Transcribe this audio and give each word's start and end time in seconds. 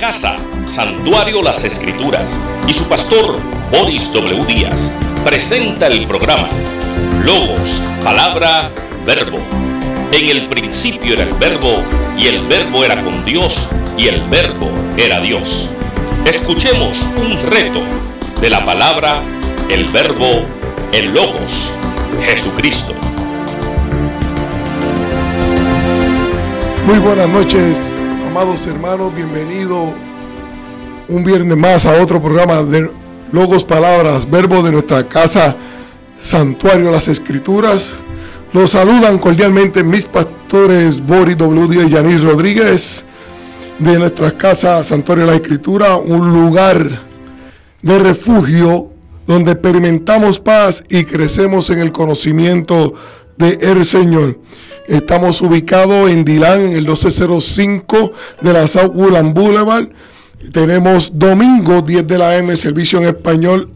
casa, 0.00 0.34
Santuario 0.64 1.42
Las 1.42 1.62
Escrituras, 1.62 2.38
y 2.66 2.72
su 2.72 2.88
pastor, 2.88 3.38
Boris 3.70 4.10
W. 4.14 4.46
Díaz, 4.46 4.96
presenta 5.26 5.88
el 5.88 6.06
programa 6.06 6.48
Logos, 7.22 7.82
Palabra, 8.02 8.70
Verbo. 9.04 9.38
En 10.10 10.30
el 10.30 10.48
principio 10.48 11.12
era 11.12 11.24
el 11.24 11.34
Verbo, 11.34 11.82
y 12.16 12.28
el 12.28 12.46
Verbo 12.46 12.82
era 12.82 13.02
con 13.02 13.22
Dios, 13.26 13.72
y 13.98 14.08
el 14.08 14.22
Verbo 14.30 14.72
era 14.96 15.20
Dios. 15.20 15.76
Escuchemos 16.24 17.12
un 17.18 17.36
reto 17.50 17.82
de 18.40 18.48
la 18.48 18.64
palabra, 18.64 19.20
el 19.68 19.84
Verbo, 19.88 20.46
el 20.92 21.12
Logos, 21.12 21.76
Jesucristo. 22.22 22.94
Muy 26.86 26.98
buenas 27.00 27.28
noches, 27.28 27.92
amados 28.30 28.64
hermanos, 28.68 29.12
bienvenido 29.12 29.92
un 31.08 31.24
viernes 31.24 31.56
más 31.56 31.84
a 31.84 32.00
otro 32.00 32.22
programa 32.22 32.62
de 32.62 32.88
Logos 33.32 33.64
Palabras, 33.64 34.30
Verbo 34.30 34.62
de 34.62 34.70
nuestra 34.70 35.08
casa, 35.08 35.56
Santuario 36.16 36.92
Las 36.92 37.08
Escrituras. 37.08 37.98
Los 38.52 38.70
saludan 38.70 39.18
cordialmente 39.18 39.82
mis 39.82 40.04
pastores 40.04 41.04
Boris 41.04 41.36
W. 41.38 41.84
y 41.84 41.90
Yanis 41.90 42.22
Rodríguez 42.22 43.04
de 43.80 43.98
nuestra 43.98 44.30
casa, 44.36 44.84
Santuario 44.84 45.26
La 45.26 45.34
Escritura, 45.34 45.96
un 45.96 46.32
lugar 46.32 46.88
de 47.82 47.98
refugio 47.98 48.92
donde 49.26 49.52
experimentamos 49.52 50.38
paz 50.38 50.84
y 50.88 51.02
crecemos 51.02 51.68
en 51.70 51.80
el 51.80 51.90
conocimiento 51.90 52.94
de 53.36 53.58
el 53.60 53.84
Señor. 53.84 54.38
Estamos 54.86 55.40
ubicados 55.40 56.10
en 56.10 56.24
Dilan, 56.24 56.60
en 56.60 56.72
el 56.72 56.82
1205 56.82 58.12
de 58.40 58.52
la 58.52 58.66
South 58.66 58.92
Woodland 58.94 59.34
Boulevard. 59.34 59.88
Tenemos 60.52 61.12
domingo 61.14 61.82
10 61.82 62.06
de 62.06 62.18
la 62.18 62.36
M, 62.36 62.56
servicio 62.56 62.98
en 62.98 63.08
español. 63.08 63.68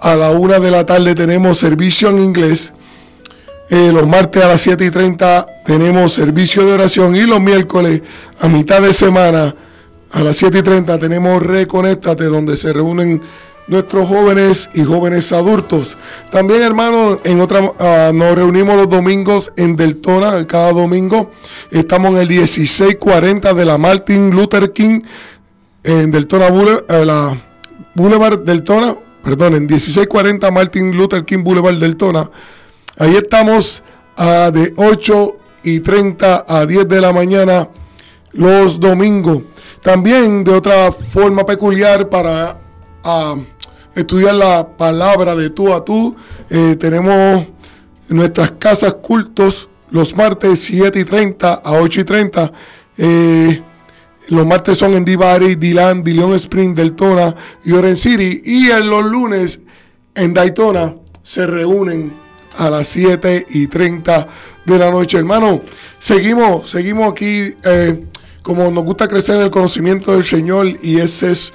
A 0.00 0.16
la 0.16 0.30
1 0.30 0.60
de 0.60 0.70
la 0.70 0.84
tarde 0.84 1.14
tenemos 1.14 1.58
servicio 1.58 2.10
en 2.10 2.18
inglés. 2.18 2.72
Eh, 3.68 3.90
los 3.92 4.06
martes 4.06 4.42
a 4.42 4.48
las 4.48 4.60
7 4.60 4.84
y 4.84 4.90
30 4.90 5.46
tenemos 5.64 6.12
servicio 6.12 6.66
de 6.66 6.72
oración. 6.72 7.14
Y 7.16 7.22
los 7.22 7.40
miércoles 7.40 8.02
a 8.40 8.48
mitad 8.48 8.82
de 8.82 8.92
semana 8.92 9.54
a 10.12 10.20
las 10.22 10.36
7 10.36 10.58
y 10.58 10.62
30 10.62 10.98
tenemos 10.98 11.42
Reconéctate, 11.42 12.24
donde 12.24 12.56
se 12.56 12.72
reúnen 12.72 13.22
nuestros 13.66 14.08
jóvenes 14.08 14.68
y 14.74 14.84
jóvenes 14.84 15.32
adultos. 15.32 15.96
También, 16.30 16.62
hermanos, 16.62 17.20
en 17.24 17.40
otra 17.40 17.72
ah, 17.78 18.10
nos 18.12 18.34
reunimos 18.34 18.76
los 18.76 18.88
domingos 18.88 19.52
en 19.56 19.76
Deltona, 19.76 20.46
cada 20.46 20.72
domingo. 20.72 21.30
Estamos 21.70 22.12
en 22.14 22.20
el 22.22 22.28
1640 22.28 23.54
de 23.54 23.64
la 23.64 23.78
Martin 23.78 24.30
Luther 24.30 24.72
King 24.72 25.02
en 25.82 26.10
Deltona 26.10 26.50
Boulevard, 26.50 26.84
eh, 26.88 27.40
Boulevard 27.94 28.38
Deltona, 28.40 28.94
perdón, 29.22 29.54
en 29.54 29.66
1640 29.66 30.50
Martin 30.50 30.96
Luther 30.96 31.24
King 31.24 31.42
Boulevard 31.44 31.76
Deltona. 31.76 32.30
Ahí 32.98 33.16
estamos 33.16 33.82
ah, 34.16 34.50
de 34.52 34.74
8 34.76 35.36
y 35.62 35.80
30 35.80 36.44
a 36.46 36.66
10 36.66 36.88
de 36.88 37.00
la 37.00 37.12
mañana 37.12 37.68
los 38.32 38.78
domingos. 38.78 39.42
También 39.82 40.44
de 40.44 40.52
otra 40.52 40.92
forma 40.92 41.46
peculiar 41.46 42.08
para 42.08 42.60
ah, 43.04 43.36
estudiar 43.94 44.34
la 44.34 44.76
palabra 44.76 45.34
de 45.34 45.50
tú 45.50 45.72
a 45.72 45.84
tú. 45.84 46.16
Eh, 46.48 46.76
tenemos 46.78 47.46
nuestras 48.08 48.52
casas 48.52 48.94
cultos 48.94 49.68
los 49.90 50.14
martes 50.16 50.60
7 50.60 51.00
y 51.00 51.04
30 51.04 51.54
a 51.54 51.72
8 51.72 52.00
y 52.00 52.04
30. 52.04 52.52
Eh, 52.98 53.62
los 54.28 54.46
martes 54.46 54.78
son 54.78 54.94
en 54.94 55.04
Divari, 55.04 55.56
Dilan, 55.56 56.02
Dillon 56.04 56.34
Spring, 56.34 56.74
Deltona 56.74 57.34
y 57.64 57.72
Orange 57.72 57.96
City. 57.96 58.42
Y 58.44 58.70
en 58.70 58.88
los 58.88 59.04
lunes 59.04 59.60
en 60.14 60.32
Daytona 60.32 60.94
se 61.22 61.46
reúnen 61.46 62.12
a 62.58 62.70
las 62.70 62.88
7 62.88 63.46
y 63.50 63.66
30 63.66 64.28
de 64.64 64.78
la 64.78 64.90
noche. 64.90 65.18
Hermano, 65.18 65.60
seguimos, 65.98 66.70
seguimos 66.70 67.10
aquí. 67.10 67.54
Eh, 67.64 68.04
como 68.42 68.70
nos 68.70 68.84
gusta 68.84 69.06
crecer 69.06 69.36
en 69.36 69.42
el 69.42 69.50
conocimiento 69.50 70.12
del 70.12 70.24
Señor 70.24 70.66
y 70.82 70.98
ese 70.98 71.32
es 71.32 71.52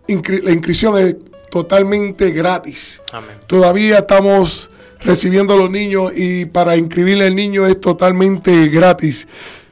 la 0.07 0.53
inscripción 0.53 0.97
es 0.99 1.17
totalmente 1.51 2.31
gratis. 2.31 3.01
Todavía 3.47 3.99
estamos 3.99 4.71
recibiendo 5.01 5.55
a 5.55 5.57
los 5.57 5.71
niños 5.71 6.13
y 6.15 6.45
para 6.47 6.77
inscribirle 6.77 7.27
al 7.27 7.37
niño 7.37 7.67
es 7.67 7.81
totalmente 7.81 8.69
gratis. 8.69 9.27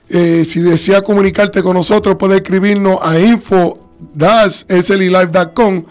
Eh, 0.08 0.44
si 0.46 0.60
desea 0.60 1.02
comunicarte 1.02 1.60
con 1.62 1.74
nosotros, 1.74 2.16
puede 2.16 2.36
escribirnos 2.36 2.98
a 3.02 3.18
info-slilive.com 3.18 5.84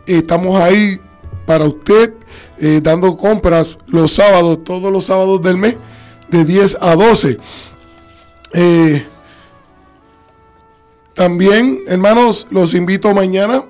estamos 0.08 0.60
ahí 0.62 1.00
para 1.46 1.66
usted 1.66 2.14
eh, 2.58 2.80
dando 2.82 3.16
compras 3.18 3.78
los 3.88 4.14
sábados, 4.14 4.64
todos 4.64 4.92
los 4.92 5.06
sábados 5.06 5.42
del 5.42 5.58
mes, 5.58 5.76
de 6.30 6.46
10 6.46 6.78
a 6.80 6.96
12. 6.96 7.38
Eh, 8.54 9.06
también, 11.14 11.84
hermanos, 11.88 12.48
los 12.50 12.74
invito 12.74 13.14
mañana. 13.14 13.66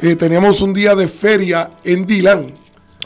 Eh, 0.00 0.16
tenemos 0.16 0.60
un 0.60 0.72
día 0.72 0.94
de 0.94 1.08
feria 1.08 1.70
en 1.84 2.06
Dylan. 2.06 2.52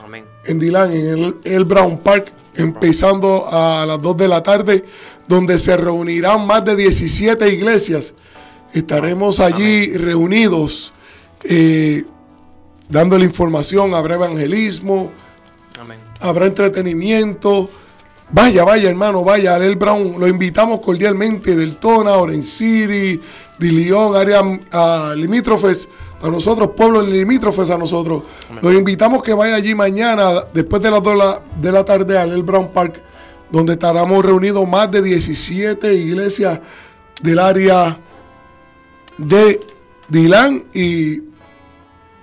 Amén. 0.03 0.25
En 0.45 0.59
Dylan, 0.59 0.93
en 0.93 1.37
el, 1.45 1.65
Brown 1.65 1.99
Park, 1.99 2.33
empezando 2.55 3.47
a 3.51 3.85
las 3.87 4.01
2 4.01 4.17
de 4.17 4.29
la 4.29 4.43
tarde, 4.43 4.85
donde 5.27 5.59
se 5.59 5.77
reunirán 5.77 6.47
más 6.47 6.65
de 6.65 6.77
17 6.77 7.49
iglesias. 7.53 8.15
Estaremos 8.73 9.41
allí 9.41 9.97
reunidos, 9.97 10.93
eh, 11.45 12.05
dando 12.89 13.19
la 13.19 13.25
información, 13.25 13.95
habrá 13.95 14.15
evangelismo, 14.15 15.11
Amén. 15.81 15.99
habrá 16.21 16.47
entretenimiento. 16.47 17.69
Vaya, 18.33 18.63
vaya, 18.63 18.89
hermano, 18.89 19.25
vaya, 19.25 19.57
El 19.57 19.75
Brown, 19.75 20.15
lo 20.19 20.29
invitamos 20.29 20.79
cordialmente 20.81 21.57
del 21.57 21.77
Tona, 21.77 22.13
Orange 22.13 22.45
City, 22.45 23.21
de 23.61 23.73
León, 23.73 24.17
áreas 24.17 24.43
limítrofes 25.17 25.87
a 26.23 26.29
nosotros, 26.29 26.71
pueblos 26.75 27.07
limítrofes 27.07 27.69
a 27.71 27.77
nosotros. 27.77 28.23
Los 28.63 28.75
invitamos 28.75 29.23
que 29.23 29.35
vaya 29.35 29.55
allí 29.55 29.75
mañana, 29.75 30.31
después 30.55 30.81
de 30.83 30.91
las 30.91 31.03
2 31.03 31.41
de 31.61 31.73
la 31.73 31.85
tarde, 31.85 32.19
al 32.19 32.33
El 32.33 32.43
Brown 32.43 32.73
Park, 32.73 33.03
donde 33.51 33.75
estaremos 33.75 34.25
reunidos 34.25 34.67
más 34.67 34.91
de 34.91 35.03
17 35.03 35.95
iglesias 35.95 36.59
del 37.21 37.39
área 37.39 38.01
de 39.19 39.61
Dilán 40.09 40.65
y 40.73 41.19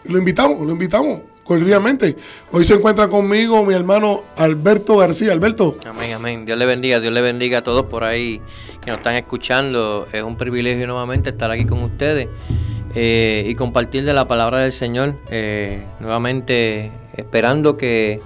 lo 0.06 0.18
invitamos, 0.18 0.66
lo 0.66 0.72
invitamos 0.72 1.22
cordialmente. 1.44 2.18
Hoy 2.52 2.64
se 2.64 2.74
encuentra 2.74 3.08
conmigo 3.08 3.64
mi 3.64 3.76
hermano 3.76 4.24
Alberto 4.38 4.98
García. 4.98 5.34
Alberto. 5.34 5.78
Amén, 5.86 6.14
amén. 6.14 6.46
Dios 6.46 6.58
le 6.58 6.66
bendiga, 6.66 7.00
Dios 7.00 7.14
le 7.14 7.22
bendiga 7.22 7.60
a 7.60 7.64
todos 7.64 7.86
por 7.86 8.04
ahí 8.04 8.42
que 8.88 8.92
nos 8.92 9.00
están 9.00 9.16
escuchando. 9.16 10.08
Es 10.14 10.24
un 10.24 10.38
privilegio 10.38 10.88
nuevamente 10.88 11.32
estar 11.32 11.52
aquí 11.52 11.66
con 11.66 11.84
ustedes 11.84 12.30
eh, 12.96 13.44
y 13.46 13.54
compartir 13.56 14.06
de 14.06 14.14
la 14.14 14.30
palabra 14.30 14.60
del 14.60 14.72
Señor. 14.72 15.16
Eh, 15.30 15.84
nuevamente 16.00 16.90
esperando 17.18 17.76
que, 17.76 18.22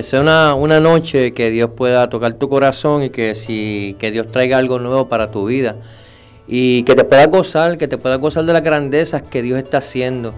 sea 0.00 0.20
una, 0.20 0.54
una, 0.54 0.80
noche 0.80 1.32
que 1.32 1.52
Dios 1.52 1.70
pueda 1.76 2.10
tocar 2.10 2.32
tu 2.32 2.48
corazón 2.48 3.04
y 3.04 3.10
que, 3.10 3.36
si, 3.36 3.94
que 4.00 4.10
Dios 4.10 4.28
traiga 4.32 4.58
algo 4.58 4.80
nuevo 4.80 5.08
para 5.08 5.30
tu 5.30 5.46
vida. 5.46 5.76
y 6.48 6.82
que 6.82 6.96
te 6.96 7.04
puedas 7.04 7.28
gozar, 7.28 7.76
que 7.78 7.86
te 7.86 7.96
puedas 7.96 8.18
gozar 8.18 8.44
de 8.44 8.52
las 8.52 8.64
grandezas 8.64 9.22
que 9.22 9.40
Dios 9.40 9.56
está 9.56 9.78
haciendo. 9.78 10.34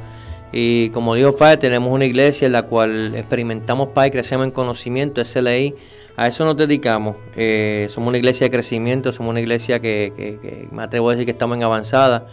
Y 0.52 0.90
como 0.90 1.14
dijo 1.14 1.34
Padre, 1.34 1.56
tenemos 1.56 1.90
una 1.90 2.04
iglesia 2.04 2.44
en 2.44 2.52
la 2.52 2.64
cual 2.64 3.14
experimentamos 3.16 3.88
paz 3.94 4.08
y 4.08 4.10
crecemos 4.10 4.44
en 4.44 4.52
conocimiento, 4.52 5.24
SLI. 5.24 5.74
A 6.16 6.28
eso 6.28 6.44
nos 6.44 6.56
dedicamos. 6.56 7.16
Eh, 7.34 7.88
somos 7.90 8.08
una 8.08 8.18
iglesia 8.18 8.46
de 8.46 8.50
crecimiento, 8.50 9.12
somos 9.12 9.30
una 9.30 9.40
iglesia 9.40 9.80
que, 9.80 10.68
me 10.70 10.82
atrevo 10.82 11.08
a 11.08 11.12
decir 11.12 11.24
que 11.24 11.32
estamos 11.32 11.56
en 11.56 11.64
avanzada. 11.64 12.28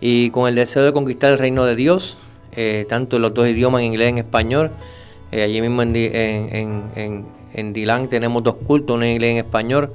Y 0.00 0.30
con 0.30 0.48
el 0.48 0.54
deseo 0.54 0.84
de 0.84 0.92
conquistar 0.92 1.32
el 1.32 1.38
reino 1.38 1.64
de 1.64 1.74
Dios, 1.74 2.18
eh, 2.56 2.84
tanto 2.88 3.16
en 3.16 3.22
los 3.22 3.32
dos 3.32 3.48
idiomas, 3.48 3.80
en 3.80 3.86
inglés 3.86 4.08
y 4.08 4.10
en 4.10 4.18
español. 4.18 4.70
Eh, 5.30 5.42
allí 5.42 5.62
mismo 5.62 5.80
en, 5.80 7.24
en, 7.54 7.72
Dilan 7.72 8.08
tenemos 8.08 8.42
dos 8.42 8.56
cultos, 8.66 8.96
uno 8.96 9.04
en 9.04 9.12
inglés 9.12 9.28
y 9.28 9.32
en 9.32 9.38
español. 9.38 9.92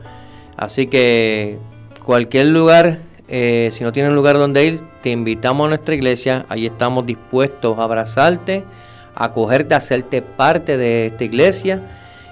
Así 0.56 0.88
que 0.88 1.60
cualquier 2.04 2.48
lugar 2.48 3.02
si 3.30 3.84
no 3.84 3.92
tienen 3.92 4.16
lugar 4.16 4.38
donde 4.38 4.66
ir, 4.66 4.82
te 5.02 5.10
invitamos 5.12 5.66
a 5.66 5.70
nuestra 5.70 5.94
iglesia. 5.94 6.46
Ahí 6.50 6.66
estamos 6.66 7.06
dispuestos 7.06 7.78
a 7.78 7.84
abrazarte, 7.84 8.64
a 9.14 9.26
acogerte, 9.26 9.74
a 9.74 9.78
hacerte 9.78 10.22
parte 10.22 10.78
de 10.78 11.08
esta 11.08 11.24
iglesia 11.26 11.84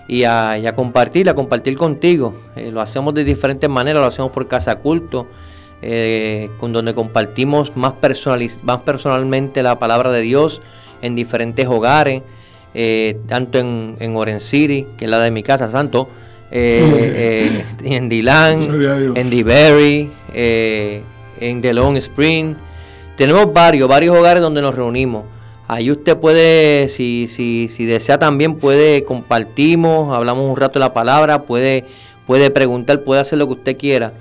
y 0.07 0.23
a, 0.23 0.73
compartir, 0.75 1.29
a 1.29 1.33
compartir 1.33 1.77
contigo. 1.77 2.35
Eh, 2.55 2.71
lo 2.71 2.81
hacemos 2.81 3.13
de 3.13 3.23
diferentes 3.23 3.69
maneras, 3.69 4.01
lo 4.01 4.07
hacemos 4.07 4.31
por 4.31 4.47
casa 4.47 4.75
culto, 4.75 5.27
eh, 5.81 6.49
con 6.59 6.73
donde 6.73 6.93
compartimos 6.93 7.75
más, 7.75 7.93
más 8.63 8.81
personalmente 8.81 9.63
la 9.63 9.77
palabra 9.77 10.11
de 10.11 10.21
Dios 10.21 10.61
en 11.01 11.15
diferentes 11.15 11.67
hogares, 11.67 12.23
tanto 13.27 13.57
en, 13.57 13.95
en 13.99 14.15
Orange 14.15 14.41
City, 14.41 14.87
que 14.97 15.05
es 15.05 15.11
la 15.11 15.19
de 15.19 15.31
mi 15.31 15.43
casa, 15.43 15.67
Santo, 15.69 16.09
eh, 16.51 17.63
eh, 17.83 17.95
en 17.95 18.09
Dylan, 18.09 18.69
en 19.15 19.29
DeBerry, 19.29 20.09
eh, 20.33 21.01
en 21.39 21.61
The 21.61 21.73
Long 21.73 21.97
Spring. 21.97 22.55
Tenemos 23.17 23.51
varios, 23.51 23.89
varios 23.89 24.17
hogares 24.17 24.41
donde 24.41 24.61
nos 24.61 24.75
reunimos. 24.75 25.25
Ahí 25.67 25.89
usted 25.89 26.15
puede, 26.17 26.89
si, 26.89 27.27
si, 27.27 27.67
si 27.69 27.85
desea 27.85 28.19
también, 28.19 28.55
puede 28.55 29.03
compartimos, 29.03 30.15
hablamos 30.15 30.49
un 30.49 30.57
rato 30.57 30.73
de 30.73 30.81
la 30.81 30.93
palabra, 30.93 31.43
puede, 31.43 31.85
puede 32.27 32.51
preguntar, 32.51 33.01
puede 33.01 33.21
hacer 33.21 33.39
lo 33.39 33.47
que 33.47 33.53
usted 33.53 33.77
quiera, 33.77 34.13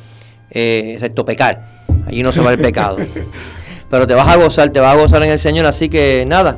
excepto 0.50 1.24
pecar. 1.24 1.84
Allí 2.06 2.22
no 2.22 2.32
se 2.32 2.40
va 2.40 2.52
el 2.52 2.58
pecado. 2.58 2.96
Pero 3.90 4.06
te 4.06 4.14
vas 4.14 4.28
a 4.28 4.36
gozar, 4.36 4.70
te 4.70 4.80
vas 4.80 4.94
a 4.94 5.00
gozar 5.00 5.22
en 5.22 5.30
el 5.30 5.38
Señor, 5.38 5.66
así 5.66 5.88
que 5.88 6.24
nada. 6.26 6.56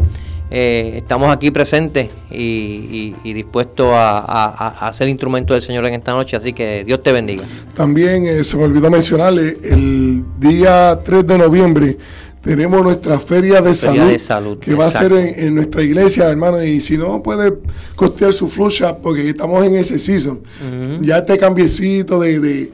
Eh, 0.48 0.92
estamos 0.98 1.32
aquí 1.32 1.50
presentes 1.50 2.08
y, 2.30 3.14
dispuestos 3.24 3.88
a, 3.92 4.90
ser 4.94 5.08
instrumento 5.08 5.54
del 5.54 5.62
Señor 5.62 5.84
en 5.86 5.94
esta 5.94 6.12
noche, 6.12 6.36
así 6.36 6.52
que 6.52 6.84
Dios 6.84 7.02
te 7.02 7.10
bendiga. 7.10 7.44
También 7.74 8.26
eh, 8.26 8.44
se 8.44 8.56
me 8.56 8.64
olvidó 8.64 8.88
mencionarle, 8.88 9.58
el 9.64 10.24
día 10.38 11.00
3 11.04 11.26
de 11.26 11.38
noviembre 11.38 11.98
tenemos 12.46 12.82
nuestra 12.82 13.18
feria 13.18 13.60
de, 13.60 13.74
salud, 13.74 14.58
que 14.58 14.74
va 14.74 14.86
a 14.86 14.90
ser 14.90 15.12
en, 15.12 15.54
nuestra 15.54 15.82
iglesia, 15.82 16.30
hermano, 16.30 16.62
y 16.62 16.80
si 16.80 16.96
no 16.96 17.22
puede 17.22 17.52
costear 17.96 18.32
su 18.32 18.48
flucha, 18.48 18.96
porque 18.96 19.28
estamos 19.28 19.64
en 19.66 19.74
ese 19.74 19.98
season, 19.98 20.40
ya 21.02 21.18
este 21.18 21.36
cambiecito 21.36 22.20
de 22.20 22.70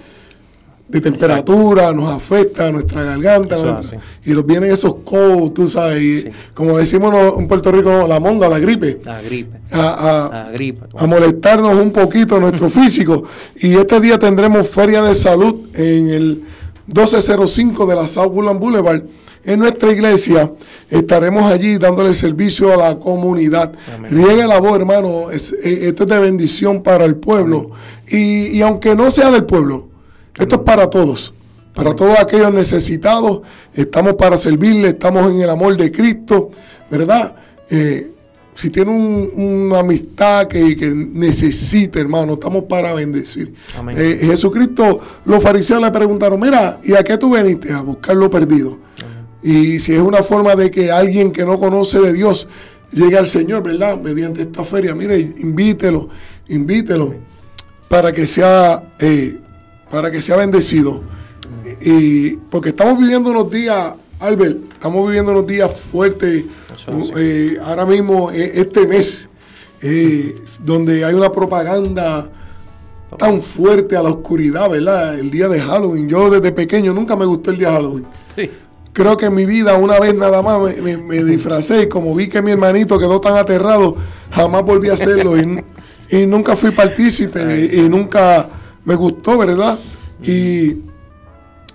de 0.92 1.00
temperatura, 1.00 1.90
nos 1.94 2.10
afecta 2.10 2.66
a 2.66 2.70
nuestra 2.70 3.02
garganta, 3.02 3.80
y 4.26 4.32
nos 4.32 4.44
vienen 4.44 4.70
esos 4.70 4.96
colds, 4.96 5.54
tú 5.54 5.66
sabes, 5.66 6.26
como 6.52 6.76
decimos 6.76 7.14
en 7.38 7.48
Puerto 7.48 7.72
Rico, 7.72 8.06
la 8.06 8.20
monga, 8.20 8.46
la 8.46 8.58
gripe. 8.58 9.00
La 9.02 9.22
gripe. 9.22 9.58
A, 9.70 10.50
a, 10.98 11.06
molestarnos 11.06 11.78
un 11.78 11.92
poquito 11.92 12.38
nuestro 12.38 12.69
físico. 12.80 13.24
Y 13.56 13.72
este 13.72 14.00
día 14.00 14.19
tendremos 14.19 14.69
Feria 14.69 15.00
de 15.02 15.14
Salud 15.14 15.54
en 15.72 16.08
el 16.10 16.42
1205 16.86 17.86
de 17.86 17.94
la 17.96 18.06
South 18.06 18.30
Woodland 18.30 18.60
Boulevard. 18.60 19.02
En 19.44 19.58
nuestra 19.58 19.90
iglesia 19.90 20.52
estaremos 20.88 21.44
allí 21.44 21.76
dándole 21.76 22.14
servicio 22.14 22.72
a 22.72 22.76
la 22.76 22.98
comunidad. 22.98 23.72
Riegue 24.10 24.46
la 24.46 24.60
voz, 24.60 24.76
hermano. 24.76 25.30
Eh, 25.30 25.78
esto 25.88 26.04
es 26.04 26.08
de 26.08 26.18
bendición 26.18 26.82
para 26.82 27.04
el 27.04 27.16
pueblo. 27.16 27.70
Y, 28.08 28.56
y 28.56 28.62
aunque 28.62 28.94
no 28.94 29.10
sea 29.10 29.30
del 29.30 29.44
pueblo, 29.44 29.88
esto 30.38 30.56
es 30.56 30.62
para 30.62 30.88
todos, 30.88 31.34
para 31.74 31.94
todos 31.94 32.18
aquellos 32.18 32.52
necesitados. 32.52 33.40
Estamos 33.74 34.14
para 34.14 34.36
servirle, 34.36 34.88
estamos 34.88 35.30
en 35.32 35.40
el 35.40 35.50
amor 35.50 35.76
de 35.76 35.90
Cristo, 35.90 36.50
¿verdad? 36.90 37.34
Eh, 37.68 38.12
si 38.54 38.70
tiene 38.70 38.90
una 38.90 39.78
amistad 39.78 40.46
que, 40.46 40.76
que, 40.76 40.88
necesita, 40.90 42.00
hermano, 42.00 42.34
estamos 42.34 42.64
para 42.64 42.92
bendecir. 42.94 43.54
Eh, 43.96 44.20
Jesucristo, 44.22 45.00
los 45.24 45.42
fariseos 45.42 45.80
le 45.80 45.90
preguntaron, 45.90 46.38
mira, 46.38 46.78
¿y 46.84 46.94
a 46.94 47.02
qué 47.02 47.16
tú 47.16 47.30
veniste? 47.30 47.72
A 47.72 47.80
buscar 47.80 48.14
lo 48.14 48.30
perdido. 48.30 48.78
Y 49.42 49.80
si 49.80 49.92
es 49.92 50.00
una 50.00 50.22
forma 50.22 50.54
de 50.54 50.70
que 50.70 50.90
alguien 50.90 51.32
que 51.32 51.44
no 51.44 51.58
conoce 51.58 51.98
de 52.00 52.12
Dios 52.12 52.48
llegue 52.92 53.16
al 53.16 53.26
Señor, 53.26 53.62
¿verdad? 53.62 53.98
Mediante 54.00 54.42
esta 54.42 54.64
feria, 54.64 54.94
mire, 54.94 55.18
invítelo, 55.18 56.08
invítelo 56.48 57.14
para 57.88 58.12
que 58.12 58.26
sea 58.26 58.90
eh, 58.98 59.38
para 59.90 60.10
que 60.10 60.22
sea 60.22 60.36
bendecido. 60.36 61.02
Y 61.80 62.36
porque 62.36 62.70
estamos 62.70 62.98
viviendo 62.98 63.30
unos 63.30 63.50
días, 63.50 63.94
Albert, 64.20 64.72
estamos 64.72 65.06
viviendo 65.06 65.32
unos 65.32 65.46
días 65.46 65.70
fuertes. 65.90 66.44
Eh, 67.16 67.58
ahora 67.62 67.84
mismo, 67.84 68.30
eh, 68.30 68.52
este 68.54 68.86
mes, 68.86 69.28
donde 70.64 71.04
hay 71.04 71.14
una 71.14 71.30
propaganda 71.30 72.30
tan 73.18 73.42
fuerte 73.42 73.96
a 73.96 74.02
la 74.02 74.10
oscuridad, 74.10 74.70
¿verdad? 74.70 75.18
El 75.18 75.30
día 75.30 75.48
de 75.48 75.60
Halloween. 75.60 76.08
Yo 76.08 76.30
desde 76.30 76.52
pequeño 76.52 76.94
nunca 76.94 77.16
me 77.16 77.26
gustó 77.26 77.50
el 77.50 77.58
día 77.58 77.68
de 77.68 77.74
Halloween. 77.74 78.06
Creo 78.92 79.16
que 79.16 79.26
en 79.26 79.34
mi 79.34 79.46
vida 79.46 79.76
una 79.76 79.98
vez 79.98 80.14
nada 80.14 80.42
más 80.42 80.58
me, 80.80 81.24
disfracé 81.24 81.82
y 81.82 81.88
como 81.88 82.14
vi 82.14 82.28
que 82.28 82.42
mi 82.42 82.50
hermanito 82.50 82.98
quedó 82.98 83.20
tan 83.20 83.36
aterrado, 83.36 83.96
jamás 84.30 84.62
volví 84.64 84.90
a 84.90 84.94
hacerlo 84.94 85.38
y, 85.38 85.62
y 86.10 86.26
nunca 86.26 86.56
fui 86.56 86.72
partícipe 86.72 87.70
y 87.72 87.88
nunca 87.88 88.48
me 88.84 88.94
gustó, 88.94 89.38
¿verdad? 89.38 89.78
Y, 90.22 90.76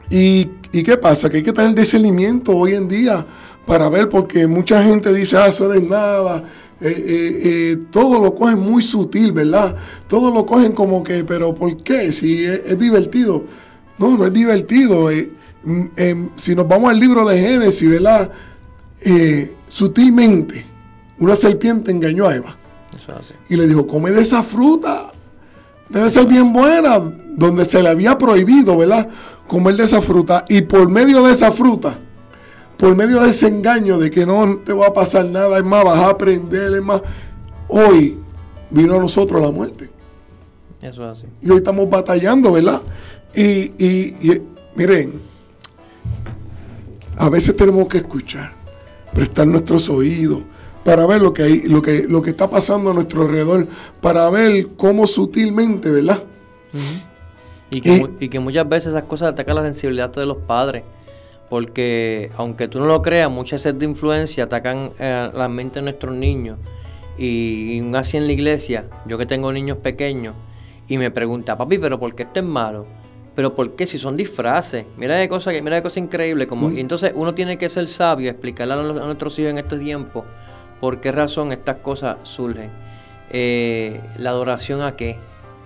y, 0.10 0.84
qué 0.84 0.98
pasa? 0.98 1.30
Que 1.30 1.38
hay 1.38 1.44
que 1.44 1.54
tener 1.54 1.74
discernimiento 1.74 2.56
hoy 2.56 2.76
en 2.76 2.88
día 2.88 3.26
para 3.66 3.90
ver, 3.90 4.10
porque 4.10 4.48
mucha 4.48 4.84
gente 4.84 5.14
dice, 5.14 5.38
ah, 5.38 5.48
eso 5.48 5.68
no 5.68 5.74
es 5.74 5.84
nada. 5.84 6.44
Eh, 6.80 6.88
eh, 6.90 7.42
eh, 7.44 7.78
todo 7.92 8.22
lo 8.22 8.36
cogen 8.36 8.60
muy 8.60 8.82
sutil, 8.82 9.32
¿verdad? 9.32 9.76
Todo 10.08 10.32
lo 10.32 10.46
cogen 10.46 10.74
como 10.74 11.04
que, 11.04 11.24
pero 11.24 11.54
¿por 11.56 11.76
qué? 11.78 12.12
Si 12.12 12.46
es, 12.46 12.78
divertido. 12.78 13.46
No, 13.98 14.16
no 14.18 14.26
es 14.26 14.34
divertido. 14.34 15.10
Mm, 15.68 15.86
em, 15.98 16.30
si 16.36 16.56
nos 16.56 16.66
vamos 16.66 16.90
al 16.90 17.00
libro 17.00 17.26
de 17.26 17.38
Génesis, 17.38 17.90
¿verdad? 17.90 18.32
sutilmente, 19.70 20.66
una 21.20 21.36
serpiente 21.36 21.92
engañó 21.92 22.26
a 22.28 22.36
Eva. 22.36 22.58
Y 23.50 23.56
le 23.56 23.68
dijo, 23.68 23.86
come 23.86 24.12
de 24.12 24.22
esa 24.22 24.44
fruta 24.44 25.12
debe 25.90 26.10
ser 26.10 26.26
bien 26.26 26.54
buena, 26.54 27.00
donde 27.36 27.66
se 27.66 27.82
le 27.82 27.90
había 27.90 28.18
prohibido, 28.18 28.78
¿verdad? 28.78 29.08
Comer 29.48 29.76
de 29.76 29.84
esa 29.84 30.02
fruta. 30.02 30.46
Y 30.50 30.62
por 30.62 30.90
medio 30.90 31.24
de 31.24 31.32
esa 31.32 31.52
fruta, 31.52 31.98
por 32.78 32.96
medio 32.96 33.22
de 33.22 33.30
ese 33.30 33.48
engaño 33.48 33.98
de 33.98 34.10
que 34.10 34.26
no 34.26 34.58
te 34.66 34.74
va 34.74 34.88
a 34.88 34.94
pasar 34.94 35.26
nada, 35.26 35.58
es 35.58 35.64
más, 35.64 35.84
vas 35.84 36.00
a 36.00 36.10
aprender, 36.10 36.74
es 36.74 36.84
más, 36.84 37.02
hoy 37.68 38.18
vino 38.70 38.96
a 38.96 39.00
nosotros 39.00 39.42
la 39.42 39.52
muerte. 39.52 39.90
Eso 40.82 41.10
es 41.10 41.18
así. 41.18 41.28
Y 41.42 41.50
hoy 41.50 41.58
estamos 41.58 41.90
batallando, 41.90 42.52
¿verdad? 42.52 42.82
Y, 43.34 43.74
y 43.84 44.42
miren, 44.76 45.22
a 47.18 47.30
veces 47.30 47.56
tenemos 47.56 47.88
que 47.88 47.98
escuchar, 47.98 48.52
prestar 49.14 49.48
nuestros 49.48 49.90
oídos 49.90 50.42
para 50.84 51.06
ver 51.06 51.22
lo 51.22 51.34
que, 51.34 51.44
hay, 51.44 51.62
lo 51.64 51.82
que, 51.82 52.06
lo 52.08 52.22
que 52.22 52.30
está 52.30 52.50
pasando 52.50 52.92
a 52.92 52.94
nuestro 52.94 53.24
alrededor, 53.24 53.68
para 54.00 54.30
ver 54.30 54.68
cómo 54.78 55.06
sutilmente, 55.06 55.92
¿verdad? 55.92 56.24
y, 57.70 57.82
que, 57.82 58.10
y, 58.20 58.30
que, 58.30 58.40
muchas 58.40 58.70
veces 58.70 58.92
esas 58.92 59.04
cosas 59.04 59.34
atacan 59.34 59.56
la 59.56 59.64
sensibilidad 59.64 60.10
de 60.10 60.26
los 60.26 60.38
padres, 60.38 60.84
porque 61.50 62.32
aunque 62.38 62.68
tú 62.68 62.80
no 62.80 62.86
lo 62.86 63.02
creas, 63.02 63.30
muchas 63.30 63.64
veces 63.64 63.80
de 63.80 63.86
influencia 63.86 64.46
atacan 64.46 64.92
eh, 65.00 65.30
la 65.34 65.50
mente 65.50 65.80
de 65.80 65.84
nuestros 65.84 66.16
niños. 66.16 66.58
Y, 67.18 67.82
y 67.82 67.96
así 67.96 68.16
en 68.16 68.28
la 68.28 68.32
iglesia, 68.32 68.86
yo 69.08 69.18
que 69.18 69.26
tengo 69.26 69.52
niños 69.52 69.78
pequeños, 69.80 70.36
y 70.88 70.98
me 70.98 71.12
pregunta, 71.12 71.58
papi, 71.58 71.80
pero 71.80 72.00
¿por 72.00 72.16
qué 72.16 72.24
esto 72.24 72.40
es 72.40 72.46
malo? 72.46 72.86
Pero 73.38 73.54
¿por 73.54 73.76
qué? 73.76 73.86
Si 73.86 74.00
son 74.00 74.18
disfraces. 74.18 74.88
Mira 74.98 75.14
de 75.14 75.30
cosas 75.30 75.54
mira 75.62 75.76
de 75.76 75.84
cosas 75.84 76.00
increíbles. 76.00 76.48
Como, 76.48 76.72
y 76.72 76.80
entonces 76.80 77.12
uno 77.14 77.36
tiene 77.36 77.56
que 77.56 77.70
ser 77.70 77.88
sabio, 77.88 78.32
explicarle 78.32 78.74
a, 78.74 78.78
a 78.78 79.06
nuestros 79.06 79.38
hijos 79.38 79.52
en 79.52 79.60
estos 79.60 79.80
tiempos 79.80 80.26
¿Por 80.80 81.02
qué 81.02 81.12
razón 81.12 81.52
estas 81.52 81.76
cosas 81.78 82.18
surgen? 82.24 82.72
Eh, 83.30 84.02
la 84.18 84.32
adoración 84.32 84.82
a 84.82 84.96
qué? 84.96 85.18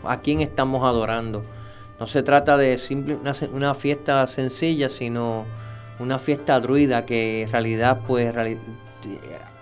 ¿A 0.03 0.19
quién 0.19 0.41
estamos 0.41 0.83
adorando? 0.83 1.45
No 1.97 2.07
se 2.07 2.23
trata 2.23 2.57
de 2.57 2.77
simple, 2.77 3.17
una, 3.53 3.73
fiesta 3.73 4.27
sencilla, 4.27 4.89
sino 4.89 5.45
una 5.97 6.19
fiesta 6.19 6.59
druida 6.59 7.05
que 7.05 7.43
en 7.43 7.51
realidad, 7.53 8.01
pues, 8.05 8.35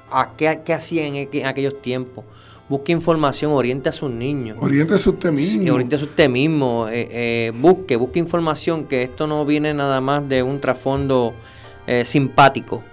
¿a 0.09 0.31
qué, 0.35 0.73
hacían 0.73 1.15
en 1.15 1.45
aquellos 1.45 1.79
tiempos? 1.79 2.25
Busque 2.69 2.91
información, 2.91 3.51
oriente 3.51 3.89
a 3.89 3.91
sus 3.91 4.11
niños. 4.11 4.57
Oriente 4.61 4.93
a 4.93 4.97
usted 4.97 5.31
mismo. 5.31 5.63
Sí, 5.63 5.69
oriente 5.69 5.95
a 5.95 5.99
usted 5.99 6.29
mismo. 6.29 6.87
Eh, 6.87 7.09
eh, 7.11 7.51
busque, 7.59 7.95
busque 7.95 8.19
información, 8.19 8.85
que 8.85 9.01
esto 9.03 9.25
no 9.25 9.43
viene 9.45 9.73
nada 9.73 9.99
más 9.99 10.29
de 10.29 10.43
un 10.43 10.61
trasfondo 10.61 11.33
eh, 11.87 12.05
simpático, 12.05 12.83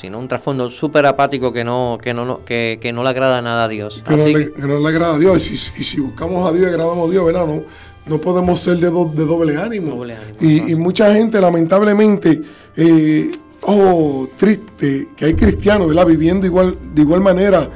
sino 0.00 0.20
un 0.20 0.28
trasfondo 0.28 0.70
súper 0.70 1.04
apático 1.06 1.52
que 1.52 1.64
no, 1.64 1.98
que, 2.00 2.14
no, 2.14 2.44
que, 2.44 2.78
que, 2.80 2.92
no 2.92 3.02
le 3.02 3.08
agrada 3.08 3.42
nada 3.42 3.64
a 3.64 3.68
Dios. 3.68 4.02
Que, 4.06 4.16
no 4.16 4.26
le, 4.26 4.52
que, 4.52 4.62
no 4.62 4.78
le, 4.78 4.88
agrada 4.88 5.16
a 5.16 5.18
Dios. 5.18 5.50
Y 5.50 5.56
si, 5.56 5.80
y 5.80 5.84
si, 5.84 6.00
buscamos 6.00 6.48
a 6.48 6.52
Dios 6.52 6.66
y 6.66 6.70
agradamos 6.70 7.08
a 7.08 7.10
Dios, 7.10 7.26
¿verdad? 7.26 7.46
No, 7.46 7.64
no 8.06 8.20
podemos 8.20 8.60
ser 8.60 8.78
de, 8.78 8.90
do, 8.90 9.06
de 9.06 9.24
doble 9.24 9.56
ánimo. 9.56 9.96
Doble 9.96 10.14
ánimo 10.14 10.36
y, 10.40 10.72
y, 10.72 10.76
mucha 10.76 11.12
gente, 11.12 11.40
lamentablemente, 11.40 12.42
eh, 12.76 13.32
oh, 13.62 14.28
triste, 14.36 15.08
que 15.16 15.24
hay 15.24 15.34
cristianos, 15.34 15.88
¿verdad? 15.88 16.06
Viviendo 16.06 16.46
igual, 16.46 16.78
de 16.94 17.02
igual 17.02 17.20
manera 17.20 17.68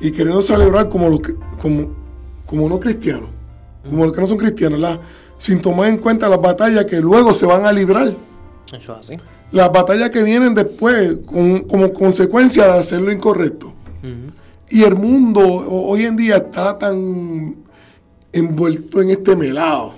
y 0.00 0.10
queriendo 0.10 0.42
celebrar 0.42 0.88
como 0.88 1.08
los 1.08 1.20
como, 1.60 1.90
como 2.46 2.68
no 2.68 2.78
cristianos, 2.78 3.28
como 3.88 4.04
los 4.04 4.12
que 4.12 4.20
no 4.20 4.26
son 4.26 4.38
cristianos. 4.38 4.98
Sin 5.38 5.62
tomar 5.62 5.88
en 5.88 5.98
cuenta 5.98 6.28
las 6.28 6.40
batallas 6.40 6.84
que 6.84 7.00
luego 7.00 7.32
se 7.32 7.46
van 7.46 7.64
a 7.64 7.72
librar. 7.72 8.14
Eso 8.76 8.92
es 8.94 8.98
así. 8.98 9.16
Las 9.52 9.72
batallas 9.72 10.10
que 10.10 10.22
vienen 10.22 10.54
después 10.54 11.18
con, 11.24 11.60
como 11.60 11.92
consecuencia 11.92 12.66
de 12.66 12.78
hacer 12.80 13.00
lo 13.00 13.12
incorrecto. 13.12 13.68
Uh 14.02 14.06
-huh. 14.06 14.32
Y 14.70 14.82
el 14.82 14.96
mundo 14.96 15.40
hoy 15.40 16.04
en 16.04 16.16
día 16.16 16.36
está 16.36 16.78
tan 16.78 17.56
envuelto 18.32 19.00
en 19.00 19.10
este 19.10 19.36
melado. 19.36 19.92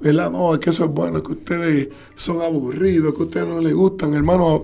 ¿Verdad? 0.00 0.30
No, 0.30 0.52
es 0.52 0.58
que 0.58 0.70
eso 0.70 0.84
es 0.84 0.90
bueno, 0.90 1.22
que 1.22 1.32
ustedes 1.32 1.88
son 2.14 2.42
aburridos, 2.42 3.14
que 3.14 3.22
a 3.22 3.24
ustedes 3.24 3.48
no 3.48 3.60
les 3.60 3.74
gustan, 3.74 4.14
hermano. 4.14 4.62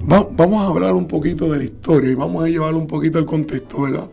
Va, 0.00 0.26
vamos 0.30 0.62
a 0.62 0.68
hablar 0.68 0.94
un 0.94 1.06
poquito 1.06 1.50
de 1.50 1.58
la 1.58 1.64
historia 1.64 2.10
y 2.10 2.14
vamos 2.14 2.44
a 2.44 2.48
llevar 2.48 2.74
un 2.74 2.86
poquito 2.86 3.18
el 3.18 3.24
contexto, 3.24 3.82
¿verdad? 3.82 4.08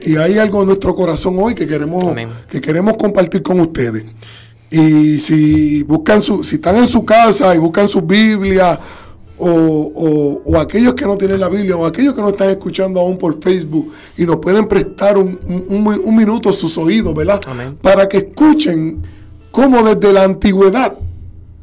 Y 0.00 0.16
hay 0.16 0.38
algo 0.38 0.62
en 0.62 0.68
nuestro 0.68 0.94
corazón 0.94 1.36
hoy 1.38 1.54
que 1.54 1.66
queremos, 1.66 2.04
que 2.48 2.60
queremos 2.60 2.96
compartir 2.96 3.42
con 3.42 3.60
ustedes. 3.60 4.04
Y 4.70 5.18
si 5.18 5.82
buscan 5.84 6.20
su, 6.20 6.42
si 6.42 6.56
están 6.56 6.76
en 6.76 6.88
su 6.88 7.04
casa 7.04 7.54
y 7.54 7.58
buscan 7.58 7.88
su 7.88 8.02
Biblia, 8.02 8.78
o, 9.36 9.48
o, 9.48 10.42
o, 10.44 10.58
aquellos 10.58 10.94
que 10.94 11.04
no 11.04 11.16
tienen 11.16 11.40
la 11.40 11.48
Biblia, 11.48 11.76
o 11.76 11.84
aquellos 11.84 12.14
que 12.14 12.22
no 12.22 12.28
están 12.28 12.50
escuchando 12.50 13.00
aún 13.00 13.18
por 13.18 13.40
Facebook 13.42 13.92
y 14.16 14.24
nos 14.24 14.36
pueden 14.36 14.68
prestar 14.68 15.18
un, 15.18 15.38
un, 15.46 15.86
un 15.86 16.16
minuto 16.16 16.52
sus 16.52 16.78
oídos, 16.78 17.14
¿verdad? 17.14 17.40
Amén. 17.46 17.76
Para 17.82 18.08
que 18.08 18.18
escuchen 18.18 19.02
cómo 19.50 19.82
desde 19.82 20.12
la 20.12 20.24
antigüedad 20.24 20.96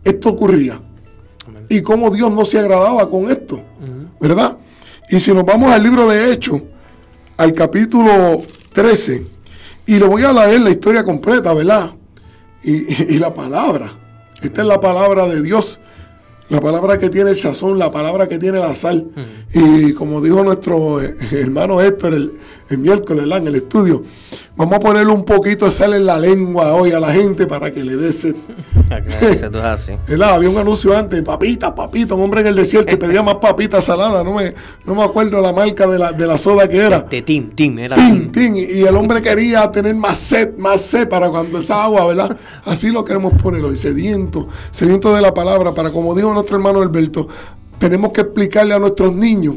esto 0.03 0.29
ocurría. 0.29 0.81
Y 1.71 1.81
cómo 1.81 2.09
Dios 2.09 2.29
no 2.31 2.43
se 2.45 2.59
agradaba 2.59 3.09
con 3.09 3.31
esto, 3.31 3.55
uh 3.55 3.59
-huh. 3.59 4.07
¿verdad? 4.19 4.57
Y 5.09 5.19
si 5.19 5.33
nos 5.33 5.45
vamos 5.45 5.71
al 5.71 5.81
libro 5.81 6.07
de 6.07 6.31
Hechos, 6.31 6.61
al 7.37 7.53
capítulo 7.53 8.41
13, 8.73 9.25
y 9.85 9.97
le 9.97 10.05
voy 10.05 10.23
a 10.23 10.33
leer 10.33 10.61
la 10.61 10.69
historia 10.69 11.03
completa, 11.03 11.53
¿verdad? 11.53 11.91
Y, 12.63 12.71
y, 12.73 13.07
y 13.11 13.17
la 13.17 13.33
palabra. 13.33 13.91
Esta 14.41 14.61
es 14.61 14.67
la 14.67 14.79
palabra 14.79 15.25
de 15.27 15.41
Dios 15.41 15.79
la 16.51 16.59
palabra 16.59 16.97
que 16.97 17.09
tiene 17.09 17.29
el 17.31 17.39
sazón, 17.39 17.79
la 17.79 17.89
palabra 17.89 18.27
que 18.27 18.37
tiene 18.37 18.59
la 18.59 18.75
sal. 18.75 19.07
Uh 19.15 19.19
-huh. 19.21 19.87
Y 19.87 19.93
como 19.93 20.19
dijo 20.19 20.43
nuestro 20.43 21.01
eh, 21.01 21.15
hermano 21.31 21.79
Héctor 21.79 22.13
el, 22.13 22.33
el 22.71 22.77
miércoles 22.79 23.25
en 23.31 23.47
el 23.47 23.55
estudio, 23.55 24.03
vamos 24.55 24.75
a 24.75 24.79
ponerle 24.79 25.13
un 25.13 25.25
poquito 25.25 25.65
de 25.65 25.71
sal 25.71 25.93
en 25.93 26.05
la 26.05 26.17
lengua 26.17 26.73
hoy 26.73 26.91
a 26.91 26.99
la 26.99 27.11
gente 27.11 27.47
para 27.47 27.71
que 27.71 27.83
le 27.83 27.95
dé 27.95 28.13
sed. 28.13 28.35
Había 30.21 30.49
un 30.49 30.57
anuncio 30.57 30.97
antes, 30.97 31.21
papitas, 31.21 31.71
papitas, 31.71 32.17
un 32.17 32.23
hombre 32.23 32.41
en 32.41 32.47
el 32.47 32.55
desierto 32.55 32.89
que 32.89 32.97
pedía 32.97 33.23
más 33.23 33.35
papitas 33.35 33.85
saladas, 33.85 34.23
no 34.23 34.33
me, 34.33 34.53
no 34.85 34.95
me 34.95 35.03
acuerdo 35.03 35.41
la 35.41 35.53
marca 35.53 35.87
de 35.87 35.97
la, 35.97 36.11
de 36.11 36.27
la 36.27 36.37
soda 36.37 36.67
que 36.67 36.77
era. 36.77 37.01
De 37.01 37.21
Tim, 37.21 37.51
Tim, 37.55 37.79
era 37.79 37.95
Tim, 37.95 38.31
Tim. 38.31 38.55
Y 38.55 38.83
el 38.83 38.95
hombre 38.95 39.21
quería 39.21 39.71
tener 39.71 39.95
más 39.95 40.17
sed, 40.17 40.57
más 40.57 40.81
sed 40.81 41.07
para 41.07 41.29
cuando 41.29 41.59
esa 41.59 41.83
agua, 41.83 42.05
¿verdad? 42.07 42.37
Así 42.65 42.89
lo 42.89 43.05
queremos 43.05 43.33
poner 43.41 43.63
hoy, 43.63 43.77
sediento, 43.77 44.47
sediento 44.71 45.13
de 45.15 45.21
la 45.21 45.33
palabra, 45.33 45.73
para 45.73 45.91
como 45.91 46.13
dijo 46.13 46.33
nuestro 46.33 46.57
hermano 46.57 46.81
Alberto, 46.81 47.27
tenemos 47.79 48.11
que 48.11 48.21
explicarle 48.21 48.73
a 48.73 48.79
nuestros 48.79 49.13
niños 49.13 49.55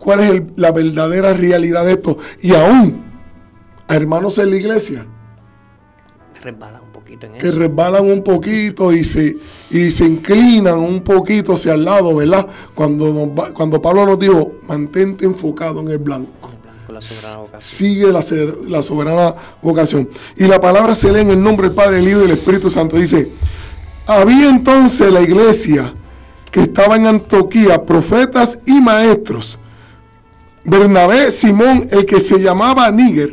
cuál 0.00 0.20
es 0.20 0.30
el, 0.30 0.52
la 0.56 0.72
verdadera 0.72 1.32
realidad 1.34 1.84
de 1.84 1.92
esto. 1.92 2.18
Y 2.42 2.54
aún 2.54 3.04
a 3.86 3.94
hermanos 3.94 4.38
en 4.38 4.50
la 4.50 4.56
iglesia. 4.56 5.06
Resbalan 6.42 6.82
un 6.82 6.92
poquito 6.92 7.26
en 7.26 7.32
que 7.34 7.48
eso. 7.48 7.58
resbalan 7.58 8.10
un 8.10 8.24
poquito 8.24 8.92
y 8.92 9.04
se, 9.04 9.36
y 9.70 9.90
se 9.90 10.06
inclinan 10.06 10.78
un 10.78 11.00
poquito 11.02 11.52
hacia 11.52 11.74
el 11.74 11.84
lado, 11.84 12.14
¿verdad? 12.14 12.46
Cuando, 12.74 13.12
nos, 13.12 13.52
cuando 13.52 13.82
Pablo 13.82 14.06
nos 14.06 14.18
dijo, 14.18 14.54
mantente 14.66 15.26
enfocado 15.26 15.80
en 15.80 15.88
el 15.88 15.98
blanco. 15.98 16.50
La 16.88 17.00
soberana. 17.00 17.60
Sigue 17.60 18.10
la, 18.10 18.24
la, 18.68 18.82
soberana 18.82 19.34
vocación. 19.62 20.08
Y 20.36 20.44
la 20.44 20.60
palabra 20.60 20.96
se 20.96 21.12
lee 21.12 21.20
en 21.20 21.30
el 21.30 21.40
nombre 21.42 21.68
del 21.68 21.76
Padre, 21.76 21.98
el 21.98 22.08
Hijo 22.08 22.22
y 22.22 22.24
el 22.24 22.32
Espíritu 22.32 22.68
Santo. 22.68 22.96
Dice, 22.96 23.30
había 24.08 24.50
entonces 24.50 25.12
la 25.12 25.20
iglesia 25.20 25.94
que 26.50 26.62
estaba 26.62 26.96
en 26.96 27.06
Antioquía, 27.06 27.84
profetas 27.84 28.58
y 28.66 28.80
maestros. 28.80 29.59
Bernabé, 30.64 31.30
Simón, 31.30 31.88
el 31.90 32.04
que 32.04 32.20
se 32.20 32.40
llamaba 32.40 32.90
Níger, 32.90 33.30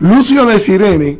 Lucio 0.00 0.46
de 0.46 0.58
Sirene, 0.58 1.18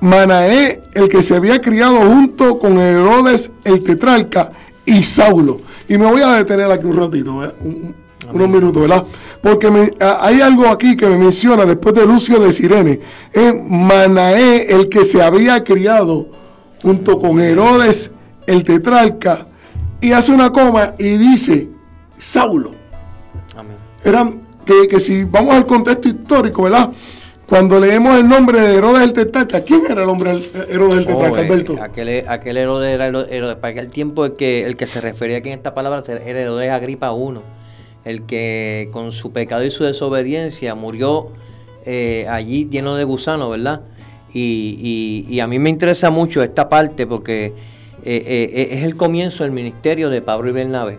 Manaé, 0.00 0.82
el 0.94 1.08
que 1.08 1.22
se 1.22 1.34
había 1.34 1.60
criado 1.60 1.96
junto 1.96 2.58
con 2.58 2.78
Herodes 2.78 3.50
el 3.64 3.82
tetrarca, 3.82 4.52
y 4.84 5.02
Saulo. 5.02 5.60
Y 5.88 5.98
me 5.98 6.06
voy 6.06 6.22
a 6.22 6.34
detener 6.34 6.70
aquí 6.70 6.86
un 6.86 6.96
ratito, 6.96 7.32
un, 7.60 7.94
unos 8.32 8.48
minutos, 8.48 8.82
¿verdad? 8.82 9.04
Porque 9.42 9.70
me, 9.70 9.92
hay 10.20 10.40
algo 10.40 10.68
aquí 10.68 10.96
que 10.96 11.06
me 11.06 11.18
menciona 11.18 11.64
después 11.64 11.94
de 11.94 12.06
Lucio 12.06 12.38
de 12.38 12.52
Sirene. 12.52 13.00
Es 13.32 13.54
Manaé, 13.68 14.72
el 14.72 14.88
que 14.88 15.04
se 15.04 15.22
había 15.22 15.64
criado 15.64 16.28
junto 16.82 17.18
con 17.18 17.40
Herodes 17.40 18.12
el 18.46 18.62
tetrarca, 18.62 19.48
y 20.00 20.12
hace 20.12 20.30
una 20.32 20.52
coma 20.52 20.94
y 20.98 21.16
dice 21.16 21.68
Saulo. 22.16 22.75
Eran 24.06 24.40
que, 24.64 24.88
que 24.88 25.00
si 25.00 25.24
vamos 25.24 25.54
al 25.54 25.66
contexto 25.66 26.08
histórico, 26.08 26.62
¿verdad? 26.62 26.90
Cuando 27.48 27.78
leemos 27.78 28.16
el 28.16 28.28
nombre 28.28 28.60
de 28.60 28.76
Herodes 28.76 29.02
el 29.04 29.12
Tetrarca, 29.12 29.62
¿quién 29.62 29.82
era 29.88 30.02
el 30.02 30.08
hombre 30.08 30.32
Herodes 30.68 30.98
el 30.98 31.06
Tetrarca, 31.06 31.40
oh, 31.40 31.42
Alberto? 31.42 31.76
Aquel, 31.80 32.24
aquel 32.28 32.56
Herodes 32.56 32.92
era 32.92 33.06
Herodes, 33.06 33.56
para 33.56 33.70
aquel 33.70 33.88
tiempo 33.88 34.24
el 34.24 34.34
que, 34.34 34.64
el 34.64 34.76
que 34.76 34.86
se 34.86 35.00
refería 35.00 35.38
aquí 35.38 35.50
en 35.50 35.58
esta 35.58 35.72
palabra 35.72 36.02
era 36.08 36.40
Herodes 36.40 36.70
Agripa 36.70 37.12
I, 37.12 37.38
el 38.04 38.26
que 38.26 38.88
con 38.92 39.12
su 39.12 39.32
pecado 39.32 39.64
y 39.64 39.70
su 39.70 39.84
desobediencia 39.84 40.74
murió 40.74 41.28
eh, 41.84 42.26
allí 42.28 42.68
lleno 42.68 42.96
de 42.96 43.04
gusanos, 43.04 43.50
¿verdad? 43.50 43.82
Y, 44.32 45.24
y, 45.28 45.34
y, 45.34 45.40
a 45.40 45.46
mí 45.46 45.60
me 45.60 45.70
interesa 45.70 46.10
mucho 46.10 46.42
esta 46.42 46.68
parte 46.68 47.06
porque 47.06 47.46
eh, 47.46 47.52
eh, 48.04 48.68
es 48.72 48.82
el 48.82 48.96
comienzo 48.96 49.44
del 49.44 49.52
ministerio 49.52 50.10
de 50.10 50.20
Pablo 50.20 50.50
y 50.50 50.52
Bernabé. 50.52 50.98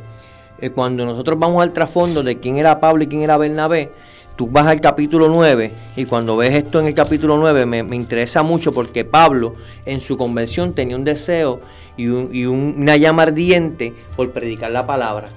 Cuando 0.74 1.06
nosotros 1.06 1.38
vamos 1.38 1.62
al 1.62 1.74
trasfondo 1.74 2.24
de 2.24 2.40
quién 2.40 2.58
era 2.58 2.80
Pablo 2.80 3.04
y 3.04 3.08
quién 3.08 3.22
era 3.22 3.38
Bernabé, 3.38 3.92
tú 4.36 4.48
vas 4.48 4.68
al 4.68 4.80
capítulo 4.82 5.28
9 5.30 5.72
y 5.96 6.06
cuando 6.06 6.38
ves 6.38 6.54
esto 6.54 6.80
en 6.80 6.88
el 6.88 6.94
capítulo 6.94 7.38
9 7.38 7.66
me, 7.66 7.84
me 7.84 7.96
interesa 7.96 8.44
mucho 8.44 8.72
porque 8.72 9.04
Pablo 9.04 9.56
en 9.86 10.00
su 10.02 10.18
convención 10.18 10.74
tenía 10.74 10.96
un 10.96 11.04
deseo 11.04 11.60
y, 11.98 12.08
un, 12.08 12.30
y 12.32 12.46
un, 12.46 12.76
una 12.78 12.96
llama 12.96 13.24
ardiente 13.24 13.94
por 14.16 14.32
predicar 14.32 14.72
la 14.72 14.86
palabra. 14.86 15.30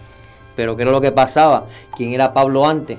Pero 0.55 0.77
¿qué 0.77 0.83
era 0.83 0.93
lo 0.93 1.01
que 1.01 1.13
pasaba? 1.13 1.67
¿Quién 1.97 2.13
era 2.13 2.33
Pablo 2.35 2.67
antes? 2.67 2.99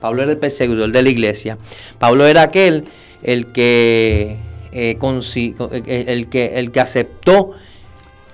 Pablo 0.00 0.22
era 0.22 0.32
el 0.32 0.38
perseguidor 0.38 0.92
de 0.92 1.02
la 1.02 1.08
iglesia. 1.08 1.58
Pablo 1.98 2.26
era 2.26 2.42
aquel 2.42 2.84
el 3.22 3.46
que, 3.46 4.36
eh, 4.72 4.98
el 5.00 6.28
que, 6.28 6.58
el 6.58 6.70
que 6.70 6.80
aceptó 6.80 7.52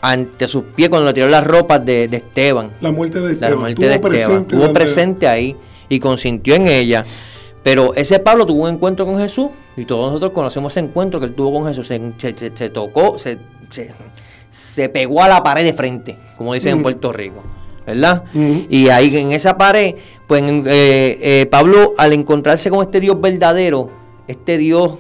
ante 0.00 0.48
sus 0.48 0.64
pies 0.74 0.88
cuando 0.88 1.06
le 1.06 1.12
tiró 1.12 1.28
las 1.28 1.44
ropas 1.44 1.84
de, 1.84 2.08
de 2.08 2.18
Esteban. 2.18 2.70
La 2.80 2.92
muerte 2.92 3.20
de 3.20 3.32
Esteban. 3.32 3.50
La 3.50 3.60
muerte 3.60 3.88
de 3.88 3.94
Esteban. 3.94 4.42
Estuvo 4.42 4.72
presente 4.72 5.26
ahí 5.26 5.56
y 5.88 5.98
consintió 5.98 6.54
en 6.54 6.68
ella. 6.68 7.04
Pero 7.62 7.94
ese 7.94 8.18
Pablo 8.18 8.46
tuvo 8.46 8.64
un 8.64 8.74
encuentro 8.74 9.04
con 9.04 9.18
Jesús 9.18 9.48
y 9.76 9.84
todos 9.84 10.06
nosotros 10.06 10.32
conocemos 10.32 10.72
ese 10.72 10.80
encuentro 10.80 11.20
que 11.20 11.26
él 11.26 11.34
tuvo 11.34 11.52
con 11.52 11.66
Jesús. 11.66 11.86
Se, 11.86 12.00
se, 12.18 12.56
se 12.56 12.70
tocó, 12.70 13.18
se, 13.18 13.38
se, 14.50 14.88
pegó 14.88 15.22
a 15.22 15.28
la 15.28 15.42
pared 15.42 15.64
de 15.64 15.72
frente, 15.72 16.16
como 16.36 16.54
dicen 16.54 16.74
mm. 16.74 16.76
en 16.76 16.82
Puerto 16.82 17.12
Rico. 17.12 17.42
¿Verdad? 17.86 18.24
Mm. 18.32 18.58
Y 18.68 18.88
ahí 18.90 19.14
en 19.16 19.32
esa 19.32 19.56
pared, 19.56 19.96
pues 20.26 20.42
eh, 20.42 21.18
eh, 21.20 21.46
Pablo 21.50 21.94
al 21.96 22.12
encontrarse 22.12 22.70
con 22.70 22.82
este 22.82 23.00
Dios 23.00 23.20
verdadero, 23.20 23.90
este 24.28 24.58
Dios 24.58 24.94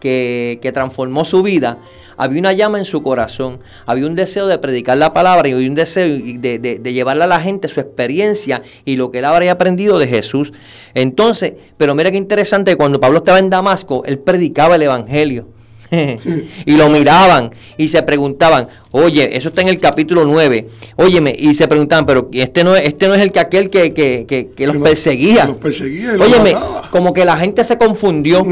que, 0.00 0.58
que 0.60 0.70
transformó 0.70 1.24
su 1.24 1.42
vida, 1.42 1.78
había 2.16 2.40
una 2.40 2.52
llama 2.52 2.78
en 2.78 2.84
su 2.84 3.02
corazón, 3.02 3.60
había 3.86 4.06
un 4.06 4.14
deseo 4.14 4.46
de 4.46 4.58
predicar 4.58 4.96
la 4.98 5.12
palabra 5.12 5.48
y 5.48 5.54
un 5.54 5.74
deseo 5.74 6.06
de, 6.06 6.58
de, 6.58 6.78
de, 6.78 6.92
llevarle 6.92 7.24
a 7.24 7.26
la 7.26 7.40
gente 7.40 7.68
su 7.68 7.80
experiencia 7.80 8.62
y 8.84 8.96
lo 8.96 9.10
que 9.10 9.18
él 9.18 9.24
habría 9.24 9.52
aprendido 9.52 9.98
de 9.98 10.06
Jesús. 10.06 10.52
Entonces, 10.94 11.54
pero 11.76 11.94
mira 11.94 12.10
qué 12.10 12.16
interesante, 12.16 12.76
cuando 12.76 13.00
Pablo 13.00 13.18
estaba 13.18 13.38
en 13.38 13.50
Damasco, 13.50 14.02
él 14.06 14.18
predicaba 14.18 14.76
el 14.76 14.82
Evangelio. 14.82 15.55
y 16.66 16.76
lo 16.76 16.88
miraban 16.88 17.50
y 17.76 17.88
se 17.88 18.02
preguntaban, 18.02 18.68
oye, 18.90 19.36
eso 19.36 19.48
está 19.48 19.62
en 19.62 19.68
el 19.68 19.78
capítulo 19.78 20.24
9, 20.24 20.66
óyeme, 20.96 21.34
y 21.38 21.54
se 21.54 21.68
preguntaban, 21.68 22.06
pero 22.06 22.28
este 22.32 22.64
no, 22.64 22.74
este 22.74 23.08
no 23.08 23.14
es 23.14 23.22
el 23.22 23.32
que 23.32 23.40
aquel 23.40 23.70
que, 23.70 23.92
que, 23.92 24.26
que, 24.26 24.66
los 24.66 24.76
perseguía. 24.78 25.44
los 25.44 25.56
perseguía 25.56 26.16
y 26.16 26.20
óyeme, 26.20 26.56
como 26.90 27.12
que 27.12 27.24
la 27.24 27.36
gente 27.36 27.62
se 27.64 27.78
confundió, 27.78 28.44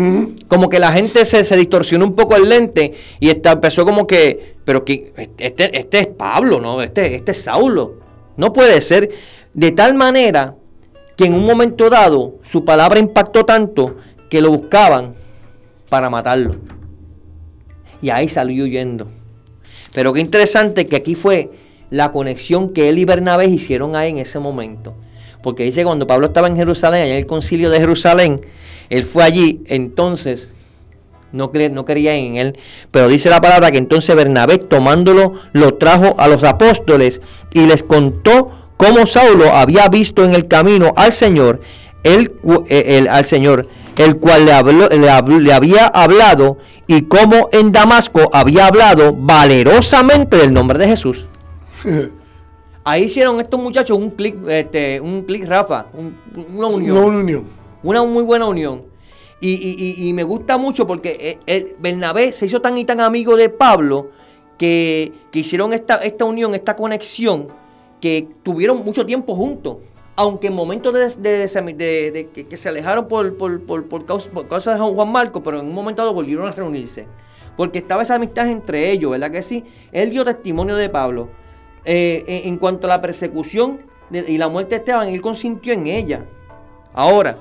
como 0.48 0.68
que 0.68 0.78
la 0.78 0.92
gente 0.92 1.24
se, 1.24 1.44
se, 1.44 1.56
distorsionó 1.56 2.04
un 2.04 2.14
poco 2.14 2.36
el 2.36 2.48
lente 2.48 2.92
y 3.20 3.30
empezó 3.30 3.84
como 3.84 4.06
que, 4.06 4.54
pero 4.64 4.84
que 4.84 5.12
este, 5.38 5.78
este 5.78 5.98
es 5.98 6.06
Pablo, 6.08 6.60
¿no? 6.60 6.82
Este, 6.82 7.16
este 7.16 7.32
es 7.32 7.42
Saulo. 7.42 7.94
No 8.36 8.52
puede 8.52 8.80
ser. 8.80 9.10
De 9.52 9.70
tal 9.70 9.94
manera 9.94 10.54
que 11.16 11.26
en 11.26 11.34
un 11.34 11.46
momento 11.46 11.88
dado 11.88 12.38
su 12.42 12.64
palabra 12.64 12.98
impactó 12.98 13.44
tanto 13.44 13.96
que 14.28 14.40
lo 14.40 14.50
buscaban 14.50 15.14
para 15.88 16.10
matarlo. 16.10 16.56
Y 18.04 18.10
ahí 18.10 18.28
salió 18.28 18.64
huyendo. 18.64 19.06
Pero 19.94 20.12
qué 20.12 20.20
interesante 20.20 20.84
que 20.84 20.96
aquí 20.96 21.14
fue 21.14 21.50
la 21.88 22.12
conexión 22.12 22.74
que 22.74 22.90
él 22.90 22.98
y 22.98 23.06
Bernabé 23.06 23.46
hicieron 23.46 23.96
ahí 23.96 24.10
en 24.10 24.18
ese 24.18 24.38
momento. 24.38 24.92
Porque 25.42 25.64
dice 25.64 25.84
cuando 25.84 26.06
Pablo 26.06 26.26
estaba 26.26 26.48
en 26.48 26.56
Jerusalén, 26.56 27.04
allá 27.04 27.12
en 27.12 27.20
el 27.20 27.26
concilio 27.26 27.70
de 27.70 27.80
Jerusalén, 27.80 28.42
él 28.90 29.06
fue 29.06 29.24
allí, 29.24 29.62
entonces 29.68 30.50
no, 31.32 31.50
no 31.70 31.84
quería 31.86 32.14
en 32.14 32.36
él. 32.36 32.58
Pero 32.90 33.08
dice 33.08 33.30
la 33.30 33.40
palabra 33.40 33.70
que 33.70 33.78
entonces 33.78 34.14
Bernabé 34.14 34.58
tomándolo 34.58 35.36
lo 35.54 35.72
trajo 35.76 36.14
a 36.18 36.28
los 36.28 36.44
apóstoles 36.44 37.22
y 37.54 37.64
les 37.64 37.82
contó 37.82 38.50
cómo 38.76 39.06
Saulo 39.06 39.54
había 39.54 39.88
visto 39.88 40.26
en 40.26 40.34
el 40.34 40.46
camino 40.46 40.92
al 40.96 41.12
Señor, 41.14 41.62
el, 42.02 42.32
eh, 42.68 43.06
al 43.08 43.24
Señor, 43.24 43.66
el 43.96 44.16
cual 44.16 44.46
le, 44.46 44.52
habló, 44.52 44.88
le, 44.88 45.52
había 45.52 45.86
hablado 45.86 46.58
y 46.86 47.02
cómo 47.02 47.48
en 47.52 47.72
Damasco 47.72 48.28
había 48.32 48.66
hablado 48.66 49.14
valerosamente 49.14 50.36
del 50.36 50.52
nombre 50.52 50.78
de 50.78 50.88
Jesús. 50.88 51.26
Ahí 52.84 53.04
hicieron 53.04 53.40
estos 53.40 53.58
muchachos 53.60 53.96
un 53.96 54.10
clic, 54.10 54.36
este, 54.48 55.00
un 55.00 55.22
clic, 55.22 55.46
Rafa, 55.46 55.86
una 56.54 56.66
unión. 56.66 56.98
Una 56.98 57.16
unión. 57.18 57.44
Una 57.82 58.02
muy 58.02 58.22
buena 58.22 58.46
unión. 58.46 58.82
Y, 59.40 60.12
me 60.14 60.22
gusta 60.22 60.56
mucho 60.56 60.86
porque 60.86 61.16
eh, 61.20 61.38
el, 61.46 61.76
Bernabé 61.78 62.32
se 62.32 62.46
hizo 62.46 62.60
tan 62.60 62.78
y 62.78 62.84
tan 62.84 63.00
amigo 63.00 63.36
de 63.36 63.50
Pablo 63.50 64.10
que, 64.56 65.12
hicieron 65.32 65.72
esta, 65.72 65.96
esta 65.96 66.24
unión, 66.24 66.54
esta 66.54 66.76
conexión, 66.76 67.48
que 68.00 68.28
tuvieron 68.42 68.84
mucho 68.84 69.04
tiempo 69.04 69.34
juntos 69.34 69.76
aunque 70.16 70.46
en 70.46 70.54
momentos 70.54 70.94
de, 71.18 72.28
que, 72.48 72.56
se 72.56 72.68
alejaron 72.68 73.08
por, 73.08 73.36
por, 73.36 74.06
causa, 74.06 74.74
de 74.74 74.78
Juan 74.78 75.08
Marco, 75.10 75.42
pero 75.42 75.60
en 75.60 75.66
un 75.66 75.74
momento 75.74 76.02
dado 76.02 76.14
volvieron 76.14 76.46
a 76.46 76.52
reunirse. 76.52 77.06
Porque 77.56 77.78
estaba 77.78 78.02
esa 78.02 78.16
amistad 78.16 78.48
entre 78.48 78.90
ellos, 78.90 79.12
¿verdad 79.12 79.30
que 79.30 79.42
sí? 79.42 79.64
Él 79.92 80.10
dio 80.10 80.24
testimonio 80.24 80.76
de 80.76 80.88
Pablo. 80.88 81.30
Eh, 81.84 82.42
en, 82.44 82.56
cuanto 82.58 82.86
a 82.86 82.90
la 82.90 83.00
persecución 83.00 83.82
y 84.10 84.38
la 84.38 84.48
muerte 84.48 84.70
de 84.70 84.76
Esteban, 84.76 85.08
él 85.08 85.20
consintió 85.20 85.72
en 85.72 85.86
ella. 85.86 86.24
Ahora, 86.92 87.38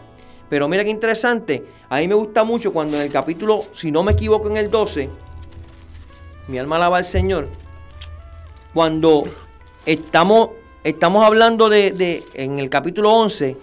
pero 0.49 0.67
mira 0.67 0.83
qué 0.83 0.89
interesante, 0.89 1.63
a 1.89 1.97
mí 1.99 2.07
me 2.07 2.15
gusta 2.15 2.43
mucho 2.43 2.73
cuando 2.73 2.97
en 2.97 3.03
el 3.03 3.11
capítulo, 3.11 3.61
si 3.73 3.91
no 3.91 4.03
me 4.03 4.13
equivoco, 4.13 4.49
en 4.49 4.57
el 4.57 4.69
12, 4.69 5.09
mi 6.47 6.57
alma 6.57 6.75
alaba 6.75 6.97
al 6.97 7.05
Señor, 7.05 7.47
cuando 8.73 9.23
estamos 9.85 10.49
estamos 10.83 11.25
hablando 11.25 11.69
de, 11.69 12.23
en 12.33 12.59
el 12.59 12.69
capítulo 12.69 13.11
11, 13.11 13.55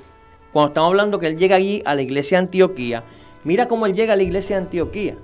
cuando 0.53 0.69
estamos 0.69 0.89
hablando 0.89 1.19
que 1.19 1.27
él 1.29 1.37
llega 1.37 1.57
allí 1.57 1.83
a 1.85 1.95
la 1.95 2.03
iglesia 2.03 2.39
de 2.39 2.45
Antioquía, 2.45 3.05
mira 3.45 3.69
cómo 3.69 3.87
él 3.87 3.95
llega 3.95 4.15
a 4.15 4.17
la 4.17 4.23
iglesia 4.23 4.57
de 4.57 4.62
Antioquía. 4.62 5.17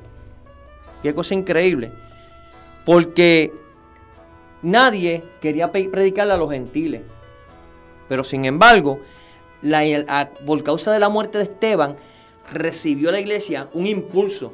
Qué 1.02 1.14
cosa 1.14 1.34
increíble. 1.34 1.92
Porque 2.84 3.52
nadie 4.62 5.24
quería 5.40 5.72
predicarle 5.72 6.32
a 6.32 6.36
los 6.36 6.50
gentiles. 6.50 7.02
Pero 8.08 8.24
sin 8.24 8.44
embargo, 8.44 9.00
por 10.44 10.62
causa 10.62 10.92
de 10.92 11.00
la 11.00 11.08
muerte 11.08 11.38
de 11.38 11.44
Esteban, 11.44 11.96
recibió 12.52 13.10
la 13.10 13.20
iglesia 13.20 13.68
un 13.72 13.86
impulso 13.86 14.52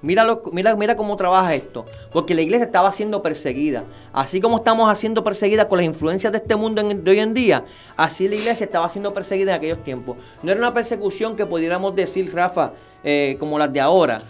Mira, 0.00 0.38
mira, 0.52 0.76
mira 0.76 0.96
cómo 0.96 1.16
trabaja 1.16 1.54
esto. 1.54 1.84
Porque 2.12 2.34
la 2.34 2.42
iglesia 2.42 2.66
estaba 2.66 2.92
siendo 2.92 3.20
perseguida. 3.20 3.84
Así 4.12 4.40
como 4.40 4.58
estamos 4.58 4.88
haciendo 4.90 5.24
perseguida 5.24 5.68
con 5.68 5.78
las 5.78 5.86
influencias 5.86 6.32
de 6.32 6.38
este 6.38 6.54
mundo 6.54 6.82
de 6.82 7.10
hoy 7.10 7.18
en 7.18 7.34
día, 7.34 7.64
así 7.96 8.28
la 8.28 8.36
iglesia 8.36 8.64
estaba 8.64 8.88
siendo 8.88 9.12
perseguida 9.12 9.52
en 9.52 9.58
aquellos 9.58 9.82
tiempos. 9.82 10.16
No 10.42 10.52
era 10.52 10.60
una 10.60 10.72
persecución 10.72 11.34
que 11.34 11.46
pudiéramos 11.46 11.96
decir, 11.96 12.32
Rafa, 12.32 12.72
eh, 13.02 13.36
como 13.40 13.58
las 13.58 13.72
de 13.72 13.80
ahora. 13.80 14.22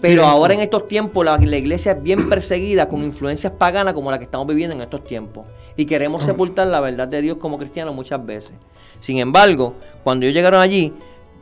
Pero 0.00 0.24
ahora 0.24 0.54
en 0.54 0.60
estos 0.60 0.86
tiempos 0.86 1.22
la, 1.22 1.36
la, 1.36 1.56
iglesia 1.58 1.92
es 1.92 2.02
bien 2.02 2.30
perseguida 2.30 2.88
con 2.88 3.04
influencias 3.04 3.52
paganas 3.52 3.92
como 3.92 4.10
la 4.10 4.16
que 4.18 4.24
estamos 4.24 4.46
viviendo 4.46 4.74
en 4.74 4.80
estos 4.80 5.02
tiempos. 5.02 5.44
Y 5.76 5.84
queremos 5.84 6.24
sepultar 6.24 6.66
la 6.68 6.80
verdad 6.80 7.06
de 7.08 7.20
Dios 7.20 7.36
como 7.36 7.58
cristianos 7.58 7.94
muchas 7.94 8.24
veces. 8.24 8.52
Sin 9.00 9.18
embargo, 9.18 9.74
cuando 10.02 10.24
ellos 10.24 10.34
llegaron 10.34 10.62
allí, 10.62 10.94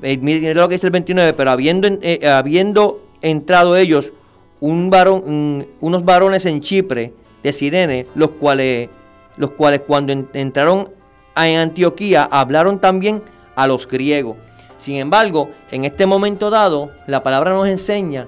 eh, 0.02 0.18
mire 0.20 0.54
lo 0.54 0.68
que 0.68 0.74
dice 0.76 0.86
el 0.86 0.92
29, 0.92 1.32
pero 1.34 1.50
habiendo, 1.50 1.88
eh, 2.02 2.26
habiendo 2.28 3.02
entrado 3.22 3.76
ellos 3.76 4.12
un 4.60 4.90
varón, 4.90 5.66
unos 5.80 6.04
varones 6.04 6.46
en 6.46 6.60
Chipre 6.60 7.12
de 7.42 7.52
Sirene, 7.52 8.06
los 8.14 8.30
cuales, 8.30 8.88
los 9.36 9.52
cuales 9.52 9.80
cuando 9.86 10.12
entraron 10.12 10.90
en 11.36 11.58
Antioquía 11.58 12.28
hablaron 12.30 12.78
también 12.78 13.22
a 13.54 13.66
los 13.66 13.86
griegos. 13.86 14.36
Sin 14.76 14.96
embargo, 14.96 15.50
en 15.70 15.84
este 15.84 16.06
momento 16.06 16.50
dado, 16.50 16.90
la 17.06 17.22
palabra 17.22 17.52
nos 17.52 17.68
enseña 17.68 18.26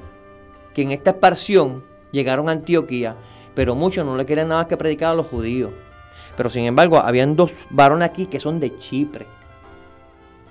que 0.74 0.82
en 0.82 0.92
esta 0.92 1.10
expansión 1.10 1.82
llegaron 2.10 2.48
a 2.48 2.52
Antioquía, 2.52 3.16
pero 3.54 3.74
muchos 3.74 4.04
no 4.04 4.16
le 4.16 4.24
quieren 4.24 4.48
nada 4.48 4.62
más 4.62 4.68
que 4.68 4.76
predicar 4.76 5.10
a 5.10 5.14
los 5.14 5.26
judíos. 5.26 5.70
Pero 6.36 6.50
sin 6.50 6.64
embargo, 6.64 6.98
habían 6.98 7.36
dos 7.36 7.52
varones 7.70 8.08
aquí 8.08 8.26
que 8.26 8.40
son 8.40 8.60
de 8.60 8.76
Chipre. 8.78 9.26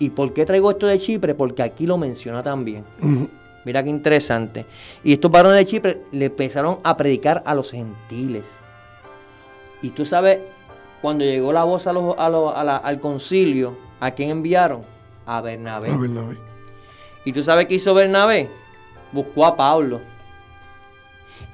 ¿Y 0.01 0.09
por 0.09 0.33
qué 0.33 0.47
traigo 0.47 0.71
esto 0.71 0.87
de 0.87 0.97
Chipre? 0.97 1.35
Porque 1.35 1.61
aquí 1.61 1.85
lo 1.85 1.95
menciona 1.95 2.41
también. 2.41 2.83
Mira 3.63 3.83
qué 3.83 3.89
interesante. 3.91 4.65
Y 5.03 5.13
estos 5.13 5.29
varones 5.29 5.59
de 5.59 5.65
Chipre 5.67 6.01
le 6.11 6.25
empezaron 6.25 6.79
a 6.83 6.97
predicar 6.97 7.43
a 7.45 7.53
los 7.53 7.69
gentiles. 7.69 8.45
Y 9.79 9.89
tú 9.89 10.03
sabes, 10.03 10.39
cuando 11.03 11.23
llegó 11.23 11.53
la 11.53 11.65
voz 11.65 11.85
al 11.85 12.99
concilio, 12.99 13.77
¿a 13.99 14.09
quién 14.09 14.31
enviaron? 14.31 14.81
A 15.27 15.39
Bernabé. 15.39 15.91
a 15.91 15.97
Bernabé. 15.97 16.37
¿Y 17.23 17.31
tú 17.31 17.43
sabes 17.43 17.67
qué 17.67 17.75
hizo 17.75 17.93
Bernabé? 17.93 18.49
Buscó 19.11 19.45
a 19.45 19.55
Pablo. 19.55 20.01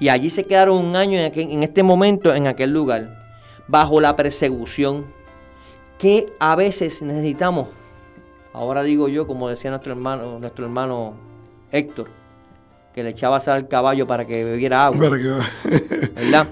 Y 0.00 0.08
allí 0.08 0.30
se 0.30 0.44
quedaron 0.44 0.78
un 0.78 0.96
año 0.96 1.18
en, 1.18 1.32
en 1.34 1.62
este 1.62 1.82
momento, 1.82 2.34
en 2.34 2.46
aquel 2.46 2.70
lugar, 2.70 3.10
bajo 3.66 4.00
la 4.00 4.16
persecución 4.16 5.04
que 5.98 6.32
a 6.38 6.56
veces 6.56 7.02
necesitamos 7.02 7.66
Ahora 8.52 8.82
digo 8.82 9.08
yo, 9.08 9.26
como 9.26 9.48
decía 9.48 9.70
nuestro 9.70 9.92
hermano, 9.92 10.38
nuestro 10.38 10.64
hermano 10.64 11.14
Héctor, 11.70 12.08
que 12.94 13.02
le 13.02 13.10
echaba 13.10 13.40
sal 13.40 13.56
al 13.56 13.68
caballo 13.68 14.06
para 14.06 14.26
que 14.26 14.44
bebiera 14.44 14.86
agua. 14.86 15.10
¿Verdad? 16.14 16.48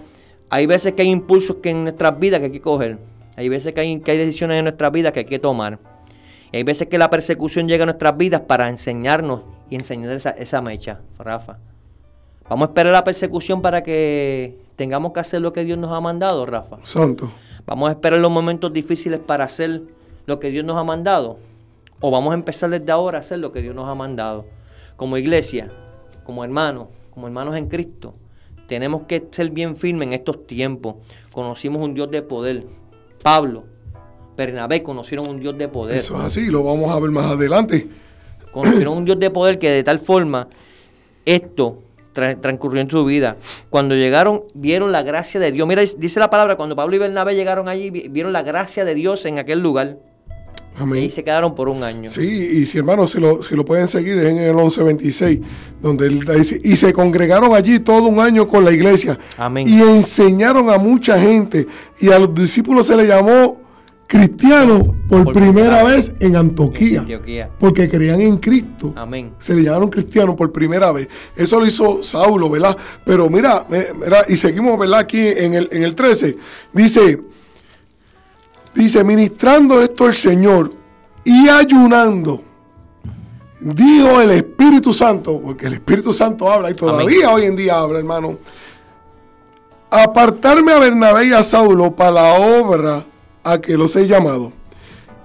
Hay 0.50 0.66
veces 0.66 0.92
que 0.92 1.02
hay 1.02 1.10
impulsos 1.10 1.56
que 1.62 1.70
en 1.70 1.84
nuestras 1.84 2.18
vidas 2.18 2.40
que 2.40 2.46
hay 2.46 2.52
que 2.52 2.60
coger. 2.60 2.98
Hay 3.36 3.48
veces 3.48 3.74
que 3.74 3.80
hay, 3.80 4.00
que 4.00 4.12
hay 4.12 4.18
decisiones 4.18 4.58
en 4.58 4.64
nuestras 4.64 4.92
vidas 4.92 5.12
que 5.12 5.20
hay 5.20 5.24
que 5.24 5.38
tomar. 5.38 5.78
Y 6.52 6.58
hay 6.58 6.62
veces 6.62 6.88
que 6.88 6.98
la 6.98 7.10
persecución 7.10 7.68
llega 7.68 7.82
a 7.82 7.86
nuestras 7.86 8.16
vidas 8.16 8.42
para 8.42 8.68
enseñarnos 8.68 9.42
y 9.68 9.74
enseñar 9.74 10.12
esa, 10.12 10.30
esa 10.30 10.60
mecha, 10.60 11.00
Rafa. 11.18 11.58
Vamos 12.48 12.68
a 12.68 12.70
esperar 12.70 12.92
la 12.92 13.02
persecución 13.02 13.60
para 13.60 13.82
que 13.82 14.56
tengamos 14.76 15.12
que 15.12 15.20
hacer 15.20 15.40
lo 15.40 15.52
que 15.52 15.64
Dios 15.64 15.78
nos 15.78 15.92
ha 15.92 16.00
mandado, 16.00 16.46
Rafa. 16.46 16.78
Santo. 16.82 17.30
Vamos 17.66 17.88
a 17.88 17.92
esperar 17.92 18.20
los 18.20 18.30
momentos 18.30 18.72
difíciles 18.72 19.18
para 19.18 19.44
hacer 19.44 19.82
lo 20.26 20.38
que 20.38 20.50
Dios 20.50 20.64
nos 20.64 20.76
ha 20.76 20.84
mandado. 20.84 21.38
O 22.00 22.10
vamos 22.10 22.32
a 22.32 22.34
empezar 22.34 22.70
desde 22.70 22.90
ahora 22.92 23.18
a 23.18 23.20
hacer 23.20 23.38
lo 23.38 23.52
que 23.52 23.62
Dios 23.62 23.74
nos 23.74 23.88
ha 23.88 23.94
mandado. 23.94 24.46
Como 24.96 25.16
iglesia, 25.16 25.68
como 26.24 26.44
hermanos, 26.44 26.88
como 27.10 27.26
hermanos 27.26 27.56
en 27.56 27.68
Cristo, 27.68 28.14
tenemos 28.66 29.02
que 29.02 29.26
ser 29.30 29.50
bien 29.50 29.76
firmes 29.76 30.08
en 30.08 30.14
estos 30.14 30.46
tiempos. 30.46 30.96
Conocimos 31.32 31.82
un 31.82 31.94
Dios 31.94 32.10
de 32.10 32.22
poder. 32.22 32.64
Pablo, 33.22 33.64
Bernabé 34.36 34.82
conocieron 34.82 35.28
un 35.28 35.40
Dios 35.40 35.56
de 35.56 35.68
poder. 35.68 35.96
Eso 35.96 36.16
es 36.16 36.24
así, 36.24 36.46
lo 36.46 36.62
vamos 36.62 36.94
a 36.94 37.00
ver 37.00 37.10
más 37.10 37.30
adelante. 37.30 37.88
Conocieron 38.52 38.98
un 38.98 39.04
Dios 39.04 39.18
de 39.18 39.30
poder 39.30 39.58
que 39.58 39.70
de 39.70 39.82
tal 39.82 39.98
forma 39.98 40.48
esto 41.24 41.82
transcurrió 42.12 42.80
en 42.80 42.90
su 42.90 43.04
vida. 43.04 43.36
Cuando 43.68 43.94
llegaron, 43.94 44.44
vieron 44.54 44.92
la 44.92 45.02
gracia 45.02 45.38
de 45.38 45.52
Dios. 45.52 45.68
Mira, 45.68 45.82
dice 45.98 46.20
la 46.20 46.30
palabra, 46.30 46.56
cuando 46.56 46.74
Pablo 46.74 46.96
y 46.96 46.98
Bernabé 46.98 47.34
llegaron 47.34 47.68
allí, 47.68 47.90
vieron 47.90 48.32
la 48.32 48.42
gracia 48.42 48.84
de 48.84 48.94
Dios 48.94 49.26
en 49.26 49.38
aquel 49.38 49.60
lugar. 49.60 49.98
Y 50.96 51.10
se 51.10 51.24
quedaron 51.24 51.54
por 51.54 51.68
un 51.68 51.82
año. 51.82 52.10
Sí, 52.10 52.26
y 52.26 52.66
si 52.66 52.78
hermanos, 52.78 53.10
si 53.10 53.20
lo, 53.20 53.42
si 53.42 53.54
lo 53.54 53.64
pueden 53.64 53.88
seguir, 53.88 54.18
es 54.18 54.26
en 54.26 54.38
el 54.38 54.54
1126, 54.54 55.40
donde 55.80 56.06
él 56.06 56.20
dice, 56.20 56.60
y 56.62 56.76
se 56.76 56.92
congregaron 56.92 57.54
allí 57.54 57.78
todo 57.80 58.08
un 58.08 58.20
año 58.20 58.46
con 58.46 58.64
la 58.64 58.72
iglesia. 58.72 59.18
Amén. 59.38 59.66
Y 59.66 59.80
enseñaron 59.80 60.68
a 60.70 60.78
mucha 60.78 61.18
gente. 61.18 61.66
Y 61.98 62.10
a 62.10 62.18
los 62.18 62.34
discípulos 62.34 62.86
se 62.86 62.96
les 62.96 63.08
llamó 63.08 63.60
cristianos 64.06 64.82
por, 65.08 65.32
primera 65.32 65.82
vez 65.82 66.14
en 66.20 66.36
Antioquía, 66.36 67.04
porque 67.58 67.88
creían 67.88 68.20
en 68.20 68.36
Cristo. 68.36 68.92
Amén. 68.96 69.32
Se 69.38 69.54
le 69.54 69.62
llamaron 69.62 69.88
cristianos 69.88 70.36
por 70.36 70.52
primera 70.52 70.92
vez. 70.92 71.08
Eso 71.34 71.58
lo 71.58 71.66
hizo 71.66 72.02
Saulo, 72.02 72.48
¿verdad? 72.50 72.76
Pero 73.04 73.28
mira, 73.28 73.66
y 74.28 74.36
seguimos, 74.36 74.78
¿verdad? 74.78 75.00
Aquí 75.00 75.26
en 75.26 75.54
el, 75.54 75.68
en 75.72 75.82
el 75.82 75.94
13. 75.94 76.36
Dice, 76.72 77.20
dice, 78.76 79.02
ministrando 79.02 79.80
esto 79.80 80.06
el 80.06 80.14
Señor 80.14 80.70
y 81.24 81.48
ayunando. 81.48 82.42
Dijo 83.58 84.20
el 84.20 84.30
Espíritu 84.30 84.92
Santo, 84.92 85.40
porque 85.40 85.66
el 85.66 85.72
Espíritu 85.72 86.12
Santo 86.12 86.50
habla 86.50 86.70
y 86.70 86.74
todavía 86.74 87.30
hoy 87.30 87.46
en 87.46 87.56
día 87.56 87.78
habla, 87.78 87.98
hermano. 87.98 88.38
Apartarme 89.90 90.72
a 90.72 90.78
Bernabé 90.78 91.26
y 91.26 91.32
a 91.32 91.42
Saulo 91.42 91.96
para 91.96 92.10
la 92.10 92.34
obra 92.34 93.04
a 93.42 93.58
que 93.58 93.76
los 93.76 93.96
he 93.96 94.06
llamado. 94.06 94.52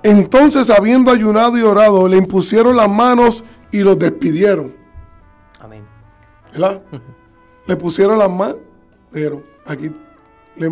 Entonces, 0.03 0.69
habiendo 0.69 1.11
ayunado 1.11 1.57
y 1.57 1.61
orado, 1.61 2.07
le 2.07 2.17
impusieron 2.17 2.77
las 2.77 2.89
manos 2.89 3.43
y 3.71 3.79
los 3.79 3.99
despidieron. 3.99 4.73
Amén. 5.59 5.83
¿Verdad? 6.51 6.81
le 7.67 7.75
pusieron 7.75 8.17
las 8.17 8.29
manos, 8.29 8.57
pero 9.11 9.43
aquí 9.65 9.91
le, 10.55 10.69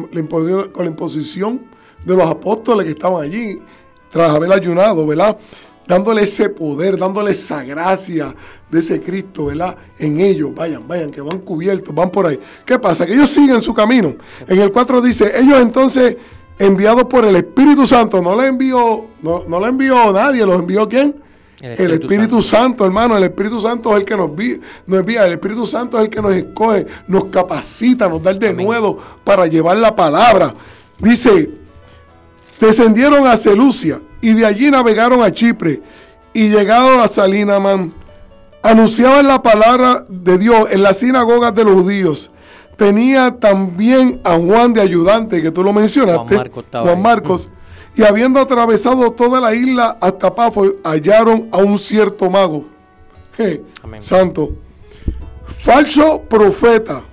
con 0.71 0.85
la 0.85 0.89
imposición 0.89 1.61
de 2.05 2.15
los 2.15 2.29
apóstoles 2.29 2.85
que 2.85 2.91
estaban 2.91 3.23
allí, 3.23 3.62
tras 4.09 4.31
haber 4.31 4.51
ayunado, 4.51 5.05
¿verdad? 5.05 5.38
Dándole 5.88 6.23
ese 6.23 6.49
poder, 6.49 6.97
dándole 6.97 7.31
esa 7.31 7.63
gracia 7.63 8.35
de 8.69 8.79
ese 8.79 9.01
Cristo, 9.01 9.45
¿verdad? 9.45 9.75
En 9.97 10.19
ellos, 10.19 10.53
vayan, 10.53 10.88
vayan, 10.88 11.09
que 11.09 11.21
van 11.21 11.39
cubiertos, 11.39 11.93
van 11.93 12.12
por 12.12 12.27
ahí. 12.27 12.39
¿Qué 12.65 12.77
pasa? 12.77 13.05
Que 13.05 13.13
ellos 13.13 13.29
siguen 13.29 13.62
su 13.62 13.73
camino. 13.73 14.15
En 14.47 14.59
el 14.59 14.71
4 14.71 15.01
dice, 15.01 15.31
ellos 15.35 15.59
entonces 15.59 16.15
enviados 16.59 17.05
por 17.05 17.25
el 17.25 17.35
Espíritu 17.35 17.85
Santo. 17.88 18.21
No 18.21 18.35
le 18.35 18.47
envió, 18.47 19.07
no, 19.21 19.43
no 19.47 19.59
le 19.59 19.67
envió 19.67 20.12
nadie, 20.13 20.45
los 20.45 20.59
envió 20.59 20.88
quién? 20.88 21.15
El 21.62 21.91
Espíritu, 21.91 22.41
Santo. 22.41 22.85
hermano. 22.85 23.17
El 23.17 23.23
Espíritu 23.23 23.59
Santo 23.59 23.91
es 23.91 23.97
el 23.97 24.05
que 24.05 24.15
nos, 24.15 24.29
envía. 24.29 25.25
El 25.25 25.33
Espíritu 25.33 25.65
Santo 25.65 25.97
es 25.97 26.03
el 26.03 26.09
que 26.09 26.21
nos 26.21 26.33
escoge, 26.33 26.85
nos 27.07 27.25
capacita, 27.25 28.07
nos 28.07 28.21
da 28.23 28.31
el 28.31 28.39
denuedo 28.39 28.97
para 29.23 29.47
llevar 29.47 29.77
la 29.77 29.95
palabra. 29.95 30.53
Dice, 30.99 31.49
descendieron 32.60 33.26
a 33.28 33.38
Celucia 33.38 34.02
y 34.22 34.34
de 34.34 34.45
allí 34.45 34.69
navegaron 34.69 35.24
a 35.24 35.32
Chipre 35.32 35.82
y 36.34 36.50
llegaron 36.50 37.00
a 37.00 37.08
Salinaman. 37.08 37.93
Anunciaban 38.62 39.28
la 39.28 39.41
palabra 39.41 40.06
de 40.10 40.38
Dios 40.38 40.67
en 40.72 40.84
las 40.84 41.00
sinagogas 41.00 41.56
de 41.56 41.63
los 41.63 41.74
judíos 41.76 42.32
tenía 42.80 43.38
también 43.38 44.22
a 44.24 44.38
Juan 44.38 44.74
de 44.74 44.82
ayudante, 44.82 45.41
que 45.41 45.52
tú 45.52 45.63
lo 45.63 45.74
mencionaste, 45.74 46.50
Juan 46.72 47.02
Marcos, 47.02 47.50
y 47.93 48.04
habiendo 48.04 48.39
atravesado 48.39 49.12
toda 49.12 49.41
la 49.41 49.54
isla 49.54 49.98
hasta 50.00 50.34
Pafo, 50.34 50.63
hallaron 50.84 51.50
a 51.52 51.58
un 51.58 51.78
cierto 51.78 52.30
mago. 52.30 52.65
Santo. 54.00 54.54
Falso 55.45 56.22
profeta. 56.22 57.04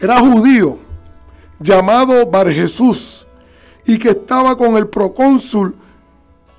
Era 0.00 0.18
judío, 0.18 0.78
llamado 1.60 2.26
Bar 2.26 2.50
Jesús, 2.50 3.27
y 3.88 3.98
que 3.98 4.10
estaba 4.10 4.54
con 4.54 4.76
el 4.76 4.86
procónsul 4.86 5.74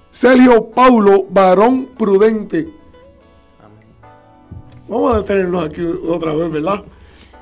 Sergio 0.09 0.71
Paulo, 0.71 1.27
varón 1.29 1.89
prudente. 1.95 2.73
Vamos 4.87 5.13
a 5.13 5.17
detenernos 5.19 5.63
aquí 5.63 5.83
otra 6.07 6.33
vez, 6.33 6.51
¿verdad? 6.51 6.83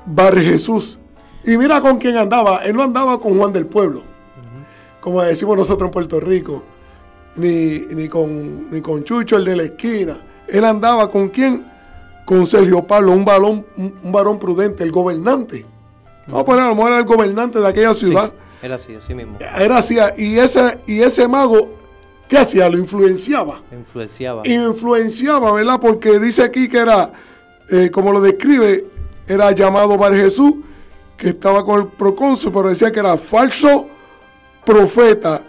Bar 0.04 0.38
Jesús. 0.38 0.98
Y 1.42 1.56
mira 1.56 1.80
con 1.80 1.96
quién 1.96 2.18
andaba. 2.18 2.58
Él 2.58 2.76
no 2.76 2.82
andaba 2.82 3.18
con 3.18 3.38
Juan 3.38 3.50
del 3.54 3.64
Pueblo, 3.64 4.02
como 5.00 5.22
decimos 5.22 5.56
nosotros 5.56 5.88
en 5.88 5.92
Puerto 5.92 6.20
Rico, 6.20 6.62
ni, 7.36 7.78
ni, 7.78 8.08
con, 8.08 8.70
ni 8.70 8.82
con 8.82 9.04
Chucho, 9.04 9.38
el 9.38 9.46
de 9.46 9.56
la 9.56 9.62
esquina. 9.62 10.20
Él 10.46 10.66
andaba 10.66 11.10
con 11.10 11.30
quién? 11.30 11.66
Con 12.26 12.46
Sergio 12.46 12.86
Pablo, 12.86 13.12
un, 13.12 13.24
balón, 13.24 13.64
un, 13.78 14.12
varón 14.12 14.38
prudente, 14.38 14.84
el 14.84 14.92
gobernante. 14.92 15.64
Vamos 16.26 16.42
a 16.42 16.44
poner 16.44 16.64
a 16.64 16.68
lo 16.68 16.74
mejor 16.74 16.92
el 16.92 17.04
gobernante 17.06 17.58
de 17.58 17.66
aquella 17.66 17.94
ciudad. 17.94 18.30
Era 18.62 18.74
así, 18.74 18.94
así 18.94 19.14
mismo. 19.14 19.38
Era 19.40 19.78
así. 19.78 19.96
Y 20.16 20.38
ese, 20.38 20.78
y 20.86 21.00
ese 21.00 21.28
mago, 21.28 21.70
¿qué 22.28 22.38
hacía? 22.38 22.68
Lo 22.68 22.78
influenciaba. 22.78 23.62
Influenciaba. 23.72 24.46
Influenciaba, 24.46 25.52
¿verdad? 25.52 25.80
Porque 25.80 26.18
dice 26.18 26.42
aquí 26.42 26.68
que 26.68 26.78
era, 26.78 27.12
eh, 27.70 27.90
como 27.90 28.12
lo 28.12 28.20
describe, 28.20 28.86
era 29.26 29.50
llamado 29.52 29.96
Bar 29.96 30.14
Jesús, 30.14 30.54
que 31.16 31.30
estaba 31.30 31.64
con 31.64 31.80
el 31.80 31.88
procónsul, 31.88 32.52
pero 32.52 32.68
decía 32.68 32.90
que 32.90 33.00
era 33.00 33.16
falso 33.16 33.88
profeta 34.64 35.42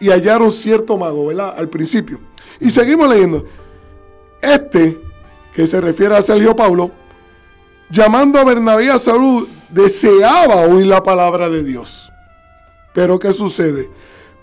y 0.00 0.10
hallaron 0.10 0.50
cierto 0.50 0.96
mago, 0.96 1.26
¿verdad? 1.26 1.54
Al 1.56 1.68
principio. 1.68 2.20
Y 2.60 2.70
seguimos 2.70 3.08
leyendo. 3.08 3.44
Este, 4.40 5.00
que 5.52 5.66
se 5.66 5.80
refiere 5.80 6.14
a 6.16 6.22
Sergio 6.22 6.54
Pablo, 6.54 6.90
llamando 7.90 8.38
a 8.38 8.44
Bernabé 8.44 8.90
a 8.90 8.98
salud, 8.98 9.48
deseaba 9.70 10.62
oír 10.62 10.86
la 10.86 11.02
palabra 11.02 11.48
de 11.48 11.64
Dios. 11.64 12.12
Pero 12.98 13.16
¿qué 13.16 13.32
sucede? 13.32 13.88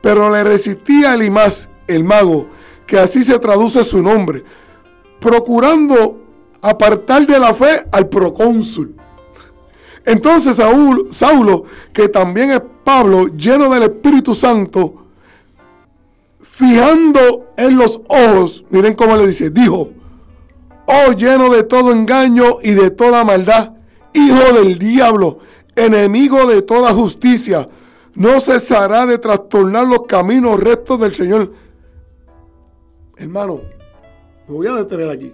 Pero 0.01 0.29
le 0.29 0.41
resistía 0.45 1.13
el 1.13 1.29
más 1.29 1.67
el 1.87 2.05
mago, 2.05 2.47
que 2.87 2.97
así 2.97 3.21
se 3.21 3.37
traduce 3.37 3.83
su 3.83 4.01
nombre, 4.01 4.45
procurando 5.19 6.21
apartar 6.61 7.27
de 7.27 7.37
la 7.37 7.53
fe 7.53 7.85
al 7.91 8.07
procónsul. 8.07 8.95
Entonces 10.05 10.55
Saúl, 10.55 11.09
Saulo, 11.11 11.65
que 11.91 12.07
también 12.07 12.51
es 12.51 12.61
Pablo, 12.85 13.27
lleno 13.27 13.69
del 13.69 13.83
Espíritu 13.83 14.33
Santo, 14.33 15.03
fijando 16.41 17.51
en 17.57 17.75
los 17.75 17.99
ojos, 18.07 18.63
miren 18.69 18.93
cómo 18.93 19.17
le 19.17 19.27
dice, 19.27 19.49
dijo, 19.49 19.89
oh 20.85 21.11
lleno 21.11 21.49
de 21.49 21.63
todo 21.63 21.91
engaño 21.91 22.59
y 22.63 22.71
de 22.71 22.89
toda 22.89 23.25
maldad, 23.25 23.73
hijo 24.13 24.53
del 24.53 24.79
diablo, 24.79 25.39
enemigo 25.75 26.45
de 26.45 26.61
toda 26.61 26.93
justicia, 26.93 27.67
no 28.15 28.39
cesará 28.39 29.05
de 29.05 29.17
trastornar 29.17 29.87
los 29.87 30.03
caminos 30.07 30.59
rectos 30.59 30.99
del 30.99 31.13
Señor. 31.13 31.51
Hermano, 33.17 33.61
me 34.47 34.55
voy 34.55 34.67
a 34.67 34.73
detener 34.75 35.09
aquí. 35.09 35.33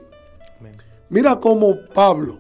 Mira 1.09 1.39
cómo 1.39 1.75
Pablo, 1.93 2.37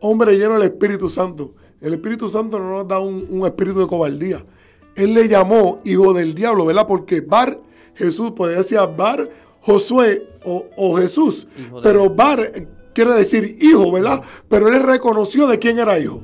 hombre 0.00 0.36
lleno 0.36 0.54
del 0.54 0.64
Espíritu 0.64 1.08
Santo, 1.08 1.54
el 1.80 1.92
Espíritu 1.92 2.28
Santo 2.28 2.58
no 2.58 2.70
nos 2.70 2.88
da 2.88 2.98
un, 2.98 3.44
espíritu 3.44 3.80
de 3.80 3.86
cobardía. 3.86 4.44
Él 4.96 5.12
le 5.12 5.28
llamó 5.28 5.80
hijo 5.84 6.14
del 6.14 6.34
diablo, 6.34 6.64
¿verdad? 6.64 6.86
Porque 6.86 7.20
Bar, 7.20 7.60
Jesús, 7.94 8.30
podría 8.30 8.58
decir 8.58 8.78
Bar, 8.96 9.28
Josué 9.60 10.26
o, 10.44 10.96
Jesús. 10.96 11.46
Pero 11.82 12.08
Bar 12.08 12.40
quiere 12.94 13.12
decir 13.12 13.58
hijo, 13.60 13.92
¿verdad? 13.92 14.22
Pero 14.48 14.68
él 14.68 14.82
reconoció 14.82 15.46
de 15.46 15.58
quién 15.58 15.78
era 15.78 15.98
hijo. 15.98 16.22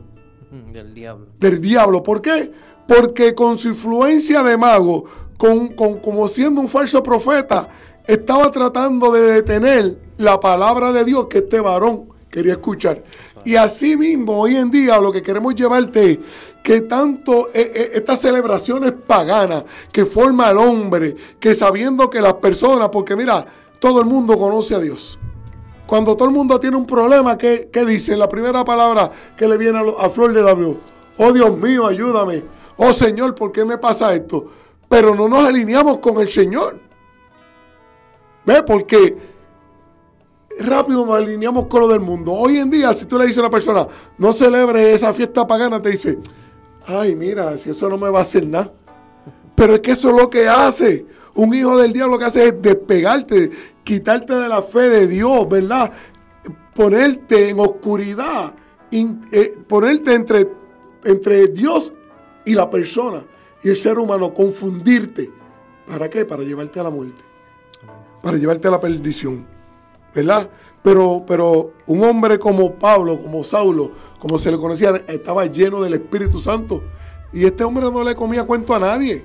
Del 0.72 0.94
diablo. 0.94 1.26
Del 1.38 1.60
diablo. 1.60 2.02
¿Por 2.02 2.22
qué? 2.22 2.50
Porque 2.90 3.36
con 3.36 3.56
su 3.56 3.68
influencia 3.68 4.42
de 4.42 4.56
mago, 4.56 5.04
con, 5.38 5.68
como 5.68 6.26
siendo 6.26 6.60
un 6.60 6.68
falso 6.68 7.04
profeta, 7.04 7.68
estaba 8.04 8.50
tratando 8.50 9.12
de 9.12 9.34
detener 9.34 9.96
la 10.16 10.40
palabra 10.40 10.90
de 10.90 11.04
Dios 11.04 11.28
que 11.28 11.38
este 11.38 11.60
varón 11.60 12.08
quería 12.28 12.54
escuchar. 12.54 13.00
Y 13.44 13.54
así 13.54 13.96
mismo, 13.96 14.40
hoy 14.40 14.56
en 14.56 14.72
día, 14.72 14.98
lo 14.98 15.12
que 15.12 15.22
queremos 15.22 15.54
llevarte 15.54 16.10
es 16.10 16.18
que 16.64 16.80
tanto 16.80 17.50
eh, 17.54 17.70
eh, 17.72 17.90
estas 17.94 18.22
celebraciones 18.22 18.90
paganas 19.06 19.62
que 19.92 20.04
forma 20.04 20.50
el 20.50 20.58
hombre, 20.58 21.14
que 21.38 21.54
sabiendo 21.54 22.10
que 22.10 22.20
las 22.20 22.34
personas, 22.34 22.88
porque 22.88 23.14
mira, 23.14 23.46
todo 23.78 24.00
el 24.00 24.06
mundo 24.06 24.36
conoce 24.36 24.74
a 24.74 24.80
Dios. 24.80 25.16
Cuando 25.86 26.16
todo 26.16 26.26
el 26.26 26.34
mundo 26.34 26.58
tiene 26.58 26.76
un 26.76 26.86
problema, 26.86 27.38
¿qué, 27.38 27.70
dice? 27.86 28.16
La 28.16 28.28
primera 28.28 28.64
palabra 28.64 29.12
que 29.36 29.46
le 29.46 29.56
viene 29.56 29.78
a, 29.78 30.06
a 30.06 30.10
flor 30.10 30.32
de 30.32 30.42
labio, 30.42 30.80
oh 31.18 31.32
Dios 31.32 31.56
mío, 31.56 31.86
ayúdame. 31.86 32.58
Oh 32.82 32.94
Señor, 32.94 33.34
¿por 33.34 33.52
qué 33.52 33.62
me 33.62 33.76
pasa 33.76 34.14
esto? 34.14 34.50
Pero 34.88 35.14
no 35.14 35.28
nos 35.28 35.44
alineamos 35.44 35.98
con 35.98 36.18
el 36.18 36.30
Señor. 36.30 36.80
¿Ve? 38.46 38.62
Porque 38.62 39.18
rápido 40.60 41.04
nos 41.04 41.14
alineamos 41.14 41.66
con 41.66 41.82
lo 41.82 41.88
del 41.88 42.00
mundo. 42.00 42.32
Hoy 42.32 42.56
en 42.56 42.70
día, 42.70 42.94
si 42.94 43.04
tú 43.04 43.18
le 43.18 43.24
dices 43.24 43.36
a 43.36 43.42
una 43.42 43.50
persona, 43.50 43.86
no 44.16 44.32
celebre 44.32 44.94
esa 44.94 45.12
fiesta 45.12 45.46
pagana, 45.46 45.82
te 45.82 45.90
dice, 45.90 46.18
ay, 46.86 47.14
mira, 47.14 47.58
si 47.58 47.68
eso 47.68 47.86
no 47.86 47.98
me 47.98 48.08
va 48.08 48.20
a 48.20 48.22
hacer 48.22 48.46
nada. 48.46 48.72
Pero 49.54 49.74
es 49.74 49.80
que 49.80 49.90
eso 49.90 50.08
es 50.08 50.16
lo 50.16 50.30
que 50.30 50.48
hace. 50.48 51.04
Un 51.34 51.52
hijo 51.52 51.76
del 51.76 51.92
diablo 51.92 52.14
lo 52.14 52.18
que 52.18 52.24
hace 52.24 52.46
es 52.46 52.62
despegarte, 52.62 53.50
quitarte 53.84 54.32
de 54.32 54.48
la 54.48 54.62
fe 54.62 54.88
de 54.88 55.06
Dios, 55.06 55.46
¿verdad? 55.50 55.92
Ponerte 56.74 57.50
en 57.50 57.60
oscuridad, 57.60 58.54
eh, 58.90 59.58
ponerte 59.68 60.14
entre, 60.14 60.50
entre 61.04 61.48
Dios 61.48 61.92
y 62.50 62.54
la 62.54 62.68
persona 62.68 63.24
y 63.62 63.68
el 63.68 63.76
ser 63.76 63.98
humano, 63.98 64.32
confundirte. 64.32 65.30
¿Para 65.86 66.08
qué? 66.08 66.24
Para 66.24 66.42
llevarte 66.42 66.80
a 66.80 66.84
la 66.84 66.90
muerte 66.90 67.30
para 68.22 68.36
llevarte 68.36 68.68
a 68.68 68.72
la 68.72 68.80
perdición. 68.80 69.46
¿Verdad? 70.14 70.50
Pero, 70.82 71.24
pero 71.26 71.72
un 71.86 72.02
hombre 72.02 72.38
como 72.38 72.74
Pablo, 72.74 73.20
como 73.20 73.44
Saulo, 73.44 73.92
como 74.18 74.38
se 74.38 74.50
le 74.50 74.58
conocía, 74.58 74.90
estaba 75.06 75.46
lleno 75.46 75.80
del 75.82 75.94
Espíritu 75.94 76.40
Santo. 76.40 76.82
Y 77.32 77.44
este 77.44 77.62
hombre 77.64 77.84
no 77.90 78.02
le 78.02 78.14
comía 78.14 78.44
cuento 78.44 78.74
a 78.74 78.78
nadie. 78.78 79.24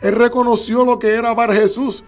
Él 0.00 0.14
reconoció 0.14 0.84
lo 0.84 0.98
que 0.98 1.08
era 1.08 1.34
Bar 1.34 1.52
Jesús. 1.52 2.04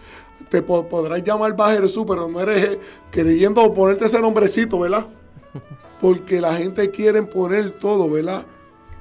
Te 0.49 0.63
podrás 0.63 1.23
llamar 1.23 1.57
Bar 1.57 1.81
Jesús, 1.81 2.05
pero 2.07 2.29
no 2.29 2.41
eres 2.41 2.79
creyendo 3.11 3.73
ponerte 3.73 4.07
ese 4.07 4.21
nombrecito, 4.21 4.79
¿verdad? 4.79 5.07
Porque 6.01 6.41
la 6.41 6.55
gente 6.55 6.91
quiere 6.91 7.23
poner 7.23 7.79
todo, 7.79 8.11
¿verdad? 8.11 8.45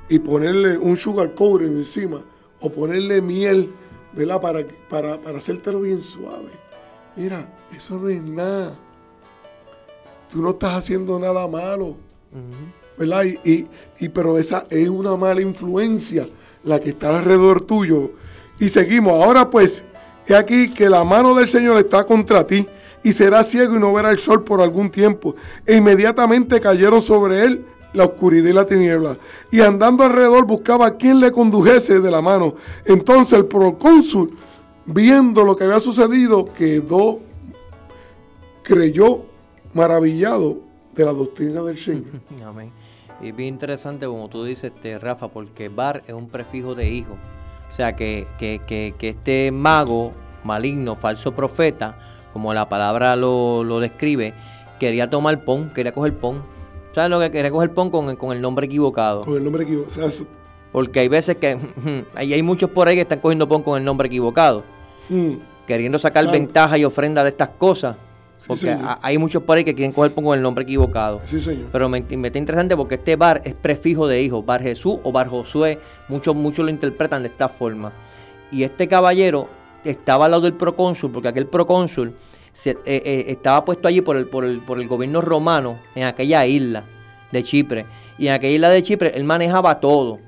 Y 0.09 0.19
ponerle 0.19 0.77
un 0.77 0.97
sugar 0.97 1.33
coating 1.35 1.77
encima 1.77 2.21
o 2.59 2.69
ponerle 2.69 3.21
miel, 3.21 3.71
¿verdad? 4.13 4.41
Para, 4.41 4.65
para, 4.89 5.21
para 5.21 5.37
hacértelo 5.37 5.81
bien 5.81 6.01
suave. 6.01 6.49
Mira, 7.15 7.47
eso 7.75 7.97
no 7.97 8.09
es 8.09 8.21
nada. 8.21 8.75
Tú 10.31 10.41
no 10.41 10.51
estás 10.51 10.75
haciendo 10.75 11.19
nada 11.19 11.47
malo. 11.47 11.95
¿Verdad? 12.97 13.23
Y, 13.43 13.67
y, 13.99 14.09
pero 14.09 14.37
esa 14.37 14.65
es 14.69 14.89
una 14.89 15.15
mala 15.15 15.41
influencia 15.41 16.27
la 16.63 16.79
que 16.79 16.89
está 16.89 17.17
alrededor 17.17 17.61
tuyo. 17.61 18.11
Y 18.59 18.69
seguimos. 18.69 19.13
Ahora 19.13 19.49
pues, 19.49 19.83
he 20.27 20.35
aquí 20.35 20.71
que 20.71 20.89
la 20.89 21.03
mano 21.03 21.33
del 21.33 21.47
Señor 21.47 21.77
está 21.77 22.03
contra 22.03 22.45
ti 22.45 22.67
y 23.03 23.11
será 23.11 23.43
ciego 23.43 23.75
y 23.75 23.79
no 23.79 23.93
verá 23.93 24.11
el 24.11 24.19
sol 24.19 24.43
por 24.43 24.61
algún 24.61 24.91
tiempo. 24.91 25.35
E 25.65 25.75
inmediatamente 25.75 26.59
cayeron 26.59 27.01
sobre 27.01 27.43
él 27.43 27.65
la 27.93 28.05
oscuridad 28.05 28.49
y 28.49 28.53
la 28.53 28.65
tiniebla. 28.65 29.17
Y 29.51 29.61
andando 29.61 30.03
alrededor 30.03 30.45
buscaba 30.45 30.87
a 30.87 30.97
quien 30.97 31.19
le 31.19 31.31
condujese 31.31 31.99
de 31.99 32.11
la 32.11 32.21
mano. 32.21 32.55
Entonces 32.85 33.37
el 33.37 33.45
procónsul, 33.45 34.37
viendo 34.85 35.43
lo 35.43 35.55
que 35.55 35.63
había 35.63 35.79
sucedido, 35.79 36.51
quedó, 36.53 37.19
creyó 38.63 39.25
maravillado 39.73 40.57
de 40.95 41.05
la 41.05 41.13
doctrina 41.13 41.61
del 41.63 41.77
Señor. 41.77 42.21
Amén. 42.45 42.71
Y 43.21 43.31
bien 43.31 43.49
interesante, 43.49 44.05
como 44.05 44.29
tú 44.29 44.45
dices, 44.45 44.71
este, 44.73 44.97
Rafa, 44.97 45.27
porque 45.27 45.67
Bar 45.67 46.03
es 46.07 46.13
un 46.13 46.29
prefijo 46.29 46.73
de 46.73 46.89
hijo. 46.89 47.17
O 47.69 47.73
sea, 47.73 47.95
que, 47.95 48.27
que, 48.39 48.95
este 49.01 49.51
mago 49.51 50.13
maligno, 50.43 50.95
falso 50.95 51.35
profeta, 51.35 51.97
como 52.31 52.53
la 52.53 52.69
palabra 52.69 53.15
lo, 53.15 53.63
lo 53.63 53.79
describe, 53.79 54.33
quería 54.79 55.09
tomar 55.09 55.43
pon, 55.43 55.69
quería 55.71 55.91
coger 55.91 56.17
pon 56.17 56.41
¿Sabes 56.93 57.11
lo 57.11 57.19
que 57.19 57.31
quería 57.31 57.51
coger 57.51 57.71
pon 57.71 57.89
con, 57.89 58.15
con 58.15 58.35
el 58.35 58.41
nombre 58.41 58.65
equivocado? 58.65 59.21
Con 59.21 59.37
el 59.37 59.43
nombre 59.43 59.63
equivocado. 59.63 60.09
Porque 60.71 60.99
hay 60.99 61.07
veces 61.07 61.37
que 61.37 61.57
hay, 62.15 62.33
hay 62.33 62.41
muchos 62.41 62.69
por 62.69 62.87
ahí 62.87 62.95
que 62.95 63.01
están 63.01 63.19
cogiendo 63.19 63.47
pon 63.47 63.63
con 63.63 63.77
el 63.77 63.85
nombre 63.85 64.07
equivocado. 64.07 64.63
Hmm. 65.09 65.35
Queriendo 65.67 65.99
sacar 65.99 66.29
ventaja 66.31 66.77
y 66.77 66.85
ofrenda 66.85 67.23
de 67.23 67.29
estas 67.29 67.49
cosas. 67.49 67.95
porque 68.47 68.75
hay 69.01 69.17
muchos 69.17 69.43
por 69.43 69.57
ahí 69.57 69.63
que 69.63 69.75
quieren 69.75 69.91
coger 69.91 70.13
pon 70.13 70.23
con 70.23 70.37
el 70.37 70.41
nombre 70.41 70.63
equivocado. 70.63 71.21
Sí, 71.23 71.39
señor. 71.39 71.69
Pero 71.71 71.89
me, 71.89 72.01
me, 72.01 72.27
está 72.27 72.39
interesante 72.39 72.75
porque 72.75 72.95
este 72.95 73.15
bar 73.15 73.41
es 73.43 73.53
prefijo 73.53 74.07
de 74.07 74.21
hijo. 74.21 74.41
Bar 74.41 74.61
Jesús 74.61 74.99
o 75.03 75.11
Bar 75.11 75.27
Josué. 75.27 75.79
Muchos, 76.07 76.35
muchos 76.35 76.65
lo 76.65 76.71
interpretan 76.71 77.21
de 77.21 77.29
esta 77.29 77.49
forma. 77.49 77.91
Y 78.51 78.63
este 78.63 78.87
caballero 78.87 79.47
estaba 79.83 80.25
al 80.25 80.31
lado 80.31 80.43
del 80.43 80.53
procónsul, 80.53 81.11
porque 81.11 81.27
aquel 81.27 81.45
procónsul 81.45 82.13
eh, 82.65 82.77
eh, 82.85 83.25
estaba 83.27 83.63
puesto 83.63 83.87
allí 83.87 84.01
por 84.01 84.17
el, 84.17 84.27
por, 84.27 84.43
el, 84.43 84.59
por 84.59 84.79
el 84.79 84.87
gobierno 84.87 85.21
romano 85.21 85.79
en 85.95 86.03
aquella 86.03 86.45
isla 86.45 86.83
de 87.31 87.43
Chipre. 87.43 87.85
Y 88.17 88.27
en 88.27 88.33
aquella 88.33 88.55
isla 88.55 88.69
de 88.69 88.83
Chipre 88.83 89.11
él 89.15 89.23
manejaba 89.23 89.79
todo. 89.79 90.19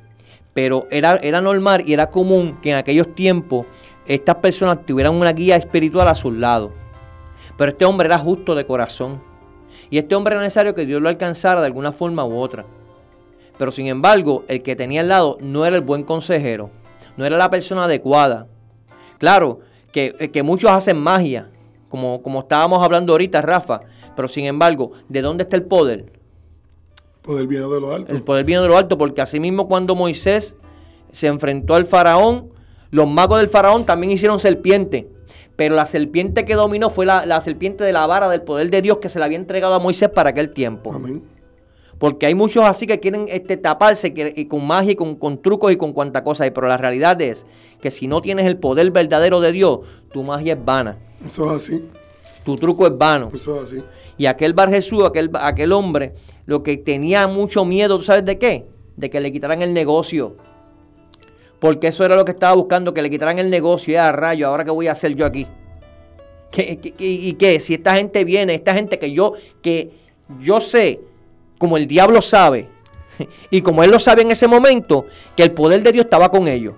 Pero 0.53 0.87
era, 0.91 1.17
era 1.17 1.41
normal 1.41 1.83
y 1.85 1.93
era 1.93 2.09
común 2.09 2.57
que 2.61 2.71
en 2.71 2.77
aquellos 2.77 3.15
tiempos 3.15 3.65
estas 4.05 4.35
personas 4.35 4.85
tuvieran 4.85 5.13
una 5.13 5.33
guía 5.33 5.55
espiritual 5.55 6.07
a 6.07 6.15
sus 6.15 6.33
lados. 6.33 6.71
Pero 7.57 7.71
este 7.71 7.85
hombre 7.85 8.07
era 8.07 8.17
justo 8.17 8.55
de 8.55 8.65
corazón. 8.65 9.21
Y 9.89 9.97
este 9.97 10.15
hombre 10.15 10.33
era 10.33 10.41
necesario 10.41 10.73
que 10.73 10.85
Dios 10.85 11.01
lo 11.01 11.09
alcanzara 11.09 11.61
de 11.61 11.67
alguna 11.67 11.91
forma 11.91 12.25
u 12.25 12.37
otra. 12.37 12.65
Pero 13.57 13.71
sin 13.71 13.87
embargo, 13.87 14.45
el 14.47 14.63
que 14.63 14.75
tenía 14.75 15.01
al 15.01 15.09
lado 15.09 15.37
no 15.41 15.65
era 15.65 15.75
el 15.75 15.81
buen 15.81 16.03
consejero. 16.03 16.69
No 17.17 17.25
era 17.25 17.37
la 17.37 17.49
persona 17.49 17.85
adecuada. 17.85 18.47
Claro, 19.17 19.59
que, 19.91 20.31
que 20.31 20.43
muchos 20.43 20.71
hacen 20.71 20.97
magia 20.97 21.49
como, 21.91 22.23
como 22.23 22.39
estábamos 22.39 22.83
hablando 22.83 23.13
ahorita, 23.13 23.41
Rafa. 23.41 23.81
Pero 24.15 24.27
sin 24.27 24.45
embargo, 24.45 24.93
¿de 25.09 25.21
dónde 25.21 25.43
está 25.43 25.57
el 25.57 25.63
poder? 25.63 26.05
El 27.15 27.21
poder 27.21 27.47
viene 27.47 27.67
de 27.67 27.79
lo 27.79 27.93
alto. 27.93 28.11
El 28.11 28.23
poder 28.23 28.45
viene 28.45 28.63
de 28.63 28.67
lo 28.69 28.77
alto, 28.77 28.97
porque 28.97 29.21
asimismo 29.21 29.67
cuando 29.67 29.93
Moisés 29.93 30.55
se 31.11 31.27
enfrentó 31.27 31.75
al 31.75 31.85
faraón, 31.85 32.49
los 32.89 33.07
magos 33.07 33.39
del 33.39 33.49
faraón 33.49 33.85
también 33.85 34.11
hicieron 34.11 34.39
serpiente. 34.39 35.07
Pero 35.55 35.75
la 35.75 35.85
serpiente 35.85 36.45
que 36.45 36.55
dominó 36.55 36.89
fue 36.89 37.05
la, 37.05 37.41
serpiente 37.41 37.83
de 37.83 37.93
la 37.93 38.07
vara 38.07 38.29
del 38.29 38.41
poder 38.41 38.71
de 38.71 38.81
Dios 38.81 38.97
que 38.97 39.09
se 39.09 39.19
le 39.19 39.25
había 39.25 39.37
entregado 39.37 39.75
a 39.75 39.79
Moisés 39.79 40.09
para 40.09 40.31
aquel 40.31 40.51
tiempo. 40.51 40.91
Amén. 40.93 41.21
Porque 42.01 42.25
hay 42.25 42.33
muchos 42.33 42.65
así 42.65 42.87
que 42.87 42.99
quieren 42.99 43.27
este, 43.29 43.57
taparse 43.57 44.11
y 44.35 44.45
con 44.45 44.65
magia 44.65 44.93
y 44.93 44.95
con, 44.95 45.13
con, 45.13 45.39
trucos 45.39 45.71
y 45.71 45.75
con 45.75 45.93
cuanta 45.93 46.23
cosa. 46.23 46.51
Pero 46.51 46.67
la 46.67 46.75
realidad 46.75 47.21
es 47.21 47.45
que 47.79 47.91
si 47.91 48.07
no 48.07 48.23
tienes 48.23 48.47
el 48.47 48.57
poder 48.57 48.89
verdadero 48.89 49.39
de 49.39 49.51
Dios, 49.51 49.81
tu 50.11 50.23
magia 50.23 50.53
es 50.53 50.65
vana. 50.65 50.97
Eso 51.23 51.45
es 51.45 51.63
así. 51.63 51.83
Tu 52.43 52.55
truco 52.55 52.87
es 52.87 52.97
vano. 52.97 53.29
Eso 53.31 53.57
es 53.57 53.71
así. 53.71 53.83
Y 54.17 54.25
aquel 54.25 54.53
Bar 54.53 54.71
Jesús, 54.71 55.03
aquel, 55.05 55.29
aquel 55.35 55.71
hombre, 55.73 56.15
lo 56.47 56.63
que 56.63 56.75
tenía 56.75 57.27
mucho 57.27 57.65
miedo, 57.65 57.99
¿tú 57.99 58.03
sabes 58.03 58.25
de 58.25 58.39
qué? 58.39 58.65
De 58.97 59.11
que 59.11 59.19
le 59.19 59.31
quitaran 59.31 59.61
el 59.61 59.71
negocio. 59.71 60.37
Porque 61.59 61.89
eso 61.89 62.03
era 62.03 62.15
lo 62.15 62.25
que 62.25 62.31
estaba 62.31 62.55
buscando, 62.55 62.95
que 62.95 63.03
le 63.03 63.11
quitaran 63.11 63.37
el 63.37 63.51
negocio. 63.51 63.93
Ya, 63.93 64.11
rayo, 64.11 64.47
¿ahora 64.47 64.65
qué 64.65 64.71
voy 64.71 64.87
a 64.87 64.93
hacer 64.93 65.13
yo 65.13 65.27
aquí? 65.27 65.45
y 66.97 67.33
qué? 67.33 67.59
Si 67.59 67.75
esta 67.75 67.93
gente 67.93 68.23
viene, 68.23 68.55
esta 68.55 68.73
gente 68.73 68.97
que 68.97 69.11
yo, 69.13 69.33
que 69.61 69.91
yo 70.39 70.59
sé, 70.59 70.99
como 71.61 71.77
el 71.77 71.85
diablo 71.85 72.23
sabe, 72.23 72.67
y 73.51 73.61
como 73.61 73.83
él 73.83 73.91
lo 73.91 73.99
sabe 73.99 74.23
en 74.23 74.31
ese 74.31 74.47
momento, 74.47 75.05
que 75.35 75.43
el 75.43 75.51
poder 75.51 75.83
de 75.83 75.91
Dios 75.91 76.05
estaba 76.05 76.31
con 76.31 76.47
ellos. 76.47 76.73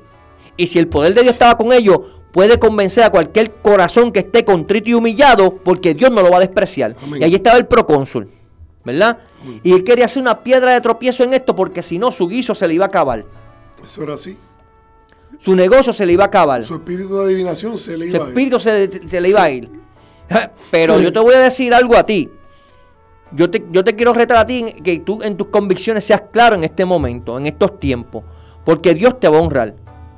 Y 0.58 0.68
si 0.68 0.78
el 0.78 0.90
poder 0.90 1.14
de 1.14 1.22
Dios 1.22 1.36
estaba 1.36 1.58
con 1.58 1.72
ellos, 1.72 2.02
puede 2.34 2.60
convencer 2.60 3.06
a 3.06 3.10
cualquier 3.10 3.54
corazón 3.62 4.12
que 4.12 4.20
esté 4.20 4.44
contrito 4.44 4.90
y 4.90 4.94
humillado, 4.94 5.56
porque 5.56 5.94
Dios 5.94 6.12
no 6.12 6.22
lo 6.22 6.32
va 6.32 6.36
a 6.36 6.40
despreciar. 6.42 6.98
Y 7.18 7.24
ahí 7.24 7.34
estaba 7.34 7.58
el 7.58 7.66
procónsul, 7.66 8.28
¿verdad? 8.84 9.20
Y 9.64 9.72
él 9.72 9.86
quería 9.86 10.04
hacer 10.04 10.22
una 10.22 10.44
piedra 10.44 10.74
de 10.74 10.82
tropiezo 10.82 11.24
en 11.24 11.34
esto, 11.34 11.56
porque 11.56 11.82
si 11.82 11.98
no, 11.98 12.12
su 12.12 12.28
guiso 12.28 12.54
se 12.54 12.68
le 12.68 12.74
iba 12.74 12.84
a 12.84 12.90
acabar. 12.90 13.24
Eso 13.82 14.04
era 14.04 14.16
así. 14.16 14.38
Su 15.40 15.56
negocio 15.56 15.94
se 15.94 16.06
le 16.06 16.12
iba 16.12 16.26
a 16.26 16.28
acabar. 16.28 16.66
Su 16.66 16.74
espíritu 16.74 17.20
de 17.20 17.24
adivinación 17.24 17.78
se 17.78 17.98
le 17.98 18.08
iba 18.08 18.18
a 18.18 18.20
ir. 18.20 18.22
Su 18.22 18.28
espíritu 18.28 18.60
se, 18.60 19.22
le 19.22 19.30
iba 19.30 19.44
a 19.44 19.50
ir. 19.50 19.70
Pero 20.72 21.00
yo 21.00 21.14
te 21.14 21.20
voy 21.20 21.36
a 21.36 21.40
decir 21.40 21.74
algo 21.74 21.96
a 21.96 22.06
ti. 22.06 22.30
Yo 23.36 23.50
te, 23.50 23.66
yo 23.72 23.84
te 23.84 23.96
quiero 23.96 24.14
retar 24.14 24.38
a 24.38 24.46
ti 24.46 24.66
que 24.84 25.00
tú 25.00 25.22
en 25.24 25.36
tus 25.36 25.48
convicciones 25.48 26.04
seas 26.04 26.24
claro 26.32 26.56
en 26.56 26.64
este 26.64 26.86
momento, 26.86 27.38
en 27.38 27.48
estos 27.48 27.80
tiempos. 27.80 28.24
Porque 28.64 28.94
Dios 28.94 29.20
te 29.20 29.28
va 29.28 29.38
a 29.38 29.42
honrar. 29.42 29.76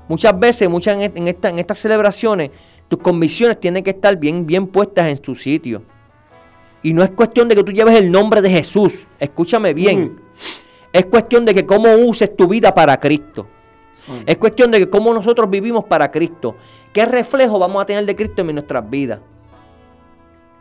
Muchas 0.08 0.38
veces, 0.38 0.70
muchas 0.70 0.98
en, 1.00 1.28
esta, 1.28 1.50
en 1.50 1.60
estas 1.60 1.80
celebraciones, 1.80 2.52
tus 2.88 3.00
convicciones 3.00 3.60
tienen 3.60 3.84
que 3.84 3.92
estar 3.92 4.18
bien, 4.18 4.46
bien 4.46 4.68
puestas 4.68 5.08
en 5.08 5.24
su 5.24 5.36
sitio. 5.36 5.82
Y 6.84 6.94
no 6.94 7.04
es 7.04 7.10
cuestión 7.12 7.48
de 7.48 7.56
que 7.56 7.64
tú 7.64 7.72
lleves 7.72 7.98
el 7.98 8.12
nombre 8.12 8.42
de 8.42 8.50
Jesús. 8.50 8.94
Escúchame 9.20 9.74
bien. 9.74 10.20
Es 10.94 11.06
cuestión 11.06 11.44
de 11.46 11.56
que 11.56 11.66
cómo 11.66 11.92
uses 11.96 12.36
tu 12.36 12.48
vida 12.48 12.74
para 12.74 13.00
Cristo. 13.00 13.48
Es 14.26 14.38
cuestión 14.38 14.70
de 14.70 14.80
que 14.80 14.90
cómo 14.90 15.14
nosotros 15.14 15.50
vivimos 15.50 15.86
para 15.86 16.12
Cristo. 16.12 16.56
¿Qué 16.94 17.06
reflejo 17.06 17.58
vamos 17.58 17.82
a 17.82 17.86
tener 17.86 18.06
de 18.06 18.16
Cristo 18.16 18.44
en 18.44 18.54
nuestras 18.54 18.88
vidas? 18.88 19.20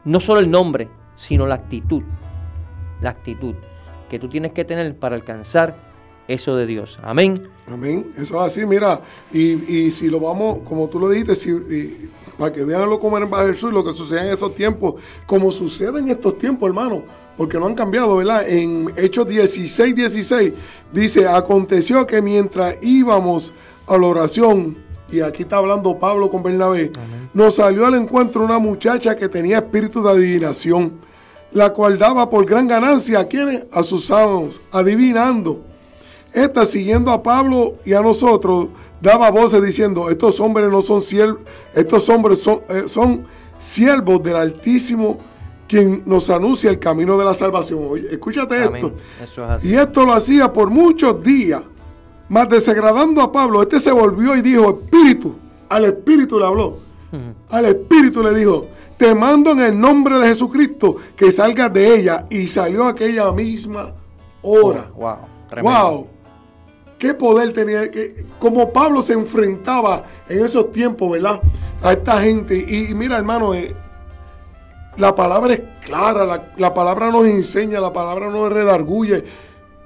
No 0.04 0.18
solo 0.20 0.40
el 0.40 0.50
nombre, 0.50 0.88
sino 1.16 1.46
la 1.46 1.56
actitud. 1.56 2.02
La 3.04 3.10
actitud 3.10 3.54
que 4.08 4.18
tú 4.18 4.30
tienes 4.30 4.52
que 4.52 4.64
tener 4.64 4.96
para 4.96 5.14
alcanzar 5.14 5.76
eso 6.26 6.56
de 6.56 6.64
Dios. 6.64 6.98
Amén. 7.02 7.50
Amén. 7.70 8.14
Eso 8.16 8.42
es 8.42 8.52
así, 8.52 8.64
mira. 8.64 8.98
Y, 9.30 9.90
si 9.90 10.08
lo 10.08 10.20
vamos, 10.20 10.60
como 10.64 10.88
tú 10.88 10.98
lo 10.98 11.10
dijiste, 11.10 11.34
si, 11.34 12.10
para 12.38 12.50
que 12.50 12.64
vean 12.64 12.88
lo 12.88 12.98
como 12.98 13.18
en 13.18 13.28
Bajo 13.28 13.46
Jesús, 13.46 13.74
lo 13.74 13.84
que 13.84 13.92
sucede 13.92 14.28
en 14.28 14.34
esos 14.34 14.54
tiempos, 14.54 14.94
como 15.26 15.52
sucede 15.52 16.00
en 16.00 16.08
estos 16.08 16.38
tiempos, 16.38 16.66
hermano, 16.66 17.02
porque 17.36 17.58
no 17.58 17.66
han 17.66 17.74
cambiado, 17.74 18.16
¿verdad? 18.16 18.48
En 18.48 18.90
Hechos 18.96 19.28
16, 19.28 19.94
16 19.94 20.52
dice, 20.90 21.28
aconteció 21.28 22.06
que 22.06 22.22
mientras 22.22 22.82
íbamos 22.82 23.52
a 23.86 23.98
la 23.98 24.06
oración, 24.06 24.78
y 25.12 25.20
aquí 25.20 25.42
está 25.42 25.58
hablando 25.58 25.98
Pablo 25.98 26.30
con 26.30 26.42
Bernabé, 26.42 26.90
nos 27.34 27.56
salió 27.56 27.84
al 27.84 27.96
encuentro 27.96 28.42
una 28.42 28.58
muchacha 28.58 29.14
que 29.14 29.28
tenía 29.28 29.58
espíritu 29.58 30.02
de 30.02 30.10
adivinación, 30.10 31.04
la 31.54 31.70
cual 31.70 31.98
daba 31.98 32.28
por 32.28 32.44
gran 32.44 32.68
ganancia 32.68 33.20
a 33.20 33.24
quienes, 33.24 33.64
a 33.72 33.82
sus 33.82 34.10
amos, 34.10 34.60
adivinando. 34.72 35.62
Esta, 36.32 36.66
siguiendo 36.66 37.12
a 37.12 37.22
Pablo 37.22 37.76
y 37.84 37.94
a 37.94 38.00
nosotros, 38.00 38.68
daba 39.00 39.30
voces 39.30 39.62
diciendo, 39.62 40.10
estos 40.10 40.40
hombres 40.40 40.68
no 40.68 40.82
son 40.82 41.00
siervos, 41.00 41.42
estos 41.72 42.08
hombres 42.08 42.42
son, 42.42 42.62
eh, 42.68 42.84
son 42.88 43.24
siervos 43.56 44.20
del 44.22 44.34
Altísimo, 44.34 45.18
quien 45.68 46.02
nos 46.06 46.28
anuncia 46.28 46.70
el 46.70 46.80
camino 46.80 47.16
de 47.16 47.24
la 47.24 47.34
salvación. 47.34 47.86
Oye, 47.88 48.08
escúchate 48.10 48.64
esto. 48.64 48.92
Y 49.62 49.74
esto 49.74 50.04
lo 50.04 50.12
hacía 50.12 50.52
por 50.52 50.70
muchos 50.70 51.22
días. 51.22 51.62
Mas 52.28 52.48
desagradando 52.48 53.22
a 53.22 53.30
Pablo, 53.30 53.62
este 53.62 53.78
se 53.78 53.92
volvió 53.92 54.34
y 54.34 54.42
dijo, 54.42 54.80
Espíritu, 54.82 55.36
al 55.68 55.84
Espíritu 55.84 56.38
le 56.38 56.46
habló. 56.46 56.78
Al 57.48 57.66
Espíritu 57.66 58.24
le 58.24 58.34
dijo, 58.34 58.66
te 58.96 59.14
mando 59.14 59.52
en 59.52 59.60
el 59.60 59.80
nombre 59.80 60.18
de 60.18 60.28
Jesucristo 60.28 60.96
que 61.16 61.30
salgas 61.30 61.72
de 61.72 61.96
ella. 61.96 62.26
Y 62.30 62.46
salió 62.46 62.86
aquella 62.86 63.30
misma 63.32 63.94
hora. 64.42 64.90
wow. 64.96 65.18
Wow 65.62 66.14
qué 67.04 67.12
poder 67.12 67.52
tenía, 67.52 67.90
que, 67.90 68.24
como 68.38 68.72
Pablo 68.72 69.02
se 69.02 69.12
enfrentaba 69.12 70.04
en 70.26 70.42
esos 70.42 70.72
tiempos, 70.72 71.10
¿verdad? 71.10 71.38
A 71.82 71.92
esta 71.92 72.18
gente. 72.22 72.56
Y, 72.56 72.94
mira, 72.94 73.18
hermano, 73.18 73.52
eh, 73.52 73.74
la 74.96 75.14
palabra 75.14 75.52
es 75.52 75.62
clara, 75.84 76.24
la, 76.24 76.52
la, 76.56 76.72
palabra 76.72 77.10
nos 77.10 77.26
enseña, 77.26 77.78
la 77.78 77.92
palabra 77.92 78.30
nos 78.30 78.50
redarguye, 78.50 79.22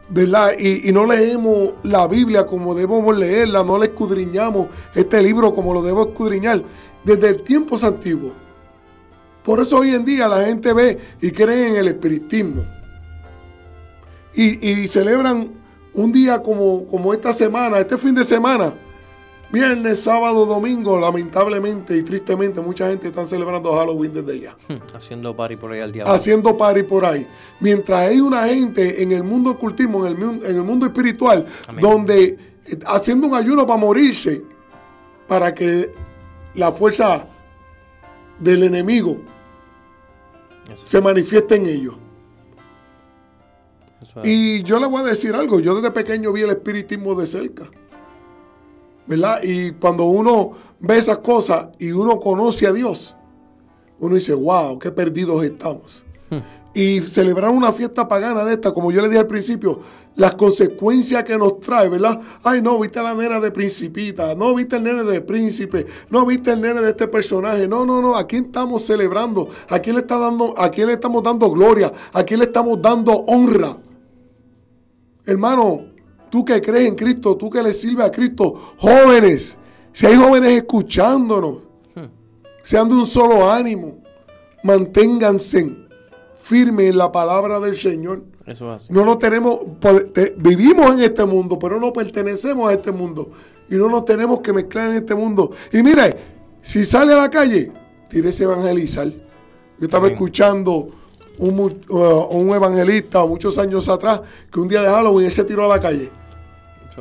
¿verdad? 0.09 0.53
Y, 0.57 0.89
y, 0.89 0.93
no 0.93 1.07
leemos 1.07 1.73
la 1.83 2.07
Biblia 2.07 2.47
como 2.47 2.73
debemos 2.73 3.17
leerla, 3.17 3.65
no 3.65 3.79
le 3.79 3.87
escudriñamos 3.87 4.69
este 4.95 5.21
libro 5.21 5.53
como 5.53 5.75
lo 5.75 5.83
debo 5.83 6.09
escudriñar 6.09 6.63
desde 7.03 7.35
tiempos 7.35 7.83
antiguos. 7.83 8.33
Por 9.49 9.61
eso 9.61 9.79
hoy 9.79 9.95
en 9.95 10.05
día 10.05 10.29
la 10.29 10.45
gente 10.45 10.75
ve 10.75 10.99
y 11.23 11.31
cree 11.31 11.71
en 11.71 11.77
el 11.77 11.89
espiritismo. 11.89 12.67
Y, 14.35 14.87
celebran 14.89 15.51
un 15.95 16.13
día 16.13 16.43
como, 16.43 16.87
como 16.87 17.15
esta 17.15 17.33
semana, 17.33 17.79
este 17.79 17.97
fin 17.97 18.15
de 18.15 18.25
semana, 18.25 18.75
viernes, 19.51 20.01
sábado, 20.01 20.45
domingo, 20.45 21.01
lamentablemente 21.01 21.97
y 21.97 22.03
tristemente 22.03 22.61
mucha 22.61 22.91
gente 22.91 23.09
está 23.09 23.27
celebrando 23.27 23.73
Halloween 23.73 24.13
desde 24.13 24.39
ya. 24.39 24.57
Hmm, 24.69 24.95
haciendo 24.95 25.35
party 25.35 25.57
por 25.57 25.73
ahí 25.73 25.81
al 25.81 25.93
diablo. 25.93 26.13
Haciendo 26.13 26.55
party 26.55 26.83
por 26.83 27.07
ahí. 27.07 27.27
Mientras 27.59 28.01
hay 28.01 28.21
una 28.21 28.47
gente 28.49 29.03
en 29.03 29.13
el 29.13 29.23
mundo 29.23 29.53
ocultismo, 29.53 30.07
en 30.07 30.15
el, 30.15 30.45
en 30.45 30.57
el 30.57 30.63
mundo 30.63 30.85
espiritual, 30.85 31.47
donde 31.81 32.39
eh, 32.67 32.79
haciendo 32.85 33.27
un 33.27 33.35
ayuno 33.35 33.67
para 33.67 33.81
morirse, 33.81 34.43
para 35.27 35.55
que 35.55 35.91
la 36.55 36.71
fuerza 36.71 37.27
del 38.39 38.65
enemigo 38.65 39.17
se 40.83 41.01
manifieste 41.01 41.57
en 41.57 41.67
ellos. 41.67 41.95
Y 44.23 44.63
yo 44.63 44.79
le 44.81 44.87
voy 44.87 45.03
a 45.03 45.05
decir 45.05 45.35
algo, 45.35 45.61
yo 45.61 45.75
desde 45.75 45.91
pequeño 45.91 46.33
vi 46.33 46.43
el 46.43 46.51
espiritismo 46.51 47.15
de 47.15 47.27
cerca. 47.27 47.71
¿Verdad? 49.07 49.41
Y 49.43 49.73
cuando 49.73 50.05
uno 50.05 50.53
ve 50.81 50.97
esas 50.97 51.19
cosas 51.19 51.69
y 51.79 51.93
uno 51.93 52.19
conoce 52.19 52.67
a 52.67 52.73
Dios, 52.73 53.15
uno 54.01 54.15
dice, 54.15 54.35
wow, 54.35 54.79
qué 54.79 54.91
perdidos 54.91 55.43
estamos. 55.45 56.05
Hmm. 56.75 56.79
Y 56.79 57.01
celebrar 57.03 57.51
una 57.51 57.73
fiesta 57.73 58.07
pagana 58.07 58.45
de 58.45 58.55
esta, 58.55 58.73
como 58.73 58.93
yo 58.93 59.03
le 59.03 59.09
dije 59.09 59.21
al 59.21 59.27
principio, 59.27 59.81
las 60.19 60.35
consecuencias 60.35 61.23
que 61.23 61.39
nos 61.39 61.61
trae, 61.61 61.89
¿verdad? 61.89 62.21
Ay, 62.43 62.61
no, 62.61 62.79
viste 62.81 62.99
a 62.99 63.05
la 63.05 63.15
nena 63.15 63.39
de 63.39 63.53
principita, 63.53 64.35
no, 64.35 64.53
viste 64.53 64.77
el 64.77 64.83
nene 64.83 65.05
de 65.05 65.21
príncipe, 65.21 65.87
no, 66.11 66.27
viste 66.27 66.51
el 66.51 66.61
nene 66.61 66.81
de 66.81 66.91
este 66.91 67.07
personaje. 67.07 67.69
No, 67.69 67.87
no, 67.87 68.03
no, 68.03 68.17
¿a 68.17 68.27
quién 68.27 68.47
estamos 68.47 68.85
celebrando? 68.85 69.49
¿A 69.69 69.79
quién 69.79 69.95
le, 69.95 70.03
está 70.03 70.19
dando, 70.19 70.55
a 70.59 70.71
quién 70.71 70.89
le 70.89 70.95
estamos 70.95 71.23
dando 71.23 71.49
gloria? 71.51 71.93
¿A 72.13 72.25
quién 72.25 72.41
le 72.41 72.47
estamos 72.47 72.83
dando 72.83 73.13
honra? 73.13 73.77
Hermano, 75.25 75.85
tú 76.31 76.45
que 76.45 76.61
crees 76.61 76.89
en 76.89 76.97
Cristo, 76.97 77.37
tú 77.37 77.49
que 77.49 77.63
le 77.63 77.73
sirves 77.73 78.07
a 78.07 78.11
Cristo, 78.11 78.75
jóvenes, 78.77 79.57
si 79.93 80.07
hay 80.07 80.17
jóvenes 80.17 80.51
escuchándonos, 80.51 81.59
sean 82.65 82.89
de 82.89 82.97
un 82.97 83.07
solo 83.07 83.49
ánimo, 83.49 83.99
manténganse 84.65 85.88
firmes 86.49 86.89
en 86.89 86.97
la 86.97 87.13
palabra 87.13 87.61
del 87.61 87.77
Señor. 87.77 88.23
Eso 88.47 88.75
es 88.75 88.91
No 88.91 89.05
nos 89.05 89.19
tenemos, 89.19 89.61
vivimos 90.39 90.95
en 90.95 91.01
este 91.01 91.27
mundo, 91.27 91.59
pero 91.59 91.79
no 91.79 91.93
pertenecemos 91.93 92.71
a 92.71 92.73
este 92.73 92.91
mundo. 92.91 93.31
Y 93.69 93.75
no 93.75 93.91
nos 93.91 94.07
tenemos 94.07 94.41
que 94.41 94.55
mezclar 94.55 94.89
en 94.89 94.97
este 94.97 95.15
mundo. 95.15 95.51
Y 95.71 95.83
mire, 95.83 96.17
si 96.63 96.87
sale 96.87 97.13
a 97.13 97.17
la 97.17 97.29
calle, 97.29 97.71
tírese 98.09 98.45
a 98.45 98.47
evangelizar. 98.47 99.09
Yo 99.09 99.85
estaba 99.85 100.09
escuchando 100.09 100.87
un, 101.37 101.85
uh, 101.91 101.99
un, 102.31 102.49
evangelista 102.55 103.25
muchos 103.27 103.59
años 103.59 103.87
atrás 103.87 104.23
que 104.51 104.59
un 104.59 104.69
día 104.69 104.81
de 104.81 104.89
Halloween 104.89 105.27
él 105.27 105.33
se 105.33 105.45
tiró 105.45 105.67
a 105.67 105.69
la 105.69 105.79
calle 105.79 106.11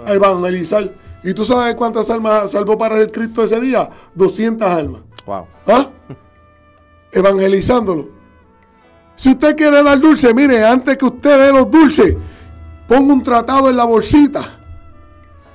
a 0.05 0.13
evangelizar. 0.13 0.93
¿Y 1.23 1.33
tú 1.33 1.45
sabes 1.45 1.73
cuántas 1.75 2.09
almas 2.09 2.51
salvó 2.51 2.77
para 2.77 2.99
el 2.99 3.09
Cristo 3.11 3.43
ese 3.43 3.61
día? 3.61 3.89
200 4.13 4.69
almas. 4.69 5.01
Wow. 5.25 5.47
¿Ah? 5.65 5.89
Evangelizándolo. 7.13 8.16
Si 9.17 9.31
usted 9.31 9.55
quiere 9.55 9.81
dar 9.81 9.99
dulce, 9.99 10.31
mire, 10.31 10.63
antes 10.63 10.95
que 10.95 11.05
usted 11.05 11.45
dé 11.45 11.51
los 11.51 11.69
dulces, 11.71 12.15
ponga 12.87 13.13
un 13.13 13.23
tratado 13.23 13.67
en 13.67 13.75
la 13.75 13.83
bolsita 13.83 14.59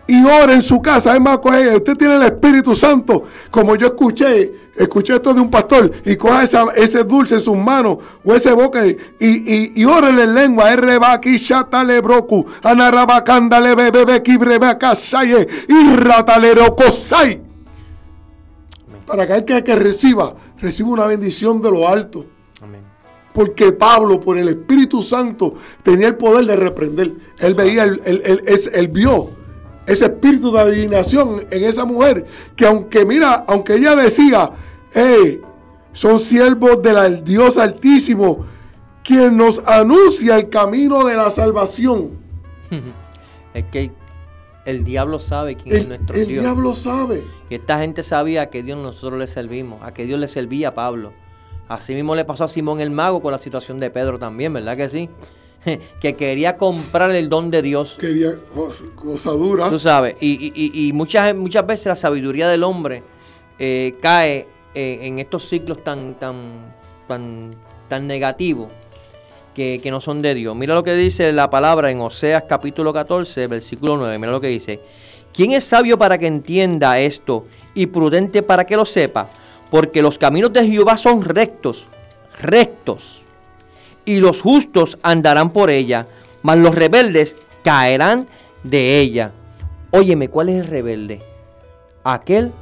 y 0.08 0.24
ore 0.24 0.54
en 0.54 0.62
su 0.62 0.82
casa. 0.82 1.14
Es 1.14 1.20
más, 1.20 1.38
usted 1.38 1.96
tiene 1.96 2.16
el 2.16 2.24
Espíritu 2.24 2.74
Santo, 2.74 3.22
como 3.52 3.76
yo 3.76 3.86
escuché, 3.86 4.72
escuché 4.76 5.14
esto 5.14 5.32
de 5.32 5.40
un 5.40 5.48
pastor, 5.48 5.92
y 6.04 6.16
coja 6.16 6.42
ese 6.42 7.04
dulce 7.04 7.36
en 7.36 7.40
sus 7.40 7.56
manos 7.56 7.98
o 8.24 8.34
ese 8.34 8.52
boca 8.52 8.84
y, 8.84 8.96
y, 9.20 9.80
y, 9.80 9.84
órele 9.84 10.24
en 10.24 10.34
lengua. 10.34 10.74
Rebaki 10.74 11.36
shatale 11.36 12.00
broku, 12.00 12.44
bebebe 12.64 14.22
kibrebakasaye, 14.24 15.46
y 15.68 15.94
ratalero-kosai. 15.94 17.40
Para 19.06 19.24
que 19.44 19.54
el 19.54 19.62
que 19.62 19.76
reciba, 19.76 20.34
reciba 20.58 20.88
una 20.88 21.06
bendición 21.06 21.62
de 21.62 21.70
lo 21.70 21.88
alto. 21.88 22.26
Porque 23.32 23.72
Pablo, 23.72 24.20
por 24.20 24.36
el 24.36 24.48
Espíritu 24.48 25.02
Santo, 25.02 25.54
tenía 25.82 26.08
el 26.08 26.16
poder 26.16 26.46
de 26.46 26.56
reprender. 26.56 27.12
Él 27.38 27.54
veía, 27.54 27.84
él, 27.84 28.00
él 28.04 28.88
vio 28.88 29.42
ese 29.86 30.04
espíritu 30.04 30.52
de 30.52 30.60
adivinación 30.60 31.46
en 31.50 31.64
esa 31.64 31.84
mujer, 31.84 32.26
que 32.56 32.66
aunque 32.66 33.04
mira, 33.04 33.44
aunque 33.48 33.74
ella 33.74 33.96
decía, 33.96 34.50
hey, 34.92 35.40
son 35.92 36.18
siervos 36.18 36.82
del 36.82 37.24
Dios 37.24 37.58
Altísimo, 37.58 38.46
quien 39.02 39.36
nos 39.36 39.62
anuncia 39.66 40.36
el 40.36 40.48
camino 40.48 41.04
de 41.04 41.16
la 41.16 41.30
salvación. 41.30 42.12
es 43.54 43.64
que 43.64 43.90
el 44.64 44.84
diablo 44.84 45.18
sabe 45.18 45.56
quién 45.56 45.76
es 45.76 45.88
nuestro 45.88 46.16
Dios. 46.16 46.28
El 46.28 46.40
diablo 46.40 46.74
sabe. 46.74 47.24
Y 47.50 47.56
esta 47.56 47.78
gente 47.80 48.02
sabía 48.02 48.42
a 48.42 48.46
que 48.50 48.62
Dios 48.62 48.78
nosotros 48.78 49.18
le 49.18 49.26
servimos, 49.26 49.82
a 49.82 49.92
que 49.92 50.06
Dios 50.06 50.20
le 50.20 50.28
servía 50.28 50.68
a 50.68 50.74
Pablo. 50.74 51.12
Así 51.68 51.94
mismo 51.94 52.14
le 52.14 52.24
pasó 52.24 52.44
a 52.44 52.48
Simón 52.48 52.80
el 52.80 52.90
mago 52.90 53.22
con 53.22 53.32
la 53.32 53.38
situación 53.38 53.80
de 53.80 53.90
Pedro 53.90 54.18
también, 54.18 54.52
¿verdad 54.52 54.76
que 54.76 54.88
sí? 54.88 55.08
que 56.00 56.16
quería 56.16 56.56
comprar 56.56 57.10
el 57.10 57.28
don 57.28 57.50
de 57.50 57.62
Dios. 57.62 57.96
Quería 57.98 58.32
cosa 58.94 59.30
dura. 59.30 59.68
Tú 59.68 59.78
sabes, 59.78 60.16
y, 60.20 60.90
muchas, 60.94 61.34
muchas 61.34 61.66
veces 61.66 61.86
la 61.86 61.96
sabiduría 61.96 62.48
del 62.48 62.64
hombre 62.64 63.02
eh, 63.58 63.96
cae 64.00 64.46
eh, 64.74 64.98
en 65.02 65.18
estos 65.18 65.48
ciclos 65.48 65.82
tan, 65.84 66.14
tan, 66.14 66.74
tan, 67.06 67.54
tan 67.88 68.06
negativos 68.06 68.68
que, 69.54 69.80
que, 69.82 69.90
no 69.90 70.00
son 70.00 70.22
de 70.22 70.34
Dios. 70.34 70.56
Mira 70.56 70.74
lo 70.74 70.82
que 70.82 70.94
dice 70.94 71.32
la 71.32 71.48
palabra 71.50 71.90
en 71.90 72.00
Oseas 72.00 72.44
capítulo 72.48 72.92
14, 72.92 73.46
versículo 73.46 73.96
9. 73.96 74.18
Mira 74.18 74.32
lo 74.32 74.40
que 74.40 74.48
dice. 74.48 74.80
¿Quién 75.32 75.52
es 75.52 75.64
sabio 75.64 75.96
para 75.96 76.18
que 76.18 76.26
entienda 76.26 76.98
esto 76.98 77.46
y 77.74 77.86
prudente 77.86 78.42
para 78.42 78.66
que 78.66 78.76
lo 78.76 78.84
sepa? 78.84 79.30
Porque 79.72 80.02
los 80.02 80.18
caminos 80.18 80.52
de 80.52 80.68
Jehová 80.68 80.98
son 80.98 81.24
rectos, 81.24 81.86
rectos 82.42 83.22
y 84.04 84.20
los 84.20 84.42
justos 84.42 84.98
andarán 85.02 85.48
por 85.48 85.70
ella, 85.70 86.08
mas 86.42 86.58
los 86.58 86.74
rebeldes 86.74 87.36
caerán 87.64 88.26
de 88.62 89.00
ella. 89.00 89.32
Óyeme, 89.90 90.28
¿cuál 90.28 90.50
es 90.50 90.62
el 90.62 90.66
rebelde? 90.66 91.22
Aquel 92.04 92.52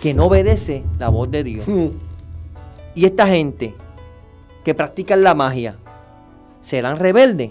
que 0.00 0.14
no 0.14 0.26
obedece 0.26 0.84
la 1.00 1.08
voz 1.08 1.28
de 1.28 1.42
Dios. 1.42 1.66
Hmm. 1.66 1.88
Y 2.94 3.04
esta 3.04 3.26
gente 3.26 3.74
que 4.64 4.74
practican 4.74 5.24
la 5.24 5.34
magia, 5.34 5.76
¿serán 6.60 6.98
rebeldes? 6.98 7.50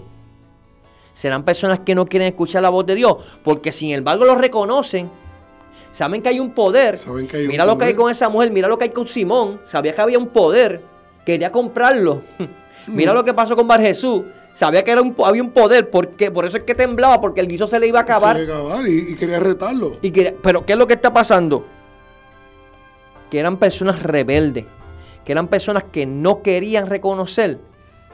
Serán 1.12 1.42
personas 1.42 1.80
que 1.80 1.94
no 1.94 2.06
quieren 2.06 2.28
escuchar 2.28 2.62
la 2.62 2.70
voz 2.70 2.86
de 2.86 2.94
Dios, 2.94 3.18
porque 3.44 3.70
sin 3.70 3.90
embargo 3.90 4.24
lo 4.24 4.34
reconocen. 4.34 5.10
Saben 5.94 6.20
que 6.20 6.28
hay 6.28 6.40
un 6.40 6.50
poder. 6.50 6.98
mira 7.46 7.64
lo 7.64 7.78
que 7.78 7.84
hay 7.84 7.94
con 7.94 8.10
esa 8.10 8.28
mujer, 8.28 8.50
mira 8.50 8.66
lo 8.66 8.76
que 8.76 8.82
hay 8.82 8.90
con 8.90 9.06
Simón. 9.06 9.60
Sabía 9.62 9.94
que 9.94 10.00
había 10.00 10.18
un 10.18 10.26
poder. 10.26 10.82
Quería 11.24 11.52
comprarlo. 11.52 12.20
Mira 12.88 13.12
mm. 13.12 13.14
lo 13.14 13.24
que 13.24 13.32
pasó 13.32 13.54
con 13.54 13.68
Bar 13.68 13.80
Jesús. 13.80 14.24
Sabía 14.52 14.82
que 14.82 14.90
era 14.90 15.00
un, 15.00 15.14
había 15.24 15.40
un 15.40 15.52
poder, 15.52 15.88
porque, 15.90 16.32
por 16.32 16.44
eso 16.44 16.56
es 16.56 16.64
que 16.64 16.74
temblaba, 16.74 17.20
porque 17.20 17.40
el 17.40 17.46
guiso 17.46 17.68
se 17.68 17.78
le 17.78 17.86
iba 17.86 18.00
a 18.00 18.02
acabar. 18.02 18.36
Se 18.36 18.42
le 18.42 18.48
iba 18.48 18.56
a 18.56 18.60
acabar 18.66 18.88
y, 18.88 19.14
quería 19.14 19.38
retarlo. 19.38 19.96
Y 20.02 20.10
pero 20.10 20.66
¿qué 20.66 20.72
es 20.72 20.78
lo 20.78 20.86
que 20.88 20.94
está 20.94 21.14
pasando? 21.14 21.64
Que 23.30 23.38
eran 23.38 23.56
personas 23.56 24.02
rebeldes, 24.02 24.64
que 25.24 25.30
eran 25.32 25.46
personas 25.46 25.84
que 25.84 26.06
no 26.06 26.42
querían 26.42 26.88
reconocer 26.88 27.60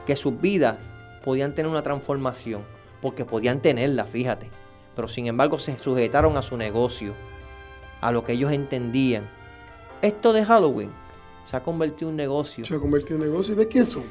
que 0.05 0.15
sus 0.15 0.39
vidas 0.39 0.77
podían 1.25 1.55
tener 1.55 1.69
una 1.69 1.81
transformación, 1.81 2.61
porque 3.01 3.25
podían 3.25 3.59
tenerla, 3.59 4.05
fíjate. 4.05 4.49
Pero 4.95 5.07
sin 5.07 5.25
embargo 5.25 5.57
se 5.57 5.77
sujetaron 5.79 6.37
a 6.37 6.43
su 6.43 6.55
negocio, 6.55 7.13
a 8.01 8.11
lo 8.11 8.23
que 8.23 8.33
ellos 8.33 8.51
entendían. 8.51 9.23
Esto 10.01 10.33
de 10.33 10.43
Halloween 10.43 10.89
se 11.49 11.57
ha 11.57 11.63
convertido 11.63 12.09
en 12.09 12.13
un 12.13 12.17
negocio. 12.17 12.65
Se 12.65 12.75
ha 12.75 12.79
convertido 12.79 13.15
en 13.17 13.29
negocio. 13.29 13.55
¿De 13.55 13.67
quién 13.67 13.85
son? 13.85 14.03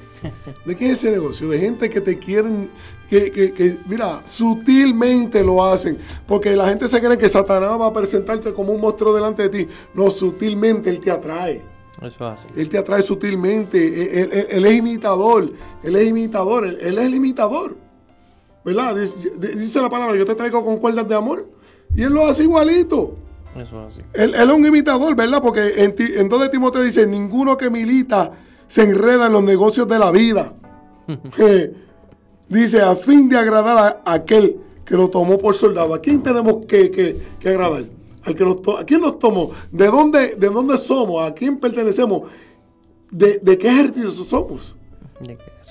¿De 0.66 0.76
quién 0.76 0.90
es 0.90 0.98
ese 0.98 1.11
negocio? 1.11 1.48
De 1.48 1.59
gente 1.59 1.88
que 1.88 2.00
te 2.00 2.18
quieren, 2.18 2.70
que, 3.09 3.31
que, 3.31 3.79
mira, 3.87 4.23
sutilmente 4.27 5.42
lo 5.42 5.65
hacen. 5.65 5.98
Porque 6.27 6.54
la 6.54 6.69
gente 6.69 6.87
se 6.87 7.00
cree 7.00 7.17
que 7.17 7.29
Satanás 7.29 7.81
va 7.81 7.87
a 7.87 7.92
presentarte 7.92 8.52
como 8.52 8.73
un 8.73 8.81
monstruo 8.81 9.15
delante 9.15 9.48
de 9.48 9.65
ti. 9.65 9.73
No, 9.94 10.10
sutilmente 10.10 10.90
Él 10.90 11.00
te 11.00 11.10
atrae. 11.10 11.62
Eso 12.02 12.27
hace. 12.27 12.48
Él 12.56 12.69
te 12.69 12.79
atrae 12.79 13.02
sutilmente. 13.02 14.23
Él, 14.56 14.65
es 14.67 14.75
imitador. 14.75 15.50
Él 15.83 15.96
es 15.96 16.08
imitador. 16.08 16.67
Él, 16.67 16.98
es 16.98 17.06
el 17.06 17.15
imitador. 17.15 17.77
¿Verdad? 18.65 18.96
Dice 18.96 19.81
la 19.81 19.88
palabra, 19.88 20.17
yo 20.17 20.27
te 20.27 20.35
traigo 20.35 20.65
con 20.65 20.77
cuerdas 20.79 21.08
de 21.08 21.15
amor. 21.15 21.48
Y 21.94 22.02
él 22.02 22.12
lo 22.12 22.27
hace 22.27 22.44
igualito. 22.44 23.17
Eso 23.57 23.88
es 23.88 23.94
así. 23.94 24.07
Él, 24.15 24.35
es 24.35 24.48
un 24.48 24.65
imitador, 24.65 25.17
¿verdad? 25.17 25.42
Porque 25.42 25.83
en, 25.83 25.94
en 25.98 26.29
2 26.29 26.40
de 26.40 26.48
Timoteo 26.48 26.83
dice, 26.83 27.07
ninguno 27.07 27.57
que 27.57 27.71
milita 27.71 28.33
se 28.69 28.85
enreda 28.85 29.27
en 29.27 29.33
los 29.33 29.42
negocios 29.42 29.88
de 29.88 29.98
la 29.98 30.11
vida. 30.11 30.53
dice, 32.48 32.81
a 32.83 32.94
fin 32.96 33.29
de 33.29 33.37
agradar 33.37 34.03
a 34.05 34.13
aquel 34.13 34.57
que 34.85 34.96
lo 34.96 35.09
tomó 35.09 35.38
por 35.38 35.55
soldado. 35.55 35.94
¿A 35.94 36.01
quién 36.01 36.23
tenemos 36.23 36.67
que, 36.67 37.21
agradar? 37.44 37.85
Al 38.25 38.35
que 38.35 38.44
nos 38.44 38.57
¿A 38.79 38.85
quién 38.85 39.01
nos 39.01 39.19
tomó? 39.19 39.51
¿De 39.71 39.87
dónde, 39.87 40.37
¿De 40.37 40.48
dónde 40.48 40.77
somos? 40.77 41.29
¿A 41.29 41.33
quién 41.33 41.59
pertenecemos? 41.59 42.23
¿De, 43.11 43.40
qué 43.59 43.69
ejército 43.69 44.11
somos? 44.11 44.77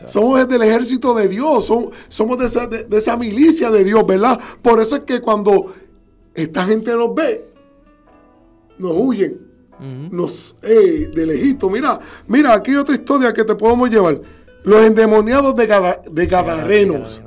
Somos 0.06 0.48
del 0.48 0.62
ejército 0.62 1.14
de 1.14 1.28
Dios, 1.28 1.66
somos, 1.66 1.90
somos 2.08 2.38
de, 2.38 2.46
esa, 2.46 2.68
de, 2.68 2.98
esa 2.98 3.18
milicia 3.18 3.70
de 3.70 3.84
Dios, 3.84 4.06
¿verdad? 4.06 4.40
Por 4.62 4.80
eso 4.80 4.96
es 4.96 5.02
que 5.02 5.20
cuando 5.20 5.74
esta 6.34 6.64
gente 6.66 6.96
nos 6.96 7.14
ve, 7.14 7.49
nos 8.80 8.94
huyen, 8.96 9.40
nos 10.12 10.56
eh, 10.64 11.10
de 11.14 11.26
lejito. 11.26 11.70
Mira, 11.70 12.00
mira, 12.28 12.54
aquí 12.54 12.72
hay 12.72 12.78
otra 12.78 12.96
historia 12.96 13.34
que 13.34 13.44
te 13.44 13.56
podemos 13.56 13.90
llevar. 13.90 14.20
Los 14.64 14.84
endemoniados 14.84 15.56
de, 15.56 15.68
de 16.12 16.26
Gadarenos. 16.26 17.22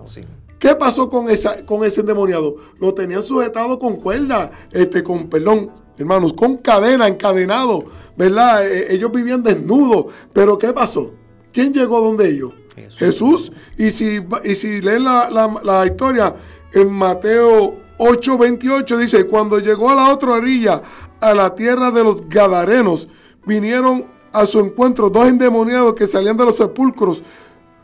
¿Qué 0.59 0.74
pasó 0.76 1.09
con, 1.09 1.28
esa, 1.28 1.64
con 1.64 1.84
ese 1.84 2.00
endemoniado? 2.00 2.57
Lo 2.80 2.94
tenían 2.94 3.22
sujetado 3.22 3.78
con 3.78 3.96
cuerda, 3.96 4.50
este, 4.70 5.03
con, 5.03 5.28
perdón, 5.28 5.70
hermanos, 5.98 6.32
con 6.34 6.57
cadena, 6.59 7.09
encadenado, 7.09 7.84
¿verdad? 8.16 8.64
E, 8.64 8.92
e, 8.92 8.94
ellos 8.94 9.11
vivían 9.11 9.42
desnudos. 9.42 10.07
Pero 10.32 10.59
¿qué 10.59 10.72
pasó? 10.72 11.12
¿Quién 11.53 11.72
llegó 11.72 12.00
donde 12.00 12.28
ellos? 12.28 12.53
Jesús. 12.96 13.53
Y 13.76 13.90
si, 13.90 14.20
y 14.44 14.55
si 14.55 14.80
leen 14.80 15.05
la, 15.05 15.61
la 15.62 15.86
historia 15.86 16.34
en 16.72 16.90
Mateo 16.90 17.76
8:28 17.98 18.96
dice, 18.96 19.26
cuando 19.26 19.59
llegó 19.59 19.90
a 19.90 19.94
la 19.94 20.12
otra 20.12 20.32
orilla, 20.32 20.82
a 21.22 21.34
la 21.34 21.54
tierra 21.54 21.92
de 21.92 22.02
los 22.02 22.28
Gadarenos, 22.28 23.08
vinieron 23.46 24.06
a 24.32 24.44
su 24.44 24.58
encuentro 24.58 25.08
dos 25.08 25.28
endemoniados 25.28 25.94
que 25.94 26.08
salían 26.08 26.36
de 26.36 26.44
los 26.44 26.56
sepulcros, 26.56 27.22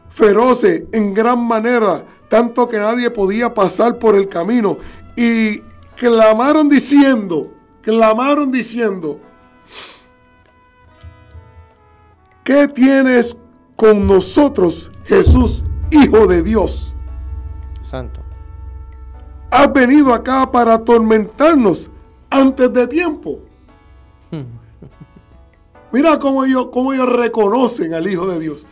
feroces 0.09 0.85
en 0.91 1.15
gran 1.15 1.47
manera, 1.47 2.05
tanto 2.29 2.69
que 2.69 2.79
nadie 2.79 3.11
podía 3.11 3.55
pasar 3.55 3.99
por 4.01 4.17
el 4.17 4.29
camino. 4.29 4.77
Y 5.15 5.61
clamaron 5.97 6.69
diciendo, 6.69 7.53
clamaron 7.81 8.51
diciendo, 8.51 9.21
¿qué 12.43 12.67
tienes 12.67 13.37
con 13.77 14.07
nosotros, 14.07 14.91
Jesús, 15.05 15.63
Hijo 15.91 16.27
de 16.27 16.43
Dios? 16.43 16.93
Santo. 17.83 18.21
Has 19.51 19.73
venido 19.73 20.13
acá 20.13 20.51
para 20.51 20.75
atormentarnos 20.75 21.91
antes 22.31 22.73
de 22.73 22.87
tiempo. 22.87 23.41
Mira 25.93 26.19
cómo 26.19 26.45
ellos, 26.45 26.69
cómo 26.73 26.93
ellos 26.93 27.11
reconocen 27.11 27.95
al 27.95 28.09
Hijo 28.11 28.27
de 28.27 28.39
Dios 28.39 28.67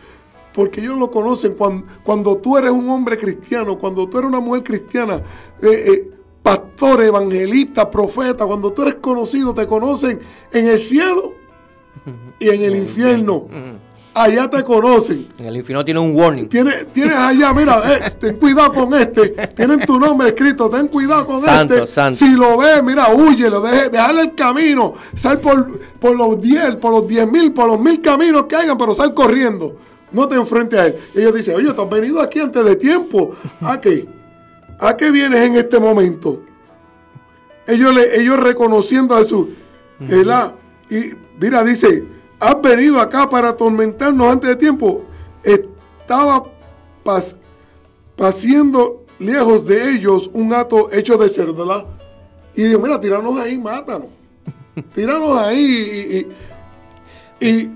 porque 0.56 0.80
ellos 0.80 0.96
lo 0.98 1.10
conocen 1.10 1.52
cuando, 1.52 1.86
cuando 2.02 2.38
tú 2.38 2.56
eres 2.56 2.70
un 2.70 2.88
hombre 2.88 3.18
cristiano, 3.18 3.78
cuando 3.78 4.08
tú 4.08 4.16
eres 4.16 4.28
una 4.30 4.40
mujer 4.40 4.64
cristiana, 4.64 5.16
eh, 5.60 5.84
eh, 5.86 6.10
pastor, 6.42 7.02
evangelista, 7.02 7.90
profeta, 7.90 8.46
cuando 8.46 8.72
tú 8.72 8.80
eres 8.80 8.94
conocido, 8.94 9.52
te 9.52 9.66
conocen 9.66 10.18
en 10.50 10.66
el 10.66 10.80
cielo 10.80 11.34
y 12.38 12.48
en 12.48 12.62
el 12.62 12.74
infierno. 12.76 13.48
Allá 14.18 14.48
te 14.48 14.64
conocen. 14.64 15.28
En 15.36 15.44
el 15.44 15.56
infierno 15.56 15.84
tiene 15.84 16.00
un 16.00 16.16
warning. 16.16 16.48
Tienes, 16.48 16.86
tienes 16.92 17.14
allá, 17.14 17.52
mira, 17.52 17.82
eh, 17.84 18.10
ten 18.18 18.36
cuidado 18.38 18.72
con 18.72 18.94
este. 18.94 19.28
Tienen 19.54 19.80
tu 19.80 20.00
nombre 20.00 20.28
escrito, 20.28 20.70
ten 20.70 20.88
cuidado 20.88 21.26
con 21.26 21.36
este. 21.36 21.86
Santo. 21.86 22.16
Si 22.16 22.34
lo 22.34 22.56
ves, 22.56 22.82
mira, 22.82 23.08
huyelo, 23.10 23.60
déjale 23.60 24.22
el 24.22 24.34
camino. 24.34 24.94
Sal 25.14 25.38
por, 25.38 25.78
por 25.98 26.16
los 26.16 26.40
10, 26.40 26.76
por 26.76 26.92
los 26.92 27.06
10 27.06 27.30
mil, 27.30 27.52
por 27.52 27.68
los 27.68 27.78
mil 27.78 28.00
caminos 28.00 28.46
que 28.46 28.56
hayan, 28.56 28.78
pero 28.78 28.94
sal 28.94 29.12
corriendo 29.12 29.76
no 30.12 30.26
te 30.26 30.36
enfrentes 30.36 30.78
a 30.78 30.86
él. 30.86 30.96
ellos 31.14 31.34
dicen, 31.34 31.56
oye, 31.56 31.72
tú 31.74 31.82
has 31.82 31.90
venido 31.90 32.22
aquí 32.22 32.40
antes 32.40 32.64
de 32.64 32.76
tiempo. 32.76 33.36
¿A 33.60 33.78
qué? 33.78 34.08
¿A 34.80 34.96
qué 34.96 35.10
vienes 35.10 35.42
en 35.42 35.56
este 35.56 35.78
momento? 35.78 36.42
Ellos, 37.66 37.94
le, 37.94 38.18
ellos 38.18 38.40
reconociendo 38.40 39.14
a 39.14 39.18
Jesús. 39.18 39.48
Y 40.88 41.12
mira, 41.38 41.64
dice, 41.64 42.15
has 42.40 42.62
venido 42.62 43.00
acá 43.00 43.28
para 43.28 43.50
atormentarnos 43.50 44.32
antes 44.32 44.50
de 44.50 44.56
tiempo. 44.56 45.02
Estaba 45.42 46.44
pasando 48.16 49.04
lejos 49.18 49.64
de 49.64 49.92
ellos 49.92 50.30
un 50.32 50.52
acto 50.52 50.90
hecho 50.92 51.16
de 51.16 51.28
cerdo, 51.28 51.88
Y 52.54 52.64
dijo, 52.64 52.80
mira, 52.80 53.00
tíranos 53.00 53.38
ahí, 53.38 53.58
mátanos. 53.58 54.08
Tíranos 54.94 55.38
ahí 55.38 56.26
y, 57.40 57.46
y, 57.46 57.70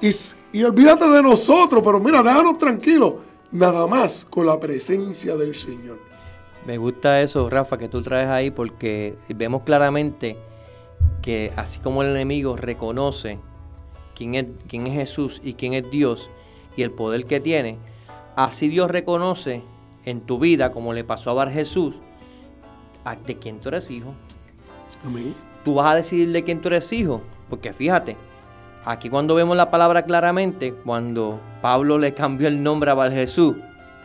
y 0.00 0.10
y 0.52 0.64
olvídate 0.64 1.08
de 1.08 1.22
nosotros, 1.22 1.80
pero 1.84 2.00
mira, 2.00 2.22
déjanos 2.22 2.58
tranquilos, 2.58 3.14
nada 3.52 3.86
más 3.86 4.26
con 4.28 4.46
la 4.46 4.58
presencia 4.58 5.36
del 5.36 5.54
Señor. 5.54 5.98
Me 6.66 6.76
gusta 6.76 7.22
eso, 7.22 7.48
Rafa, 7.48 7.78
que 7.78 7.88
tú 7.88 8.02
traes 8.02 8.28
ahí, 8.28 8.50
porque 8.50 9.16
vemos 9.34 9.62
claramente 9.62 10.36
que 11.22 11.52
así 11.56 11.78
como 11.78 12.02
el 12.02 12.10
enemigo 12.10 12.56
reconoce 12.56 13.38
quién 14.20 14.34
es, 14.34 14.46
quién 14.68 14.86
es 14.86 14.92
Jesús 14.92 15.40
y 15.42 15.54
quién 15.54 15.72
es 15.72 15.90
Dios 15.90 16.28
y 16.76 16.82
el 16.82 16.90
poder 16.90 17.24
que 17.24 17.40
tiene, 17.40 17.78
así 18.36 18.68
Dios 18.68 18.90
reconoce 18.90 19.62
en 20.04 20.20
tu 20.20 20.38
vida, 20.38 20.72
como 20.72 20.92
le 20.92 21.04
pasó 21.04 21.30
a 21.30 21.34
Bar 21.34 21.50
Jesús, 21.50 21.94
de 23.26 23.38
quién 23.38 23.60
tú 23.60 23.70
eres 23.70 23.90
hijo. 23.90 24.12
Amén. 25.04 25.34
Tú 25.64 25.74
vas 25.74 25.90
a 25.90 25.94
decidir 25.94 26.30
de 26.32 26.44
quién 26.44 26.60
tú 26.60 26.68
eres 26.68 26.92
hijo, 26.92 27.22
porque 27.48 27.72
fíjate, 27.72 28.16
Aquí 28.84 29.10
cuando 29.10 29.34
vemos 29.34 29.56
la 29.58 29.70
palabra 29.70 30.04
claramente, 30.04 30.72
cuando 30.72 31.38
Pablo 31.60 31.98
le 31.98 32.14
cambió 32.14 32.48
el 32.48 32.62
nombre 32.62 32.90
a 32.90 32.94
Bar 32.94 33.12
Jesús, 33.12 33.56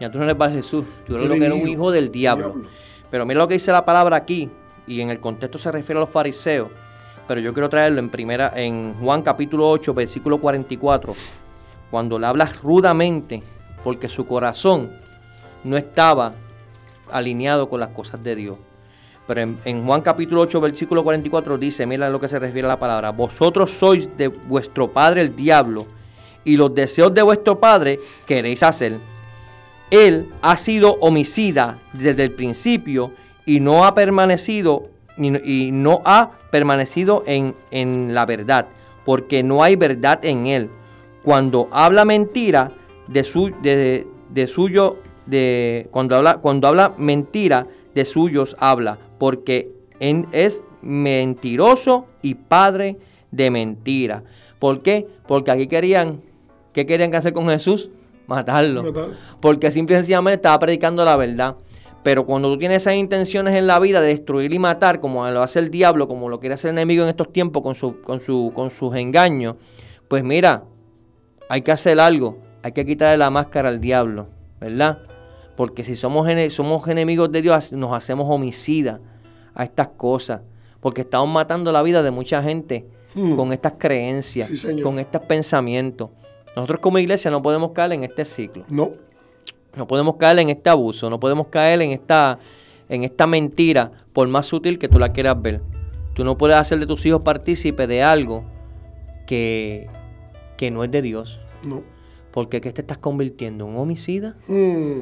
ya 0.01 0.11
tú 0.11 0.18
no 0.18 0.26
eres 0.26 0.38
Bar 0.38 0.51
Jesús, 0.51 0.86
tú 1.07 1.16
eres 1.16 1.30
lo 1.30 1.36
que 1.36 1.45
era 1.45 1.55
un 1.55 1.68
hijo 1.68 1.91
del 1.91 2.11
diablo. 2.11 2.55
Pero 3.09 3.26
mira 3.26 3.39
lo 3.39 3.47
que 3.47 3.53
dice 3.53 3.72
la 3.72 3.86
palabra 3.86 4.18
aquí, 4.18 4.49
y 4.86 4.99
en 4.99 5.09
el 5.09 5.22
contexto 5.22 5.57
se 5.57 5.72
refiere 5.72 5.99
a 5.99 6.01
los 6.01 6.09
fariseos, 6.09 6.70
pero 7.28 7.41
yo 7.41 7.53
quiero 7.53 7.69
traerlo 7.69 7.99
en 7.99 8.09
primera, 8.09 8.51
en 8.55 8.93
Juan 8.99 9.21
capítulo 9.21 9.69
8, 9.69 9.93
versículo 9.93 10.39
44, 10.39 11.13
cuando 11.89 12.19
le 12.19 12.28
habla 12.28 12.49
rudamente, 12.61 13.41
porque 13.84 14.09
su 14.09 14.26
corazón 14.26 14.91
no 15.63 15.78
estaba 15.78 16.34
alineado 17.11 17.69
con 17.69 17.80
las 17.80 17.89
cosas 17.89 18.23
de 18.23 18.36
Dios. 18.36 18.57
Pero 19.28 19.41
en, 19.41 19.86
Juan 19.86 20.01
capítulo 20.01 20.41
8, 20.41 20.61
versículo 20.61 21.03
44 21.03 21.57
dice, 21.57 21.86
mira 21.88 22.09
lo 22.09 22.19
que 22.19 22.30
se 22.30 22.38
refiere 22.38 22.67
a 22.67 22.69
la 22.69 22.80
palabra, 22.80 23.11
vosotros 23.11 23.71
sois 23.71 24.15
de 24.17 24.28
vuestro 24.28 24.91
padre 24.91 25.21
el 25.21 25.36
diablo, 25.36 25.88
y 26.43 26.57
los 26.57 26.76
deseos 26.76 27.11
de 27.13 27.23
vuestro 27.23 27.59
padre 27.59 27.99
queréis 28.28 28.61
hacer. 28.61 28.97
Él 29.89 30.30
ha 30.43 30.57
sido 30.57 30.93
homicida 31.01 31.80
desde 31.93 32.23
el 32.23 32.32
principio 32.32 33.11
y 33.45 33.59
no 33.59 33.86
ha 33.86 33.95
permanecido 33.95 34.89
y, 35.18 35.72
no 35.72 36.01
ha 36.05 36.32
permanecido 36.51 37.24
en, 37.26 37.55
en 37.72 38.13
la 38.13 38.26
verdad, 38.26 38.68
porque 39.05 39.43
no 39.43 39.63
hay 39.63 39.76
verdad 39.76 40.24
en 40.24 40.47
él. 40.47 40.70
Cuando 41.24 41.68
habla 41.72 42.05
mentira 42.05 42.72
de, 43.07 43.24
su, 43.24 43.51
de, 43.61 44.07
de 44.30 44.47
suyo, 44.47 44.97
de, 45.26 45.88
cuando 45.91 46.16
habla, 46.16 46.38
cuando 46.38 46.68
habla 46.68 46.93
mentira 46.97 47.68
de 47.93 48.05
suyos 48.05 48.55
habla, 48.59 48.97
porque 49.18 49.72
es 49.99 50.61
mentiroso 50.82 52.07
y 52.22 52.36
padre 52.36 52.97
de 53.32 53.49
mentira. 53.49 54.24
¿Por 54.59 54.82
qué? 54.82 55.07
Porque 55.28 55.51
aquí 55.51 55.68
querían, 55.68 56.22
¿qué 56.74 56.86
querían 56.86 57.13
hacer 57.16 57.34
con 57.34 57.47
Jesús? 57.47 57.89
Matarlo. 58.28 58.84
Porque 59.39 59.72
simple 59.72 59.95
y 59.95 59.99
sencillamente 59.99 60.36
estaba 60.36 60.59
predicando 60.59 61.03
la 61.05 61.16
verdad. 61.16 61.55
Pero 62.06 62.28
cuando 62.28 62.51
tú 62.51 62.60
tienes 62.60 62.84
esas 62.84 62.93
intenciones 62.93 63.56
en 63.56 63.66
la 63.66 63.80
vida 63.80 63.99
de 63.99 64.10
destruir 64.10 64.53
y 64.53 64.60
matar, 64.60 64.99
como 64.99 65.28
lo 65.28 65.41
hace 65.41 65.58
el 65.58 65.72
diablo, 65.72 66.08
como 66.08 66.30
lo 66.30 66.39
quiere 66.39 66.53
hacer 66.53 66.70
el 66.70 66.78
enemigo 66.78 67.01
en 67.01 67.10
estos 67.10 67.34
tiempos 67.34 67.64
con, 67.64 67.74
su, 67.74 67.99
con, 68.01 68.22
su, 68.22 68.51
con 68.53 68.70
sus 68.70 68.95
engaños, 68.95 69.56
pues 70.08 70.24
mira, 70.24 70.66
hay 71.49 71.64
que 71.64 71.72
hacer 71.72 71.99
algo. 71.99 72.38
Hay 72.62 72.74
que 72.74 72.86
quitarle 72.86 73.18
la 73.18 73.32
máscara 73.32 73.70
al 73.70 73.82
diablo, 73.82 74.28
¿verdad? 74.62 74.99
Porque 75.58 75.84
si 75.84 75.95
somos, 75.95 76.28
somos 76.53 76.88
enemigos 76.88 77.32
de 77.32 77.41
Dios, 77.41 77.74
nos 77.74 77.91
hacemos 77.91 78.28
homicidas 78.30 78.99
a 79.56 79.64
estas 79.64 79.88
cosas. 79.88 80.41
Porque 80.82 81.01
estamos 81.01 81.28
matando 81.28 81.72
la 81.72 81.82
vida 81.82 82.03
de 82.03 82.12
mucha 82.12 82.43
gente 82.43 82.86
hmm. 83.16 83.36
con 83.36 83.51
estas 83.51 83.80
creencias, 83.80 84.51
con 84.84 84.99
estos 84.99 85.24
pensamientos. 85.24 86.12
Nosotros 86.56 86.82
como 86.82 86.99
iglesia 86.99 87.32
no 87.32 87.41
podemos 87.41 87.72
caer 87.72 87.93
en 87.93 88.03
este 88.03 88.26
ciclo. 88.26 88.64
No. 88.70 88.91
No 89.76 89.88
podemos 89.88 90.15
caer 90.17 90.39
en 90.39 90.49
este 90.49 90.69
abuso, 90.69 91.09
no 91.09 91.19
podemos 91.19 91.47
caer 91.47 91.82
en 91.82 91.91
esta, 91.91 92.39
en 92.89 93.03
esta 93.03 93.28
mentira, 93.28 93.91
por 94.13 94.28
más 94.28 94.45
sutil 94.45 94.80
que 94.80 94.88
tú 94.88 94.99
la 94.99 95.11
quieras 95.11 95.41
ver. 95.41 95.61
Tú 96.13 96.23
no 96.23 96.38
puedes 96.38 96.57
hacer 96.57 96.80
de 96.80 96.88
tus 96.88 97.05
hijos 97.05 97.21
partícipe 97.21 97.88
de 97.88 98.03
algo 98.03 98.43
que, 99.28 99.88
que 100.57 100.71
no 100.71 100.84
es 100.84 100.91
de 100.91 101.01
Dios. 101.01 101.39
No. 101.67 101.84
Porque 102.32 102.61
¿qué 102.61 102.71
te 102.71 102.82
estás 102.82 102.97
convirtiendo? 102.97 103.65
¿Un 103.65 103.78
homicida? 103.78 104.36
Hmm 104.47 105.01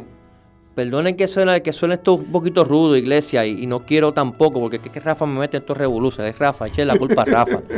Perdonen 0.76 1.16
que 1.16 1.28
suene, 1.28 1.62
que 1.62 1.72
suene 1.72 1.96
esto 1.96 2.16
un 2.16 2.32
poquito 2.32 2.64
rudo, 2.64 2.98
iglesia, 2.98 3.46
y, 3.46 3.68
no 3.68 3.86
quiero 3.86 4.12
tampoco, 4.12 4.60
porque 4.60 4.78
es 4.78 4.92
que 4.92 5.00
Rafa 5.00 5.26
me 5.28 5.40
mete 5.40 5.58
en 5.58 5.64
estos 5.64 5.78
revoluciones. 5.78 6.34
Es 6.34 6.40
Rafa, 6.40 6.66
eche 6.66 6.84
la 6.84 6.98
culpa 6.98 7.22
a 7.24 7.26
Rafa. 7.26 7.62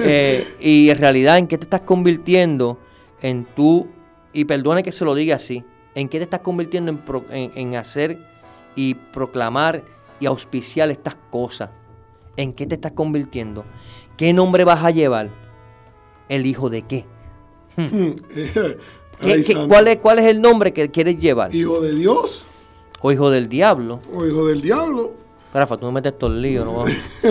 Eh, 0.00 0.46
y 0.60 0.90
en 0.90 0.96
realidad, 0.96 1.38
¿en 1.38 1.48
qué 1.48 1.58
te 1.58 1.64
estás 1.64 1.80
convirtiendo 1.80 2.78
en 3.20 3.44
tú? 3.56 3.88
Y 4.38 4.44
perdone 4.44 4.84
que 4.84 4.92
se 4.92 5.04
lo 5.04 5.16
diga 5.16 5.34
así. 5.34 5.64
¿En 5.96 6.08
qué 6.08 6.18
te 6.18 6.22
estás 6.22 6.42
convirtiendo 6.42 6.96
en, 7.30 7.52
en 7.56 7.74
hacer 7.74 8.24
y 8.76 8.94
proclamar 8.94 9.82
y 10.20 10.26
auspiciar 10.26 10.92
estas 10.92 11.16
cosas? 11.32 11.70
¿En 12.36 12.52
qué 12.52 12.64
te 12.64 12.76
estás 12.76 12.92
convirtiendo? 12.92 13.64
¿Qué 14.16 14.32
nombre 14.32 14.62
vas 14.62 14.84
a 14.84 14.92
llevar? 14.92 15.28
¿El 16.28 16.46
hijo 16.46 16.70
de 16.70 16.82
qué? 16.82 17.04
Hmm. 17.76 18.10
cuál, 19.68 19.88
es, 19.88 19.96
¿Cuál 19.96 20.20
es 20.20 20.26
el 20.26 20.40
nombre 20.40 20.72
que 20.72 20.88
quieres 20.88 21.18
llevar? 21.18 21.52
¿Hijo 21.52 21.80
de 21.80 21.96
Dios? 21.96 22.44
¿O 23.00 23.10
hijo 23.10 23.30
del 23.30 23.48
diablo? 23.48 23.98
¿O 24.14 24.24
hijo 24.24 24.46
del 24.46 24.62
diablo? 24.62 25.14
Rafa, 25.52 25.76
tú 25.76 25.86
me 25.86 25.92
metes 25.92 26.18
todo 26.18 26.30
el 26.30 26.42
lío, 26.42 26.64
¿no? 26.64 26.84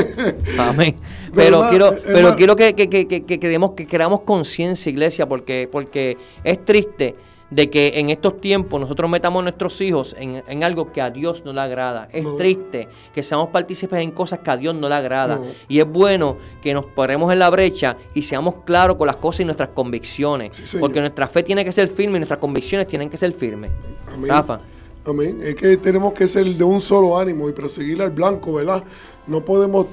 Amén. 0.60 0.98
Pero, 1.36 1.70
quiero, 1.70 1.94
pero 2.06 2.36
quiero 2.36 2.56
que, 2.56 2.74
que, 2.74 2.90
que, 2.90 3.08
que, 3.08 3.24
que, 3.24 3.38
que 3.40 3.88
creamos 3.88 4.22
conciencia, 4.22 4.90
iglesia, 4.90 5.28
porque, 5.28 5.70
porque 5.72 6.18
es 6.44 6.66
triste 6.66 7.16
de 7.50 7.70
que 7.70 7.94
en 7.96 8.10
estos 8.10 8.42
tiempos 8.42 8.80
nosotros 8.80 9.10
metamos 9.10 9.40
a 9.40 9.44
nuestros 9.44 9.80
hijos 9.82 10.16
en, 10.20 10.64
algo 10.64 10.92
que 10.92 11.02
a 11.02 11.10
Dios 11.10 11.44
no 11.46 11.54
le 11.54 11.62
agrada. 11.62 12.10
Es 12.12 12.26
triste 12.38 12.90
que 13.14 13.24
seamos 13.24 13.50
partícipes 13.50 14.00
en 14.00 14.12
cosas 14.12 14.40
que 14.40 14.52
a 14.52 14.58
Dios 14.58 14.76
no 14.76 14.90
le 14.90 14.96
agrada. 14.96 15.40
Y 15.68 15.80
es 15.80 15.88
bueno 15.88 16.38
que 16.62 16.74
nos 16.74 16.86
paremos 16.86 17.32
en 17.32 17.40
la 17.40 17.50
brecha 17.50 17.98
y 18.14 18.22
seamos 18.22 18.56
claros 18.66 18.98
con 18.98 19.08
las 19.08 19.18
cosas 19.18 19.42
y 19.42 19.46
nuestras 19.46 19.70
convicciones. 19.70 20.78
porque 20.80 21.00
nuestra 21.00 21.28
fe 21.28 21.44
tiene 21.44 21.64
que 21.64 21.72
ser 21.72 21.88
firme 21.88 22.18
y 22.18 22.20
nuestras 22.20 22.40
convicciones 22.40 22.88
tienen 22.88 23.10
que 23.10 23.18
ser 23.18 23.32
firmes. 23.32 23.72
Amén. 24.08 24.30
Rafa. 24.30 24.60
Amén. 25.08 25.40
Es 25.42 25.56
que 25.56 25.78
tenemos 25.78 26.12
que 26.12 26.28
ser 26.28 26.46
de 26.46 26.64
un 26.66 26.82
solo 26.82 27.18
ánimo 27.18 27.48
y 27.48 27.54
perseguir 27.54 28.02
al 28.02 28.12
blanco, 28.12 28.54
¿verdad? 28.54 28.84
No 29.26 29.44
podemos, 29.44 29.88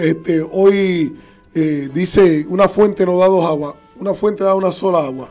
este, 0.00 0.40
hoy 0.52 1.16
eh, 1.52 1.88
dice, 1.92 2.46
una 2.48 2.68
fuente 2.68 3.04
no 3.04 3.18
da 3.18 3.26
dos 3.26 3.44
agua, 3.44 3.74
una 3.98 4.14
fuente 4.14 4.44
da 4.44 4.54
una 4.54 4.70
sola 4.70 5.04
agua. 5.04 5.28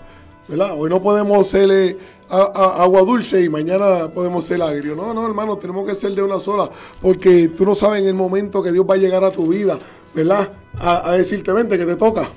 Hoy 0.78 0.90
no 0.90 1.02
podemos 1.02 1.48
ser 1.48 1.98
agua 2.30 3.02
dulce 3.04 3.42
y 3.42 3.48
mañana 3.48 4.10
podemos 4.14 4.44
ser 4.44 4.62
agrio. 4.62 4.96
No, 4.98 5.14
no, 5.14 5.26
hermano, 5.26 5.58
tenemos 5.58 5.88
que 5.88 5.96
ser 5.96 6.14
de 6.14 6.22
una 6.22 6.38
sola, 6.38 6.70
porque 7.02 7.48
tú 7.48 7.66
no 7.66 7.74
sabes 7.74 8.02
en 8.02 8.08
el 8.10 8.16
momento 8.16 8.62
que 8.62 8.74
Dios 8.74 8.86
va 8.90 8.96
a 8.96 8.98
llegar 8.98 9.24
a 9.24 9.32
tu 9.32 9.48
vida, 9.48 9.80
¿verdad? 10.14 10.52
A, 10.78 11.14
decirte, 11.14 11.54
vente, 11.54 11.78
que 11.78 11.86
te 11.86 11.96
toca. 11.96 12.30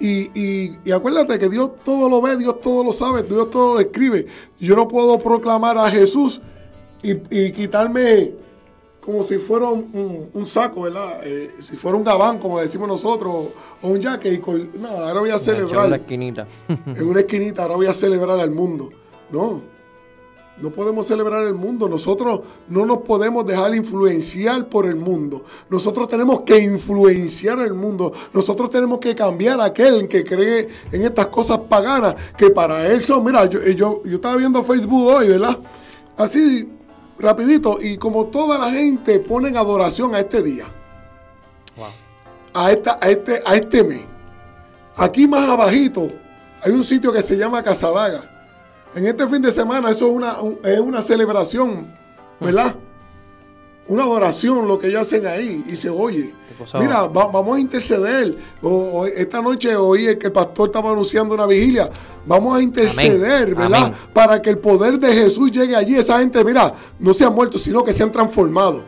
Y, 0.00 0.30
y, 0.34 0.90
acuérdate 0.90 1.38
que 1.38 1.50
Dios 1.50 1.72
todo 1.84 2.08
lo 2.08 2.22
ve, 2.22 2.36
Dios 2.38 2.60
todo 2.60 2.82
lo 2.82 2.92
sabe, 2.92 3.22
Dios 3.22 3.50
todo 3.50 3.74
lo 3.74 3.80
escribe. 3.80 4.26
Yo 4.58 4.74
no 4.74 4.88
puedo 4.88 5.18
proclamar 5.18 5.76
a 5.76 5.90
Jesús 5.90 6.40
y, 7.02 7.12
y 7.30 7.52
quitarme 7.52 8.32
como 9.00 9.22
si 9.22 9.38
fuera 9.38 9.66
un, 9.68 10.46
saco, 10.46 10.82
¿verdad? 10.82 11.20
Eh, 11.24 11.50
si 11.58 11.76
fuera 11.76 11.96
un 11.96 12.04
gabán, 12.04 12.38
como 12.38 12.60
decimos 12.60 12.86
nosotros, 12.86 13.48
o 13.82 13.88
un 13.88 14.02
jaque. 14.02 14.40
no, 14.78 14.88
ahora 14.88 15.20
voy 15.20 15.30
a 15.30 15.38
celebrar. 15.38 15.86
En 15.86 15.92
una 15.92 15.96
esquinita. 15.96 16.46
en 16.68 17.08
una 17.08 17.20
esquinita, 17.20 17.62
ahora 17.62 17.76
voy 17.76 17.86
a 17.86 17.94
celebrar 17.94 18.38
al 18.38 18.50
mundo. 18.50 18.90
No, 19.30 19.62
no 20.60 20.70
podemos 20.70 21.06
celebrar 21.06 21.46
el 21.46 21.54
mundo. 21.54 21.88
Nosotros 21.88 22.40
no 22.68 22.86
nos 22.86 22.98
podemos 22.98 23.46
dejar 23.46 23.74
influenciar 23.74 24.68
por 24.68 24.86
el 24.86 24.96
mundo. 24.96 25.44
Nosotros 25.68 26.08
tenemos 26.08 26.42
que 26.42 26.58
influenciar 26.58 27.58
el 27.60 27.74
mundo. 27.74 28.12
Nosotros 28.32 28.70
tenemos 28.70 28.98
que 28.98 29.14
cambiar 29.14 29.60
a 29.60 29.66
aquel 29.66 30.08
que 30.08 30.24
cree 30.24 30.68
en 30.92 31.02
estas 31.02 31.28
cosas 31.28 31.58
paganas, 31.58 32.14
que 32.36 32.50
para 32.50 32.86
él 32.86 33.04
son, 33.04 33.24
mira, 33.24 33.46
yo, 33.46 33.62
yo, 33.62 34.02
yo 34.04 34.14
estaba 34.16 34.36
viendo 34.36 34.62
Facebook 34.64 35.06
hoy, 35.06 35.28
¿verdad? 35.28 35.58
Así 36.16 36.68
rapidito, 37.20 37.78
y 37.80 37.98
como 37.98 38.26
toda 38.26 38.58
la 38.58 38.70
gente 38.70 39.20
ponen 39.20 39.56
adoración 39.56 40.14
a 40.14 40.20
este 40.20 40.42
día, 40.42 40.64
a, 42.54 42.72
esta, 42.72 42.98
a, 43.00 43.10
este, 43.10 43.42
a 43.44 43.54
este 43.54 43.84
mes. 43.84 44.02
Aquí 44.96 45.28
más 45.28 45.48
abajito 45.48 46.10
hay 46.62 46.72
un 46.72 46.82
sitio 46.82 47.12
que 47.12 47.22
se 47.22 47.36
llama 47.36 47.62
Casadaga. 47.62 48.39
En 48.94 49.06
este 49.06 49.26
fin 49.28 49.42
de 49.42 49.52
semana 49.52 49.90
eso 49.90 50.06
es 50.06 50.12
una, 50.12 50.36
es 50.64 50.80
una 50.80 51.00
celebración, 51.00 51.94
¿verdad? 52.40 52.74
una 53.90 54.04
adoración 54.04 54.68
lo 54.68 54.78
que 54.78 54.86
ellos 54.86 55.02
hacen 55.02 55.26
ahí 55.26 55.64
y 55.66 55.74
se 55.74 55.90
oye. 55.90 56.32
Mira, 56.78 57.08
vamos 57.08 57.56
a 57.56 57.60
interceder. 57.60 58.36
esta 59.16 59.42
noche 59.42 59.74
oí 59.74 60.16
que 60.16 60.28
el 60.28 60.32
pastor 60.32 60.68
estaba 60.68 60.92
anunciando 60.92 61.34
una 61.34 61.44
vigilia. 61.44 61.90
Vamos 62.24 62.56
a 62.56 62.62
interceder, 62.62 63.52
¿verdad? 63.52 63.92
Para 64.12 64.40
que 64.40 64.50
el 64.50 64.58
poder 64.58 64.96
de 65.00 65.12
Jesús 65.12 65.50
llegue 65.50 65.74
allí. 65.74 65.96
Esa 65.96 66.20
gente, 66.20 66.44
mira, 66.44 66.72
no 67.00 67.12
se 67.12 67.24
ha 67.24 67.30
muerto, 67.30 67.58
sino 67.58 67.82
que 67.82 67.92
se 67.92 68.04
han 68.04 68.12
transformado. 68.12 68.84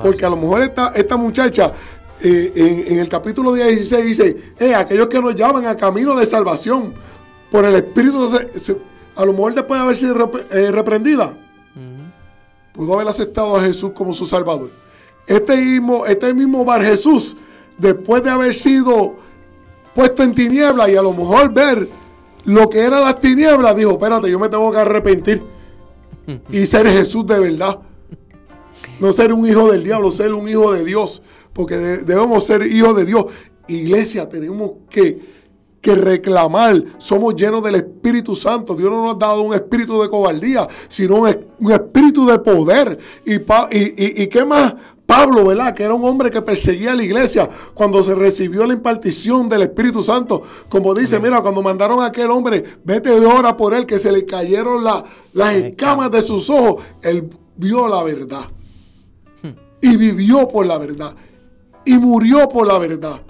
Porque 0.00 0.24
a 0.24 0.30
lo 0.30 0.36
mejor 0.36 0.62
esta, 0.62 0.92
esta 0.94 1.16
muchacha 1.16 1.72
eh, 2.20 2.84
en, 2.86 2.98
el 3.00 3.08
capítulo 3.08 3.52
16 3.52 4.04
dice, 4.04 4.36
eh, 4.60 4.76
aquellos 4.76 5.08
que 5.08 5.20
nos 5.20 5.34
llaman 5.34 5.66
a 5.66 5.76
camino 5.76 6.14
de 6.14 6.24
salvación 6.24 6.94
por 7.50 7.64
el 7.64 7.74
Espíritu, 7.74 8.28
a 9.16 9.24
lo 9.24 9.32
mejor 9.32 9.54
después 9.54 9.78
de 9.78 9.84
haber 9.84 9.96
sido 9.96 10.32
eh, 10.50 10.70
reprendida 10.70 11.34
pudo 12.78 12.94
haber 12.94 13.08
aceptado 13.08 13.56
a 13.56 13.60
Jesús 13.62 13.90
como 13.90 14.14
su 14.14 14.24
Salvador. 14.24 14.70
Este 15.26 15.56
mismo, 15.56 16.06
este 16.06 16.32
mismo 16.32 16.64
Bar 16.64 16.80
Jesús, 16.80 17.36
después 17.76 18.22
de 18.22 18.30
haber 18.30 18.54
sido 18.54 19.16
puesto 19.96 20.22
en 20.22 20.32
tiniebla 20.32 20.88
y 20.88 20.94
a 20.94 21.02
lo 21.02 21.12
mejor 21.12 21.52
ver 21.52 21.88
lo 22.44 22.70
que 22.70 22.78
era 22.78 23.00
las 23.00 23.20
tinieblas, 23.20 23.74
dijo, 23.74 23.90
espérate, 23.90 24.30
yo 24.30 24.38
me 24.38 24.48
tengo 24.48 24.70
que 24.70 24.78
arrepentir 24.78 25.42
y 26.52 26.66
ser 26.66 26.86
Jesús 26.86 27.26
de 27.26 27.40
verdad. 27.40 27.80
No 29.00 29.10
ser 29.10 29.32
un 29.32 29.44
hijo 29.44 29.72
del 29.72 29.82
diablo, 29.82 30.12
ser 30.12 30.32
un 30.32 30.48
hijo 30.48 30.72
de 30.72 30.84
Dios, 30.84 31.20
porque 31.52 31.76
debemos 31.76 32.44
ser 32.44 32.64
hijos 32.64 32.96
de 32.96 33.04
Dios. 33.04 33.26
Iglesia, 33.66 34.28
tenemos 34.28 34.70
que 34.88 35.37
que 35.80 35.94
reclamar. 35.94 36.82
Somos 36.98 37.34
llenos 37.36 37.62
del 37.62 37.76
Espíritu 37.76 38.34
Santo. 38.36 38.74
Dios 38.74 38.90
no 38.90 39.04
nos 39.04 39.14
ha 39.14 39.18
dado 39.18 39.42
un 39.42 39.54
espíritu 39.54 40.00
de 40.02 40.08
cobardía, 40.08 40.66
sino 40.88 41.16
un, 41.16 41.28
espíritu 41.28 42.26
de 42.26 42.38
poder. 42.38 42.98
Y, 43.24 43.34
y, 43.34 44.22
y, 44.22 44.26
qué 44.28 44.44
más? 44.44 44.74
Pablo, 45.06 45.46
¿verdad? 45.46 45.74
Que 45.74 45.84
era 45.84 45.94
un 45.94 46.04
hombre 46.04 46.30
que 46.30 46.42
perseguía 46.42 46.92
a 46.92 46.94
la 46.94 47.02
iglesia 47.02 47.48
cuando 47.72 48.02
se 48.02 48.14
recibió 48.14 48.66
la 48.66 48.74
impartición 48.74 49.48
del 49.48 49.62
Espíritu 49.62 50.02
Santo. 50.02 50.42
Como 50.68 50.92
dice, 50.92 51.18
mira, 51.18 51.40
cuando 51.40 51.62
mandaron 51.62 52.02
a 52.02 52.06
aquel 52.06 52.30
hombre, 52.30 52.62
vete 52.84 53.16
y 53.16 53.24
ora 53.24 53.56
por 53.56 53.72
él, 53.72 53.86
que 53.86 53.98
se 53.98 54.12
le 54.12 54.26
cayeron 54.26 54.84
las 54.84 55.54
escamas 55.54 56.10
de 56.10 56.20
sus 56.20 56.50
ojos. 56.50 56.82
Él 57.00 57.30
vio 57.56 57.88
la 57.88 58.02
verdad. 58.02 58.48
Hmm. 59.42 59.52
Y 59.80 59.96
vivió 59.96 60.46
por 60.46 60.66
la 60.66 60.76
verdad. 60.76 61.14
Y 61.86 61.94
murió 61.96 62.46
por 62.50 62.66
la 62.66 62.78
verdad. 62.78 63.22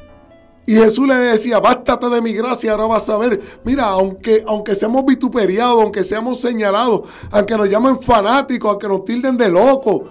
Y 0.69 0.75
Jesús 0.75 1.09
le 1.09 1.15
decía, 1.15 1.61
bástate 1.61 2.11
de 2.11 2.21
mi 2.21 2.35
gracia, 2.35 2.73
ahora 2.73 2.85
vas 2.85 3.09
a 3.09 3.17
ver. 3.17 3.41
Mira, 3.65 3.85
aunque, 3.85 4.45
aunque 4.47 4.75
seamos 4.75 5.03
vituperiados, 5.07 5.83
aunque 5.83 6.05
seamos 6.05 6.43
señalados, 6.43 7.09
aunque 7.31 7.57
nos 7.57 7.71
llamen 7.71 7.99
fanáticos, 7.99 8.73
aunque 8.73 8.87
nos 8.87 9.03
tilden 9.07 9.39
de 9.39 9.51
locos, 9.51 10.03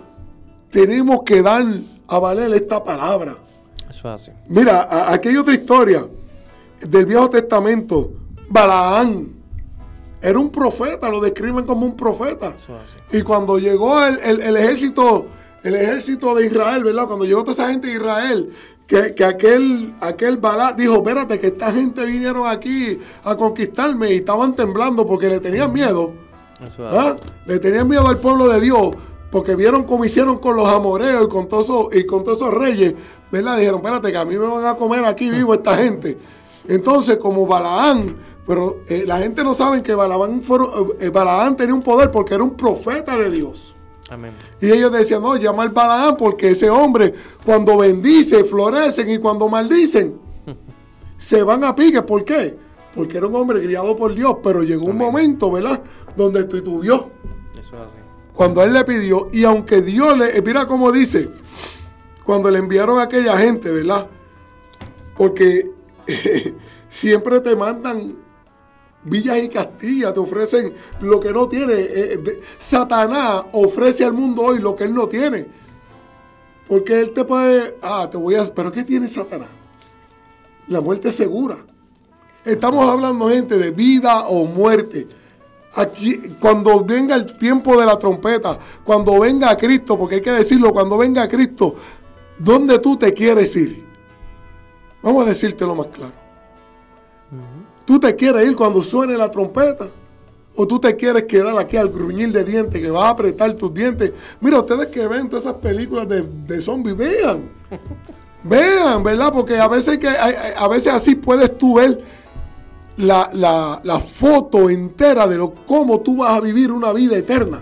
tenemos 0.72 1.22
que 1.24 1.44
dar 1.44 1.64
a 2.08 2.18
valer 2.18 2.52
esta 2.56 2.84
palabra. 2.84 3.38
Eso 3.88 4.00
es 4.00 4.06
así. 4.06 4.32
Mira, 4.48 5.12
aquí 5.14 5.30
hay 5.30 5.38
otra 5.38 5.54
historia 5.54 6.08
del 6.82 7.06
Viejo 7.06 7.30
Testamento. 7.30 8.14
Balaán 8.50 9.28
era 10.20 10.40
un 10.40 10.50
profeta, 10.50 11.08
lo 11.08 11.22
describen 11.22 11.66
como 11.66 11.86
un 11.86 11.96
profeta. 11.96 12.56
Y 13.12 13.22
cuando 13.22 13.60
llegó 13.60 14.04
el, 14.04 14.42
el, 14.42 14.58
ejército, 14.58 15.28
el 15.62 15.76
ejército 15.76 16.34
de 16.34 16.48
Israel, 16.48 16.84
¿verdad? 16.84 17.06
Cuando 17.06 17.26
llegó 17.26 17.44
toda 17.44 17.54
esa 17.54 17.70
gente 17.70 17.90
de 17.90 17.94
Israel, 17.94 18.52
que, 18.88 19.26
aquel, 19.26 19.94
aquel 20.00 20.38
Balá 20.38 20.72
dijo, 20.72 20.96
espérate, 20.96 21.40
que 21.40 21.48
esta 21.48 21.72
gente 21.72 22.06
vinieron 22.06 22.48
aquí 22.48 22.98
a 23.24 23.36
conquistarme 23.36 24.14
y 24.14 24.16
estaban 24.16 24.56
temblando 24.56 25.06
porque 25.06 25.28
le 25.28 25.42
tenían 25.42 25.74
miedo. 25.74 26.14
¿Ah? 26.80 27.18
Le 27.46 27.60
tenían 27.60 27.88
miedo 27.88 28.08
al 28.08 28.20
pueblo 28.20 28.48
de 28.48 28.62
Dios 28.62 28.92
porque 29.30 29.56
vieron 29.56 29.84
cómo 29.84 30.06
hicieron 30.06 30.40
con 30.40 30.56
los 30.56 30.68
amoreos 30.68 31.26
y 31.26 31.28
con 31.28 31.48
todos 31.48 31.66
esos, 31.66 31.96
y 31.96 32.06
con 32.06 32.24
todos 32.24 32.38
esos 32.38 32.54
reyes. 32.54 32.96
¿Verdad? 33.30 33.58
Dijeron, 33.58 33.82
espérate, 33.82 34.12
que 34.12 34.18
a 34.18 34.26
mí 34.26 34.38
me 34.38 34.48
van 34.48 34.66
a 34.66 34.76
comer 34.76 35.04
aquí 35.04 35.30
vivo 35.30 35.54
esta 35.54 35.76
gente. 35.78 36.18
Entonces, 36.66 37.18
como 37.18 37.46
Balaán, 37.46 38.16
pero 38.48 38.80
eh, 38.88 39.04
la 39.06 39.18
gente 39.18 39.44
no 39.44 39.54
sabe 39.54 39.84
que 39.84 39.94
Balaán, 39.94 40.42
eh, 41.00 41.10
Balaán 41.10 41.58
tenía 41.58 41.76
un 41.76 41.82
poder 41.82 42.10
porque 42.10 42.36
era 42.36 42.44
un 42.44 42.56
profeta 42.56 43.18
de 43.18 43.30
Dios. 43.30 43.76
Y 44.62 44.72
ellos 44.72 44.92
decían, 44.92 45.22
no, 45.22 45.36
llama 45.36 45.64
al 45.64 45.70
Balaam 45.70 46.16
porque 46.16 46.52
ese 46.52 46.70
hombre 46.70 47.14
cuando 47.46 47.78
bendice, 47.78 48.44
florecen 48.44 49.10
y 49.10 49.18
cuando 49.18 49.50
maldicen, 49.50 50.20
se 51.18 51.44
van 51.44 51.64
a 51.64 51.76
pique. 51.76 52.02
¿Por 52.02 52.24
qué? 52.24 52.58
Porque 52.96 53.18
era 53.18 53.28
un 53.28 53.36
hombre 53.36 53.62
criado 53.62 53.96
por 53.96 54.14
Dios, 54.16 54.38
pero 54.42 54.64
llegó 54.64 54.86
un 54.86 54.98
momento, 54.98 55.52
¿verdad? 55.52 55.82
Donde 56.16 56.46
titubió. 56.46 57.12
Eso 57.54 57.76
es 57.76 57.82
así. 57.82 57.98
Cuando 58.34 58.64
él 58.64 58.74
le 58.74 58.84
pidió, 58.86 59.28
y 59.34 59.44
aunque 59.44 59.82
Dios 59.82 60.18
le, 60.18 60.42
mira 60.42 60.68
cómo 60.68 60.92
dice, 60.92 61.30
cuando 62.24 62.50
le 62.50 62.60
enviaron 62.60 63.00
a 63.00 63.04
aquella 63.04 63.38
gente, 63.38 63.72
¿verdad? 63.72 64.08
Porque 65.18 65.72
siempre 66.90 67.42
te 67.42 67.56
mandan 67.56 68.16
villas 69.10 69.42
y 69.44 69.50
castillas, 69.50 70.14
te 70.14 70.20
ofrecen 70.20 70.74
lo 71.02 71.20
que 71.20 71.32
no 71.32 71.48
tiene. 71.48 71.74
Eh, 71.76 72.42
Satanás 72.58 73.46
ofrece 73.52 74.04
al 74.04 74.14
mundo 74.14 74.44
hoy 74.44 74.60
lo 74.60 74.76
que 74.76 74.86
él 74.86 74.94
no 74.94 75.08
tiene. 75.08 75.48
Porque 76.68 77.00
él 77.00 77.14
te 77.14 77.24
puede, 77.24 77.78
ah, 77.82 78.08
te 78.12 78.18
voy 78.18 78.36
a, 78.36 78.46
pero 78.46 78.72
¿qué 78.72 78.84
tiene 78.84 79.08
Satanás? 79.08 79.50
La 80.68 80.82
muerte 80.82 81.14
segura. 81.14 81.58
Estamos 82.44 82.88
hablando, 82.88 83.30
gente, 83.30 83.58
de 83.58 83.72
vida 83.72 84.28
o 84.28 84.46
muerte. 84.46 85.08
Aquí, 85.76 86.18
cuando 86.40 86.84
venga 86.84 87.16
el 87.16 87.38
tiempo 87.38 87.80
de 87.80 87.86
la 87.86 87.98
trompeta, 87.98 88.58
cuando 88.84 89.20
venga 89.20 89.56
Cristo, 89.56 89.98
porque 89.98 90.16
hay 90.16 90.22
que 90.22 90.32
decirlo, 90.32 90.74
cuando 90.74 90.98
venga 90.98 91.28
Cristo, 91.28 91.76
¿dónde 92.40 92.80
tú 92.80 92.98
te 92.98 93.14
quieres 93.14 93.56
ir? 93.56 93.86
Vamos 95.04 95.26
a 95.26 95.30
decírtelo 95.30 95.76
más 95.76 95.88
claro. 95.88 96.27
¿Tú 97.86 98.00
te 98.00 98.16
quieres 98.16 98.50
ir 98.50 98.56
cuando 98.56 98.84
suene 98.84 99.18
la 99.18 99.30
trompeta? 99.30 99.88
¿O 100.56 100.68
tú 100.68 100.80
te 100.80 100.96
quieres 100.96 101.24
quedar 101.24 101.58
aquí 101.60 101.78
al 101.78 101.90
gruñir 101.90 102.32
de 102.32 102.44
dientes 102.44 102.82
que 102.82 102.90
va 102.90 103.08
a 103.08 103.12
apretar 103.12 103.54
tus 103.54 103.74
dientes? 103.74 104.12
Mira, 104.42 104.60
ustedes 104.60 104.88
que 104.88 105.08
ven 105.08 105.30
todas 105.30 105.46
esas 105.46 105.56
películas 105.56 106.08
de, 106.08 106.24
de 106.24 106.62
zombies, 106.62 106.98
vean. 106.98 107.50
vean, 108.44 109.04
¿verdad? 109.04 109.32
Porque 109.32 109.60
a 109.60 109.68
veces, 109.68 110.00
que, 110.00 110.08
a 110.08 110.68
veces 110.68 110.94
así 110.94 111.16
puedes 111.16 111.58
tú 111.58 111.76
ver 111.76 112.02
la, 112.98 114.02
foto 114.06 114.70
entera 114.70 115.28
de 115.28 115.38
lo, 115.38 115.54
cómo 115.54 116.00
tú 116.02 116.18
vas 116.18 116.32
a 116.32 116.42
vivir 116.42 116.72
una 116.72 116.92
vida 116.92 117.18
eterna. 117.18 117.60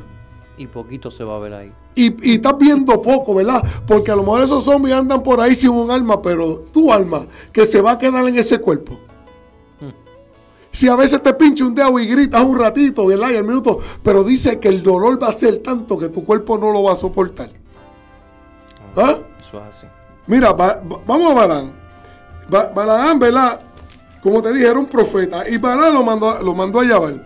Y 0.58 0.68
poquito 0.68 1.12
se 1.12 1.24
va 1.24 1.36
a 1.36 1.40
ver 1.40 1.54
ahí. 1.54 1.74
Y, 1.96 2.32
y, 2.32 2.36
estás 2.36 2.58
viendo 2.58 3.02
poco, 3.02 3.36
¿verdad? 3.36 3.64
Porque 3.86 4.12
a 4.12 4.16
lo 4.16 4.24
mejor 4.24 4.42
esos 4.42 4.64
zombies 4.64 4.96
andan 4.96 5.22
por 5.22 5.40
ahí 5.40 5.56
sin 5.56 5.72
un 5.72 5.92
alma, 5.92 6.22
pero 6.22 6.60
tu 6.74 6.92
alma, 6.92 7.26
que 7.52 7.66
se 7.66 7.82
va 7.82 7.92
a 7.92 7.98
quedar 7.98 8.26
en 8.28 8.38
ese 8.38 8.60
cuerpo. 8.60 9.00
Si 10.76 10.90
a 10.90 10.96
veces 10.98 11.24
te 11.24 11.34
pincha 11.34 11.64
un 11.64 11.74
dedo 11.74 11.98
y 12.00 12.06
gritas 12.06 12.44
un 12.44 12.60
ratito, 12.60 13.06
¿verdad? 13.06 13.30
Y 13.30 13.36
el 13.36 13.46
minuto, 13.46 13.80
pero 14.04 14.26
dice 14.26 14.60
que 14.60 14.68
el 14.68 14.84
dolor 14.84 15.24
va 15.24 15.30
a 15.30 15.32
ser 15.32 15.60
tanto 15.60 15.98
que 15.98 16.10
tu 16.10 16.26
cuerpo 16.26 16.58
no 16.58 16.74
lo 16.74 16.84
va 16.84 16.92
a 16.92 16.96
soportar. 16.98 17.50
¿Ah? 18.98 19.16
Eso 19.40 19.58
es 19.58 19.64
así. 19.78 19.88
Mira, 20.28 20.52
vamos 20.52 21.32
a 21.32 21.34
Balán. 21.34 21.72
Balán, 22.50 23.20
¿verdad? 23.20 23.62
Como 24.22 24.42
te 24.42 24.52
dije, 24.52 24.68
era 24.68 24.78
un 24.78 24.88
profeta. 24.88 25.48
Y 25.48 25.56
Balán 25.56 25.94
lo 25.94 26.04
mandó, 26.04 26.44
lo 26.44 26.54
mandó 26.54 26.82
a 26.82 26.84
llevar. 26.84 27.26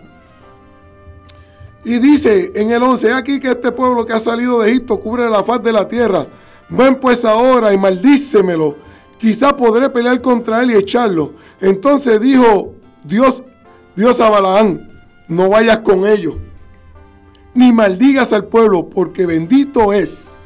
Y 1.84 1.98
dice 1.98 2.52
en 2.54 2.70
el 2.70 2.80
11, 2.80 3.12
aquí 3.14 3.40
que 3.40 3.50
este 3.50 3.72
pueblo 3.72 4.06
que 4.06 4.12
ha 4.12 4.20
salido 4.20 4.60
de 4.60 4.70
Egipto 4.70 5.00
cubre 5.00 5.28
la 5.28 5.42
faz 5.42 5.60
de 5.60 5.72
la 5.72 5.88
tierra. 5.88 6.24
Ven 6.68 7.00
pues 7.00 7.24
ahora 7.24 7.72
y 7.72 7.78
maldícemelo. 7.78 8.76
Quizá 9.18 9.56
podré 9.56 9.90
pelear 9.90 10.20
contra 10.20 10.62
él 10.62 10.70
y 10.70 10.74
echarlo. 10.74 11.32
Entonces 11.60 12.20
dijo 12.20 12.74
Dios, 13.04 13.44
Dios 13.96 14.20
a 14.20 14.30
Balaán, 14.30 14.90
no 15.28 15.48
vayas 15.48 15.78
con 15.80 16.06
ellos, 16.06 16.34
ni 17.54 17.72
maldigas 17.72 18.32
al 18.32 18.44
pueblo, 18.44 18.88
porque 18.88 19.26
bendito 19.26 19.92
es. 19.92 20.38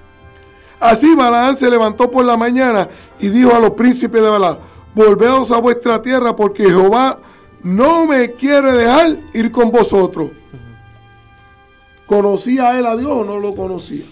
Así 0.81 1.15
Balaán 1.15 1.57
se 1.57 1.71
levantó 1.71 2.11
por 2.11 2.25
la 2.25 2.37
mañana 2.37 2.89
y 3.19 3.29
dijo 3.29 3.55
a 3.55 3.61
los 3.61 3.71
príncipes 3.71 4.23
de 4.23 4.29
Balaán, 4.29 4.59
volveos 4.95 5.51
a 5.51 5.59
vuestra 5.59 6.03
tierra, 6.03 6.37
porque 6.37 6.65
Jehová 6.65 7.19
no 7.63 8.07
me 8.07 8.33
quiere 8.33 8.73
dejar 8.73 9.17
ir 9.33 9.51
con 9.51 9.71
vosotros. 9.71 10.31
¿Conocía 12.07 12.79
él 12.79 12.87
a 12.87 12.97
Dios 12.97 13.11
o 13.11 13.25
no 13.25 13.41
lo 13.41 13.55
conocía? 13.55 14.05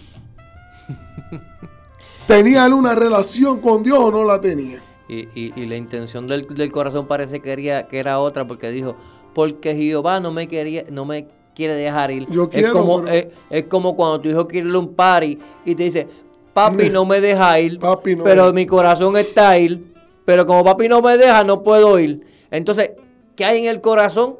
¿Tenía 2.26 2.66
él 2.66 2.72
una 2.72 2.94
relación 2.94 3.60
con 3.60 3.82
Dios 3.82 3.98
o 3.98 4.10
no 4.10 4.24
la 4.24 4.40
tenía? 4.40 4.82
Y, 5.08 5.66
la 5.66 5.76
intención 5.76 6.26
del, 6.26 6.72
corazón 6.72 7.06
parece 7.06 7.40
que, 7.40 7.50
quería, 7.50 7.86
que 7.86 7.98
era 7.98 8.18
otra 8.18 8.46
porque 8.46 8.70
dijo, 8.70 8.96
porque 9.34 9.74
Jehová 9.74 10.20
no 10.20 10.32
me 10.32 10.48
quería, 10.48 10.84
no 10.90 11.04
me 11.04 11.26
quiere 11.54 11.74
dejar 11.74 12.10
ir. 12.10 12.26
Yo 12.30 12.48
quiero, 12.48 12.68
es, 12.68 12.72
como, 12.72 13.06
es, 13.06 13.64
como 13.68 13.96
cuando 13.96 14.20
tu 14.20 14.28
hijo 14.28 14.48
quiere 14.48 14.68
ir 14.68 14.74
a 14.74 14.78
un 14.78 14.94
party 14.94 15.38
y 15.64 15.74
te 15.74 15.84
dice, 15.84 16.08
papi 16.54 16.88
no 16.88 17.04
me 17.04 17.20
deja 17.20 17.58
ir, 17.60 17.78
pero 18.22 18.52
mi 18.52 18.66
corazón 18.66 19.16
está 19.16 19.58
ir, 19.58 19.92
pero 20.24 20.46
como 20.46 20.64
papi 20.64 20.88
no 20.88 21.02
me 21.02 21.16
deja, 21.18 21.44
no 21.44 21.62
puedo 21.62 21.98
ir. 21.98 22.24
Entonces, 22.50 22.92
¿qué 23.36 23.44
hay 23.44 23.60
en 23.60 23.66
el 23.66 23.80
corazón? 23.80 24.36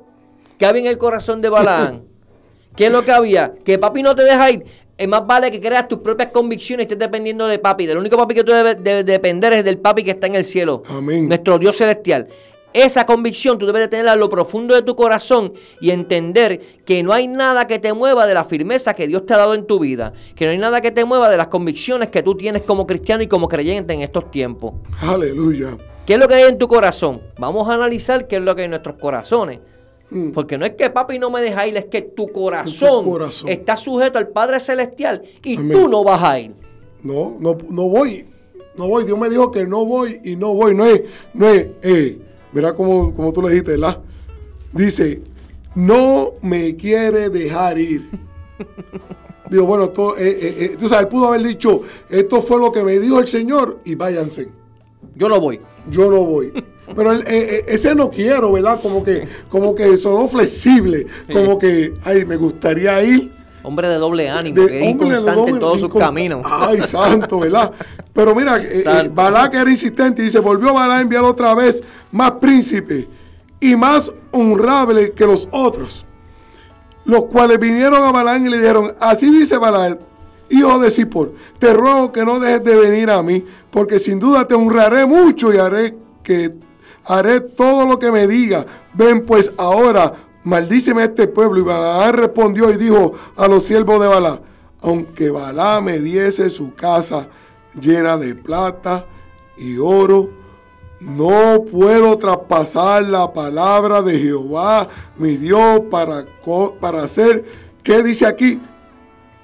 ¿Qué 0.59 0.67
había 0.67 0.83
en 0.83 0.89
el 0.89 0.99
corazón 0.99 1.43
de 1.43 1.49
Balaán? 1.49 2.05
¿Qué 2.77 2.87
es 2.87 2.93
lo 2.93 3.05
que 3.05 3.13
había? 3.13 3.53
Que 3.65 3.79
papi 3.79 4.03
no 4.03 4.15
te 4.15 4.23
deja 4.23 4.51
ir 4.51 4.65
es 5.03 5.09
más 5.09 5.27
vale 5.27 5.51
que 5.51 5.61
creas 5.61 5.89
tus 5.89 5.99
propias 5.99 6.31
convicciones 6.31 6.85
y 6.85 6.87
estés 6.87 6.99
dependiendo 6.99 7.49
de 7.49 7.59
papi. 7.59 7.87
Del 7.87 7.99
único 7.99 8.17
papi 8.17 8.35
que 8.35 8.45
tú 8.45 8.53
debes, 8.53 8.77
depender 9.05 9.53
es 9.53 9.65
del 9.65 9.79
papi 9.79 10.05
que 10.05 10.13
está 10.13 10.29
en 10.29 10.37
el 10.37 10.45
cielo. 10.45 10.85
Amén. 10.89 11.27
Nuestro 11.27 11.59
Dios 11.59 11.77
celestial. 11.77 12.29
Esa 12.73 13.05
convicción 13.05 13.59
tú 13.59 13.67
debes 13.67 13.83
de 13.83 13.89
tenerla 13.89 14.13
en 14.13 14.21
lo 14.21 14.29
profundo 14.29 14.77
de 14.77 14.83
tu 14.83 14.95
corazón 14.95 15.55
y 15.81 15.91
entender 15.91 16.61
que 16.85 17.03
no 17.03 17.13
hay 17.13 17.27
nada 17.27 17.67
que 17.67 17.81
te 17.81 17.93
mueva 17.93 18.29
de 18.29 18.35
la 18.35 18.45
firmeza 18.45 18.95
que 18.95 19.09
Dios 19.09 19.27
te 19.27 19.35
ha 19.35 19.39
dado 19.39 19.55
en 19.55 19.67
tu 19.67 19.81
vida. 19.81 20.13
Que 20.37 20.45
no 20.45 20.53
hay 20.53 20.59
nada 20.59 20.81
que 20.81 20.93
te 20.93 21.05
mueva 21.05 21.29
de 21.29 21.37
las 21.37 21.49
convicciones 21.49 22.09
que 22.09 22.23
tú 22.23 22.37
tienes 22.37 22.63
como 22.63 22.87
cristiano 22.87 23.25
y 23.25 23.27
como 23.27 23.49
creyente 23.49 23.95
en 23.95 24.03
estos 24.03 24.31
tiempos. 24.31 24.75
Aleluya. 25.01 25.77
¿Qué 26.07 26.15
es 26.15 26.21
lo 26.21 26.29
que 26.29 26.35
hay 26.35 26.49
en 26.49 26.59
tu 26.59 26.69
corazón? 26.69 27.21
Vamos 27.39 27.69
a 27.69 27.75
analizar 27.75 28.29
qué 28.29 28.37
es 28.37 28.43
lo 28.43 28.55
que 28.55 28.63
hay 28.63 28.67
en 28.67 28.71
nuestros 28.71 28.97
corazones. 28.99 29.59
Mm. 30.13 30.31
Porque 30.33 30.59
no 30.59 30.67
es 30.67 30.73
que 30.73 30.91
papi 30.91 31.19
no 31.19 31.31
me 31.31 31.41
deja 31.41 31.67
ir, 31.67 31.77
es 31.77 31.87
que 31.87 32.03
tu 32.03 32.29
corazón, 32.29 33.07
está 33.47 33.77
sujeto 33.77 34.19
al 34.19 34.29
Padre 34.29 34.61
Celestial 34.61 35.23
y 35.43 35.57
tú 35.57 35.89
no 35.89 36.05
vas 36.05 36.23
a 36.23 36.39
ir. 36.39 36.55
No, 37.03 37.37
no, 37.41 37.57
no 37.69 37.89
voy. 37.89 38.27
No 38.77 38.89
voy. 38.89 39.05
Dios 39.05 39.19
me 39.19 39.29
dijo 39.29 39.51
que 39.51 39.67
no 39.67 39.85
voy 39.85 40.21
y 40.23 40.37
no 40.37 40.55
voy. 40.55 40.75
No 40.75 40.85
es, 40.87 41.03
no 41.35 41.49
es, 41.49 41.67
eh, 41.83 42.19
verá 42.53 42.75
como, 42.75 43.15
como 43.15 43.33
tú 43.33 43.43
le 43.43 43.49
dijiste, 43.49 43.73
¿verdad? 43.73 44.01
Dice, 44.73 45.23
no 45.75 46.35
me 46.43 46.77
quiere 46.77 47.31
dejar 47.31 47.79
ir. 47.79 48.09
Digo, 49.51 49.67
bueno, 49.67 49.85
eh, 49.85 49.91
eh, 50.19 50.57
eh, 50.61 50.77
tú 50.79 50.89
sabes, 50.89 51.07
pudo 51.11 51.29
haber 51.29 51.43
dicho, 51.43 51.83
esto 52.09 52.41
fue 52.41 52.59
lo 52.59 52.73
que 52.73 52.83
me 52.83 52.99
dijo 52.99 53.19
el 53.21 53.29
Señor 53.29 53.81
y 53.85 53.95
váyanse. 53.95 54.49
Yo 55.15 55.29
no 55.29 55.39
voy. 55.41 55.61
Yo 55.91 56.11
no 56.11 56.25
voy. 56.25 56.53
Pero 56.95 57.13
eh, 57.13 57.23
eh, 57.27 57.65
ese 57.69 57.95
no 57.95 58.11
quiero, 58.11 58.53
¿verdad? 58.53 58.81
Como 58.81 59.03
que, 59.03 59.27
como 59.49 59.75
que 59.75 59.97
sonó 59.97 60.29
flexible, 60.29 61.07
como 61.33 61.59
que, 61.59 61.95
ay, 62.05 62.25
me 62.25 62.37
gustaría 62.37 63.03
ir. 63.03 63.33
Hombre 63.65 63.89
de 63.89 63.95
doble 63.95 64.29
ánimo, 64.29 64.67
que 64.67 64.81
es 64.81 64.91
inconstante 64.91 65.51
en 65.51 65.61
todos 65.61 65.81
sus 65.81 65.95
caminos. 65.95 66.43
Ay, 66.45 66.83
santo, 66.83 67.41
¿verdad? 67.41 67.73
Pero 68.13 68.35
mira, 68.35 68.59
eh, 68.59 68.85
que 69.51 69.57
era 69.57 69.71
insistente 69.71 70.23
y 70.23 70.27
dice, 70.27 70.41
volvió 70.41 70.75
Balá 70.75 70.99
a 70.99 71.01
enviar 71.01 71.25
otra 71.25 71.55
vez 71.55 71.83
más 72.11 72.33
príncipe 72.33 73.09
y 73.61 73.77
más 73.77 74.13
honrable 74.33 75.13
que 75.13 75.25
los 75.25 75.49
otros. 75.53 76.05
Los 77.05 77.25
cuales 77.25 77.59
vinieron 77.59 78.03
a 78.03 78.13
Balán 78.13 78.47
y 78.47 78.51
le 78.51 78.59
dijeron, 78.59 78.95
así 79.01 79.31
dice 79.31 79.57
Balán, 79.57 79.99
hijo 80.51 80.79
de 80.79 80.91
Sipor, 80.91 81.33
te 81.59 81.73
ruego 81.73 82.13
que 82.13 82.25
no 82.25 82.39
dejes 82.39 82.63
de 82.65 82.77
venir 82.77 83.11
a 83.11 83.23
mí, 83.23 83.45
porque 83.71 83.99
sin 83.99 84.19
duda 84.19 84.47
te 84.47 84.55
honraré 84.55 85.07
mucho 85.07 85.53
y 85.53 85.57
haré 85.57 85.97
que 86.23 86.55
haré 87.05 87.41
todo 87.41 87.87
lo 87.87 87.99
que 87.99 88.11
me 88.11 88.27
diga. 88.27 88.67
Ven 88.95 89.25
pues 89.25 89.53
ahora, 89.57 90.13
maldíceme 90.45 91.03
a 91.03 91.07
este 91.07 91.27
pueblo. 91.27 91.61
Y 91.61 91.63
Balaam 91.63 92.15
respondió 92.15 92.71
y 92.71 92.77
dijo 92.77 93.13
a 93.37 93.49
los 93.49 93.65
siervos 93.65 94.01
de 94.01 94.09
Balá, 94.09 94.41
aunque 94.81 95.31
Balá 95.31 95.81
me 95.81 95.99
diese 95.99 96.51
su 96.51 96.75
casa 96.75 97.29
llena 97.81 98.17
de 98.17 98.35
plata 98.35 99.07
y 99.57 99.79
oro, 99.79 100.31
no 101.01 101.65
puedo 101.71 102.17
traspasar 102.17 103.03
la 103.05 103.33
palabra 103.33 104.03
de 104.03 104.19
Jehová, 104.19 104.89
mi 105.17 105.37
Dios, 105.37 105.83
para, 105.91 106.25
para 106.81 107.03
hacer, 107.03 107.45
¿qué 107.83 108.03
dice 108.03 108.27
aquí? 108.27 108.61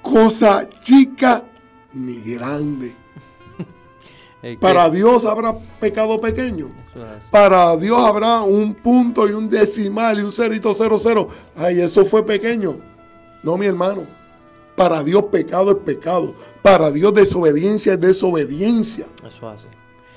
Cosa 0.01 0.69
chica 0.81 1.43
ni 1.93 2.21
grande. 2.21 2.95
Para 4.61 4.89
Dios 4.89 5.25
habrá 5.25 5.53
pecado 5.81 6.21
pequeño. 6.21 6.71
Para 7.31 7.75
Dios 7.77 7.99
habrá 8.01 8.41
un 8.41 8.73
punto 8.73 9.27
y 9.27 9.31
un 9.31 9.49
decimal 9.49 10.19
y 10.19 10.23
un 10.23 10.31
cerito 10.31 10.73
cero 10.75 10.99
cero. 11.01 11.27
Ay, 11.55 11.81
eso 11.81 12.05
fue 12.05 12.25
pequeño. 12.25 12.77
No, 13.43 13.57
mi 13.57 13.65
hermano. 13.65 14.05
Para 14.75 15.03
Dios 15.03 15.25
pecado 15.31 15.71
es 15.71 15.77
pecado. 15.77 16.33
Para 16.61 16.89
Dios 16.91 17.13
desobediencia 17.13 17.93
es 17.93 17.99
desobediencia. 17.99 19.05
Eso 19.27 19.49
hace. 19.49 19.67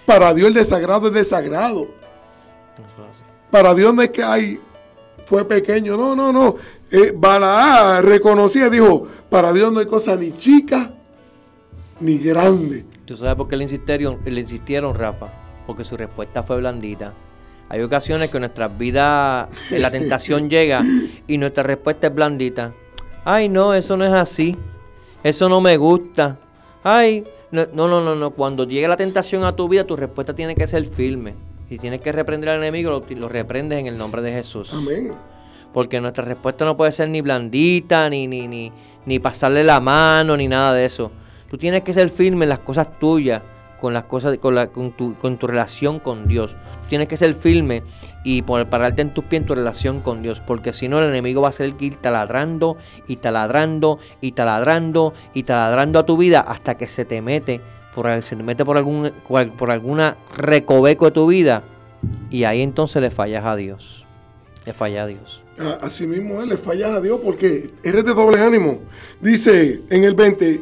Para 0.07 0.33
Dios 0.35 0.49
el 0.49 0.55
desagrado 0.55 1.09
es 1.09 1.15
desagrado. 1.15 1.83
Eso 1.83 3.05
hace. 3.11 3.23
Para 3.51 3.75
Dios 3.75 3.93
no 3.93 4.03
es 4.03 4.11
que 4.11 4.23
hay 4.23 4.61
fue 5.27 5.45
pequeño. 5.45 5.97
No, 5.97 6.15
no, 6.15 6.33
no. 6.33 6.57
Eh, 6.91 7.13
Balaá 7.17 8.03
reconocía, 8.03 8.69
dijo, 8.69 9.07
para 9.31 9.53
Dios 9.53 9.73
no 9.73 9.81
hay 9.81 9.87
cosa 9.87 10.15
ni 10.15 10.33
chica 10.33 10.93
ni 12.01 12.19
grande. 12.19 12.85
¿Tú 13.07 13.17
sabes 13.17 13.35
por 13.35 13.49
qué 13.49 13.57
le 13.57 13.65
insistieron, 13.65 14.21
le 14.25 14.41
insistieron, 14.41 14.95
Rafa? 14.95 15.42
Porque 15.73 15.85
su 15.85 15.97
respuesta 15.97 16.43
fue 16.43 16.59
blandita. 16.59 17.15
Hay 17.71 17.81
ocasiones 17.81 18.29
que 18.29 18.37
en 18.37 18.43
nuestras 18.43 18.77
vidas 18.77 19.49
la 19.71 19.91
tentación 19.91 20.51
llega 20.51 20.85
y 21.27 21.39
nuestra 21.39 21.63
respuesta 21.63 22.09
es 22.09 22.15
blandita. 22.15 22.75
Ay, 23.25 23.49
no, 23.49 23.73
eso 23.73 23.97
no 23.97 24.05
es 24.05 24.13
así. 24.13 24.55
Eso 25.25 25.49
no 25.49 25.63
me 25.63 25.79
gusta. 25.79 26.37
Ay, 26.85 27.25
no, 27.51 27.65
no, 27.73 27.89
no, 27.89 28.15
no. 28.15 28.31
Cuando 28.33 28.69
llegue 28.69 28.87
la 28.87 28.99
tentación 28.99 29.45
a 29.45 29.57
tu 29.57 29.67
vida, 29.67 29.85
tu 29.85 29.97
respuesta 29.97 30.35
tiene 30.35 30.55
que 30.55 30.67
ser 30.67 30.85
firme. 30.85 31.33
Si 31.71 31.79
tienes 31.79 32.03
que 32.03 32.13
reprender 32.13 32.51
al 32.51 32.59
enemigo, 32.59 32.91
lo, 32.91 33.17
lo 33.17 33.29
reprendes 33.31 33.79
en 33.79 33.87
el 33.87 33.97
nombre 33.97 34.21
de 34.21 34.31
Jesús. 34.31 34.75
Amén. 34.75 35.15
Porque 35.73 36.03
nuestra 36.03 36.23
respuesta 36.23 36.67
no 36.67 36.77
puede 36.77 36.93
ser 36.93 37.09
ni 37.09 37.23
blandita, 37.23 38.11
ni, 38.11 38.27
ni, 38.27 38.47
ni, 38.47 38.71
ni 39.07 39.19
pasarle 39.21 39.65
la 39.65 39.81
mano, 39.81 40.37
ni 40.37 40.49
nada 40.49 40.75
de 40.75 40.85
eso. 40.85 41.11
Tú 41.51 41.57
tienes 41.57 41.81
que 41.81 41.95
ser 41.95 42.11
firme 42.11 42.45
en 42.45 42.51
las 42.51 42.59
cosas 42.59 42.99
tuyas, 42.99 43.41
con 43.83 43.95
las 43.95 44.05
cosas, 44.05 44.39
con, 44.39 44.93
tu, 44.93 45.47
relación 45.49 45.99
con 45.99 46.29
Dios. 46.29 46.55
Tienes 46.89 47.09
que 47.09 47.17
ser 47.17 47.35
firme 47.35 47.83
y 48.23 48.43
pararte 48.43 49.03
en 49.03 49.13
tus 49.13 49.25
pies 49.25 49.43
en 49.43 49.49
tu 49.49 49.57
relación 49.57 50.01
con 50.01 50.23
Dios. 50.23 50.39
Porque 50.39 50.73
si 50.73 50.87
no, 50.87 51.01
el 51.01 51.09
enemigo 51.09 51.43
va 51.43 51.49
a 51.49 51.53
ser 51.53 51.75
que 51.75 51.87
ir 51.87 51.97
taladrando 51.97 52.77
y 53.09 53.17
taladrando 53.17 53.99
y 54.21 54.33
taladrando 54.33 55.15
y 55.35 55.43
taladrando 55.43 55.99
a 55.99 56.07
tu 56.07 56.17
vida 56.17 56.39
hasta 56.39 56.77
que 56.77 56.87
se 56.87 57.05
te 57.05 57.21
mete 57.23 57.61
por, 57.93 58.07
se 58.23 58.37
te 58.37 58.45
mete 58.45 58.65
por 58.65 58.77
algún 58.77 59.11
por 59.59 59.73
alguna 59.73 60.17
recoveco 60.37 61.07
de 61.07 61.11
tu 61.11 61.27
vida 61.27 61.65
y 62.31 62.45
ahí 62.45 62.63
entonces 62.63 63.03
le 63.03 63.11
fallas 63.11 63.45
a 63.45 63.57
Dios. 63.57 64.07
Le 64.65 64.73
fallas 64.75 65.03
a 65.03 65.07
Dios. 65.09 65.43
Así 65.81 66.07
mismo 66.07 66.41
le 66.43 66.57
fallas 66.57 66.93
a 66.93 67.01
Dios 67.01 67.19
porque 67.21 67.73
eres 67.83 68.05
de 68.05 68.15
doble 68.15 68.39
ánimo. 68.39 68.79
Dice 69.21 69.83
en 69.91 70.05
el 70.05 70.15
20, 70.15 70.61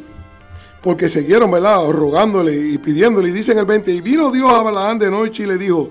porque 0.83 1.09
siguieron, 1.09 1.51
¿verdad? 1.51 1.91
Rogándole 1.91 2.55
y 2.55 2.79
pidiéndole. 2.79 3.29
Y 3.29 3.33
dice 3.33 3.53
en 3.53 3.59
el 3.59 3.67
20, 3.67 3.93
y 3.93 4.01
vino 4.01 4.31
Dios 4.31 4.51
a 4.51 4.63
Balaán 4.63 4.99
de 4.99 5.11
noche 5.11 5.43
y 5.43 5.47
le 5.47 5.59
dijo, 5.59 5.91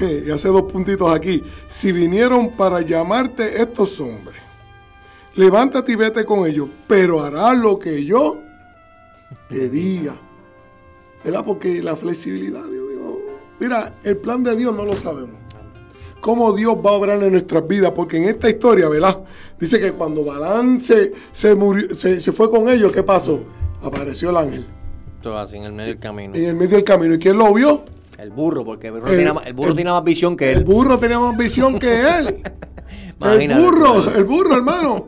y 0.00 0.30
hace 0.30 0.48
dos 0.48 0.62
puntitos 0.62 1.12
aquí, 1.14 1.42
si 1.68 1.92
vinieron 1.92 2.50
para 2.50 2.80
llamarte 2.80 3.60
estos 3.60 4.00
hombres, 4.00 4.40
levántate 5.34 5.92
y 5.92 5.96
vete 5.96 6.24
con 6.24 6.46
ellos, 6.46 6.68
pero 6.86 7.22
hará 7.22 7.54
lo 7.54 7.78
que 7.78 8.04
yo 8.04 8.38
te 9.48 9.68
diga. 9.68 10.16
¿Verdad? 11.24 11.44
Porque 11.44 11.82
la 11.82 11.94
flexibilidad, 11.94 12.64
Dios 12.64 12.82
mira, 13.60 13.94
el 14.02 14.16
plan 14.16 14.42
de 14.42 14.56
Dios 14.56 14.74
no 14.74 14.84
lo 14.84 14.96
sabemos 14.96 15.41
cómo 16.22 16.52
Dios 16.52 16.76
va 16.76 16.90
a 16.90 16.92
obrar 16.94 17.22
en 17.22 17.32
nuestras 17.32 17.66
vidas, 17.66 17.90
porque 17.90 18.16
en 18.16 18.28
esta 18.28 18.48
historia, 18.48 18.88
¿verdad? 18.88 19.18
Dice 19.58 19.78
que 19.80 19.92
cuando 19.92 20.24
Balán 20.24 20.80
se, 20.80 21.12
murió, 21.56 21.92
se, 21.94 22.32
fue 22.32 22.48
con 22.48 22.68
ellos, 22.68 22.92
¿qué 22.92 23.02
pasó? 23.02 23.40
Apareció 23.82 24.30
el 24.30 24.36
ángel. 24.36 24.64
Todo 25.20 25.36
así, 25.36 25.56
en 25.56 25.64
el 25.64 25.72
medio 25.72 25.90
del 25.90 25.98
camino. 25.98 26.34
En 26.34 26.44
el 26.44 26.54
medio 26.54 26.76
del 26.76 26.84
camino. 26.84 27.14
¿Y 27.14 27.18
quién 27.18 27.36
lo 27.36 27.52
vio? 27.52 27.84
El 28.18 28.30
burro, 28.30 28.64
porque 28.64 28.86
el 28.86 28.94
burro, 28.94 29.74
tenía, 29.74 29.92
más 29.92 30.04
visión 30.04 30.36
que 30.36 30.52
él. 30.52 30.58
El 30.58 30.64
burro 30.64 30.98
tenía 30.98 31.18
más 31.18 31.36
visión 31.36 31.78
que 31.78 32.00
él. 32.18 32.42
el 33.20 33.54
burro, 33.54 34.14
el 34.14 34.24
burro, 34.24 34.54
hermano. 34.54 35.06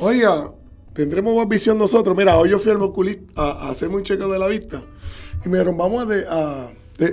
Oiga, 0.00 0.52
tendremos 0.92 1.36
más 1.36 1.46
visión 1.46 1.78
nosotros. 1.78 2.16
Mira, 2.16 2.36
hoy 2.36 2.50
yo 2.50 2.58
fui 2.58 2.72
al 2.72 2.82
oculista 2.82 3.22
a, 3.36 3.70
hacerme 3.70 3.96
un 3.96 4.02
chequeo 4.02 4.28
de 4.28 4.40
la 4.40 4.48
vista. 4.48 4.82
Y 5.44 5.48
me 5.48 5.58
dijeron, 5.58 5.76
vamos 5.76 6.04
a, 6.28 6.68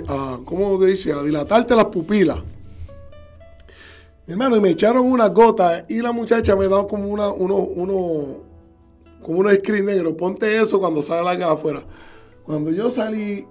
a, 0.08 0.40
¿cómo 0.44 0.84
dice? 0.84 1.12
A 1.12 1.22
dilatarte 1.22 1.76
las 1.76 1.86
pupilas 1.86 2.42
hermano, 4.28 4.56
y 4.56 4.60
me 4.60 4.70
echaron 4.70 5.06
una 5.06 5.28
gota 5.28 5.86
y 5.88 6.00
la 6.00 6.12
muchacha 6.12 6.54
me 6.54 6.68
dio 6.68 6.86
como 6.86 7.08
una, 7.08 7.28
uno, 7.28 7.56
uno, 7.56 8.26
como 9.22 9.38
unos 9.38 9.54
screen 9.54 9.86
negro. 9.86 10.16
Ponte 10.16 10.60
eso 10.60 10.78
cuando 10.78 11.02
salga 11.02 11.50
afuera. 11.50 11.82
Cuando 12.44 12.70
yo 12.70 12.90
salí, 12.90 13.46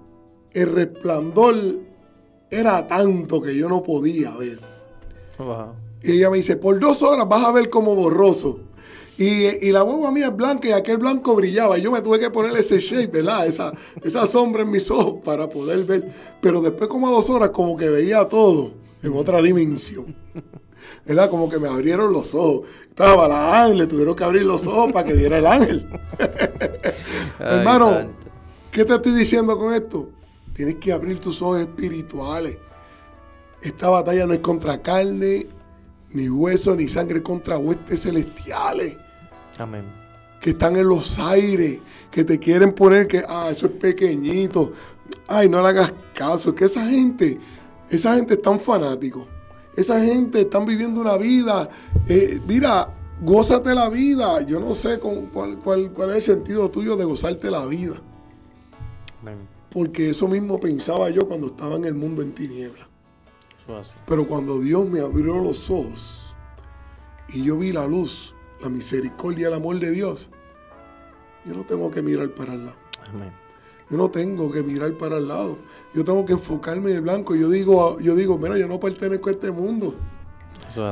el 0.52 0.72
resplandor 0.72 1.56
era 2.50 2.86
tanto 2.86 3.40
que 3.42 3.56
yo 3.56 3.68
no 3.68 3.82
podía 3.82 4.36
ver. 4.36 4.60
Y 6.02 6.12
ella 6.12 6.30
me 6.30 6.38
dice, 6.38 6.56
por 6.56 6.78
dos 6.78 7.02
horas 7.02 7.28
vas 7.28 7.44
a 7.44 7.52
ver 7.52 7.70
como 7.70 7.94
borroso. 7.94 8.60
Y, 9.18 9.72
la 9.72 9.82
hueva 9.82 10.12
mía 10.12 10.28
es 10.28 10.36
blanca 10.36 10.68
y 10.68 10.72
aquel 10.72 10.98
blanco 10.98 11.34
brillaba. 11.34 11.76
Y 11.76 11.82
yo 11.82 11.90
me 11.90 12.00
tuve 12.02 12.20
que 12.20 12.30
poner 12.30 12.56
ese 12.56 12.78
shape, 12.78 13.08
¿verdad? 13.08 13.48
Esa, 13.48 13.72
esa 14.02 14.26
sombra 14.26 14.62
en 14.62 14.70
mis 14.70 14.88
ojos 14.92 15.16
para 15.24 15.48
poder 15.48 15.84
ver. 15.84 16.12
Pero 16.40 16.60
después 16.60 16.88
como 16.88 17.08
a 17.08 17.10
dos 17.10 17.28
horas 17.28 17.50
como 17.50 17.76
que 17.76 17.90
veía 17.90 18.24
todo 18.28 18.72
en 19.02 19.12
otra 19.14 19.42
dimensión. 19.42 20.14
Como 21.30 21.48
que 21.48 21.58
me 21.58 21.68
abrieron 21.68 22.12
los 22.12 22.34
ojos. 22.34 22.66
Estaba 22.88 23.28
la 23.28 23.64
ángel, 23.64 23.78
le 23.78 23.86
tuvieron 23.86 24.14
que 24.14 24.24
abrir 24.24 24.42
los 24.42 24.66
ojos 24.66 24.92
para 24.92 25.06
que 25.06 25.14
viera 25.14 25.38
el 25.38 25.46
ángel. 25.46 25.88
Hermano, 27.38 28.10
¿qué 28.70 28.84
te 28.84 28.94
estoy 28.94 29.12
diciendo 29.12 29.56
con 29.56 29.72
esto? 29.72 30.10
Tienes 30.52 30.76
que 30.76 30.92
abrir 30.92 31.18
tus 31.18 31.40
ojos 31.40 31.60
espirituales. 31.60 32.58
Esta 33.62 33.88
batalla 33.88 34.26
no 34.26 34.34
es 34.34 34.40
contra 34.40 34.82
carne, 34.82 35.46
ni 36.10 36.28
hueso, 36.28 36.74
ni 36.74 36.88
sangre, 36.88 37.22
contra 37.22 37.56
huestes 37.56 38.02
celestiales. 38.02 38.96
Amén. 39.58 39.84
Que 40.40 40.50
están 40.50 40.76
en 40.76 40.88
los 40.88 41.18
aires, 41.18 41.80
que 42.10 42.24
te 42.24 42.38
quieren 42.38 42.72
poner 42.72 43.06
que, 43.06 43.24
ah, 43.26 43.48
eso 43.50 43.66
es 43.66 43.72
pequeñito. 43.72 44.72
Ay, 45.26 45.48
no 45.48 45.62
le 45.62 45.68
hagas 45.68 45.92
caso. 46.14 46.50
Es 46.50 46.54
que 46.54 46.64
esa 46.66 46.86
gente, 46.86 47.38
esa 47.90 48.14
gente 48.16 48.34
es 48.34 48.42
tan 48.42 48.60
fanático 48.60 49.26
esa 49.78 50.04
gente 50.04 50.40
están 50.40 50.66
viviendo 50.66 51.00
una 51.00 51.16
vida. 51.16 51.68
Eh, 52.08 52.40
mira, 52.48 52.92
gózate 53.22 53.74
la 53.76 53.88
vida. 53.88 54.42
Yo 54.42 54.58
no 54.58 54.74
sé 54.74 54.98
cuál, 54.98 55.58
cuál, 55.58 56.10
es 56.10 56.16
el 56.16 56.22
sentido 56.22 56.68
tuyo 56.68 56.96
de 56.96 57.04
gozarte 57.04 57.48
la 57.50 57.64
vida. 57.64 57.96
Porque 59.70 60.10
eso 60.10 60.26
mismo 60.26 60.58
pensaba 60.58 61.10
yo 61.10 61.28
cuando 61.28 61.48
estaba 61.48 61.76
en 61.76 61.84
el 61.84 61.94
mundo 61.94 62.22
en 62.22 62.32
tinieblas. 62.32 62.88
Pero 64.06 64.26
cuando 64.26 64.58
Dios 64.58 64.88
me 64.88 65.00
abrió 65.00 65.36
los 65.38 65.70
ojos 65.70 66.34
y 67.28 67.44
yo 67.44 67.56
vi 67.58 67.70
la 67.70 67.86
luz, 67.86 68.34
la 68.60 68.70
misericordia, 68.70 69.48
el 69.48 69.54
amor 69.54 69.78
de 69.78 69.90
Dios, 69.92 70.30
yo 71.44 71.54
no 71.54 71.64
tengo 71.64 71.90
que 71.90 72.02
mirar 72.02 72.30
para 72.30 72.54
el 72.54 72.64
lado. 72.64 72.76
Amén. 73.10 73.47
Yo 73.90 73.96
no 73.96 74.10
tengo 74.10 74.50
que 74.50 74.62
mirar 74.62 74.92
para 74.94 75.16
el 75.16 75.28
lado. 75.28 75.58
Yo 75.94 76.04
tengo 76.04 76.24
que 76.24 76.34
enfocarme 76.34 76.90
en 76.90 76.96
el 76.96 77.02
blanco. 77.02 77.34
Yo 77.34 77.48
digo, 77.48 77.98
yo 78.00 78.14
digo, 78.14 78.38
mira, 78.38 78.58
yo 78.58 78.68
no 78.68 78.78
pertenezco 78.78 79.30
a 79.30 79.32
este 79.32 79.50
mundo. 79.50 79.94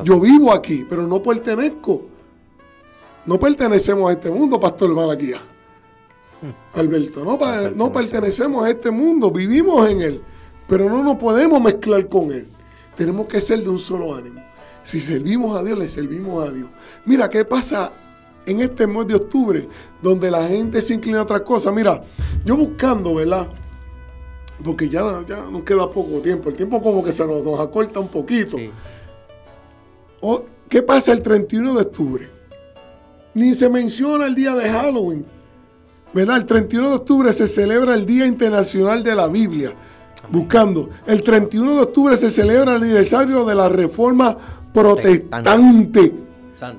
Yo 0.03 0.19
vivo 0.19 0.51
aquí, 0.51 0.85
pero 0.89 1.07
no 1.07 1.21
pertenezco. 1.21 2.05
No 3.25 3.39
pertenecemos 3.39 4.09
a 4.09 4.13
este 4.13 4.31
mundo, 4.31 4.59
Pastor 4.59 4.93
Malaquía. 4.93 5.37
Hmm. 6.41 6.79
Alberto, 6.79 7.23
no, 7.23 7.37
no 7.75 7.91
pertenecemos 7.91 8.65
a 8.65 8.69
este 8.69 8.91
mundo, 8.91 9.31
vivimos 9.31 9.89
en 9.89 10.01
él, 10.01 10.21
pero 10.67 10.89
no 10.89 11.03
nos 11.03 11.17
podemos 11.17 11.59
mezclar 11.61 12.07
con 12.07 12.31
él. 12.31 12.47
Tenemos 12.95 13.27
que 13.27 13.41
ser 13.41 13.63
de 13.63 13.69
un 13.69 13.79
solo 13.79 14.15
ánimo. 14.15 14.41
Si 14.83 14.99
servimos 14.99 15.57
a 15.57 15.63
Dios, 15.63 15.77
le 15.77 15.89
servimos 15.89 16.47
a 16.47 16.51
Dios. 16.51 16.69
Mira, 17.05 17.29
¿qué 17.29 17.43
pasa 17.43 17.91
en 18.47 18.61
este 18.61 18.87
mes 18.87 19.05
de 19.05 19.15
octubre, 19.15 19.67
donde 20.01 20.31
la 20.31 20.47
gente 20.47 20.81
se 20.81 20.93
inclina 20.93 21.19
a 21.19 21.23
otras 21.23 21.41
cosas. 21.41 21.73
Mira, 21.73 22.01
yo 22.45 22.55
buscando, 22.55 23.15
¿verdad? 23.15 23.49
Porque 24.63 24.89
ya, 24.89 25.03
ya 25.27 25.43
nos 25.51 25.63
queda 25.63 25.89
poco 25.91 26.21
tiempo. 26.21 26.49
El 26.49 26.55
tiempo 26.55 26.81
como 26.81 27.03
que 27.03 27.11
se 27.11 27.27
nos, 27.27 27.59
acorta 27.59 27.99
un 27.99 28.07
poquito. 28.07 28.57
¿Qué 30.69 30.81
pasa 30.81 31.11
el 31.11 31.21
31 31.21 31.73
de 31.73 31.81
octubre? 31.81 32.29
Ni 33.33 33.53
se 33.53 33.69
menciona 33.69 34.25
el 34.25 34.33
día 34.33 34.55
de 34.55 34.69
Halloween. 34.69 35.25
¿Verdad? 36.13 36.37
El 36.37 36.45
31 36.45 36.89
de 36.89 36.95
octubre 36.95 37.33
se 37.33 37.47
celebra 37.49 37.93
el 37.93 38.05
Día 38.05 38.25
Internacional 38.25 39.03
de 39.03 39.13
la 39.13 39.27
Biblia. 39.27 39.75
Buscando. 40.31 40.89
El 41.05 41.21
31 41.21 41.75
de 41.75 41.81
octubre 41.81 42.15
se 42.15 42.31
celebra 42.31 42.75
el 42.75 42.81
aniversario 42.81 43.45
de 43.45 43.55
la 43.55 43.67
Reforma 43.67 44.37
Protestante 44.73 46.26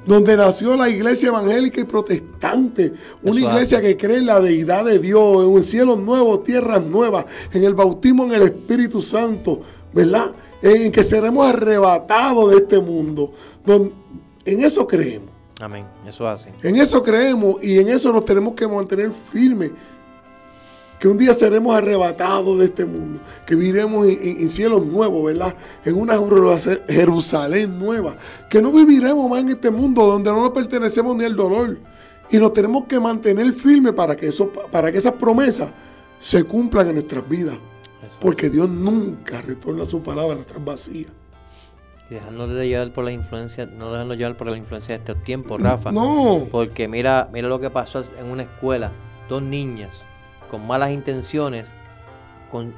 donde 0.06 0.36
nació 0.36 0.76
la 0.76 0.88
iglesia 0.88 1.28
evangélica 1.28 1.80
y 1.80 1.84
protestante, 1.84 2.92
una 3.22 3.40
iglesia 3.40 3.80
que 3.80 3.96
cree 3.96 4.18
en 4.18 4.26
la 4.26 4.40
deidad 4.40 4.84
de 4.84 4.98
Dios, 4.98 5.44
en 5.44 5.50
un 5.50 5.64
cielo 5.64 5.96
nuevo, 5.96 6.40
tierras 6.40 6.82
nuevas, 6.82 7.26
en 7.52 7.64
el 7.64 7.74
bautismo 7.74 8.24
en 8.24 8.32
el 8.32 8.42
Espíritu 8.42 9.00
Santo, 9.00 9.60
¿verdad? 9.92 10.34
En 10.62 10.90
que 10.90 11.04
seremos 11.04 11.46
arrebatados 11.46 12.50
de 12.50 12.56
este 12.56 12.80
mundo. 12.80 13.32
en 13.66 14.64
eso 14.64 14.86
creemos. 14.86 15.30
Amén, 15.60 15.84
eso 16.06 16.26
hace. 16.26 16.52
En 16.62 16.76
eso 16.76 17.02
creemos 17.02 17.56
y 17.62 17.78
en 17.78 17.88
eso 17.88 18.12
nos 18.12 18.24
tenemos 18.24 18.54
que 18.54 18.66
mantener 18.66 19.10
firmes 19.32 19.72
que 20.98 21.06
un 21.06 21.16
día 21.16 21.32
seremos 21.32 21.76
arrebatados 21.76 22.58
de 22.58 22.66
este 22.66 22.84
mundo, 22.84 23.20
que 23.46 23.54
viviremos 23.54 24.06
en, 24.06 24.48
cielos 24.48 24.84
nuevos, 24.84 25.24
¿verdad? 25.24 25.54
En 25.84 25.96
una 25.96 26.18
Jerusalén 26.88 27.78
nueva, 27.78 28.16
que 28.50 28.60
no 28.60 28.72
viviremos 28.72 29.30
más 29.30 29.40
en 29.40 29.50
este 29.50 29.70
mundo 29.70 30.04
donde 30.04 30.30
no 30.30 30.42
nos 30.42 30.50
pertenecemos 30.50 31.16
ni 31.16 31.24
al 31.24 31.36
dolor. 31.36 31.78
Y 32.30 32.36
nos 32.36 32.52
tenemos 32.52 32.84
que 32.84 33.00
mantener 33.00 33.52
firmes 33.52 33.92
para 33.92 34.14
que, 34.14 34.28
eso, 34.28 34.52
para 34.70 34.92
que 34.92 34.98
esas 34.98 35.12
promesas 35.12 35.70
se 36.18 36.42
cumplan 36.42 36.88
en 36.88 36.94
nuestras 36.94 37.26
vidas. 37.26 37.56
Porque 38.20 38.50
Dios 38.50 38.68
nunca 38.68 39.40
retorna 39.40 39.84
su 39.84 40.02
palabra 40.02 40.36
tras 40.46 40.62
vacía. 40.62 41.06
Y 42.10 42.14
dejarnos 42.14 42.50
de 42.52 42.68
llevar 42.68 42.92
por 42.92 43.04
la 43.04 43.12
influencia, 43.12 43.66
no 43.66 43.92
dejarnos 43.92 44.16
llevar 44.16 44.36
por 44.36 44.50
la 44.50 44.56
influencia 44.56 44.98
de 44.98 45.04
estos 45.04 45.24
tiempos, 45.24 45.60
Rafa. 45.60 45.92
No. 45.92 46.48
Porque 46.50 46.88
mira, 46.88 47.28
mira 47.32 47.48
lo 47.48 47.60
que 47.60 47.70
pasó 47.70 48.02
en 48.18 48.26
una 48.26 48.42
escuela. 48.42 48.90
Dos 49.28 49.42
niñas 49.42 50.02
con 50.50 50.66
malas 50.66 50.90
intenciones, 50.90 51.72
con 52.50 52.74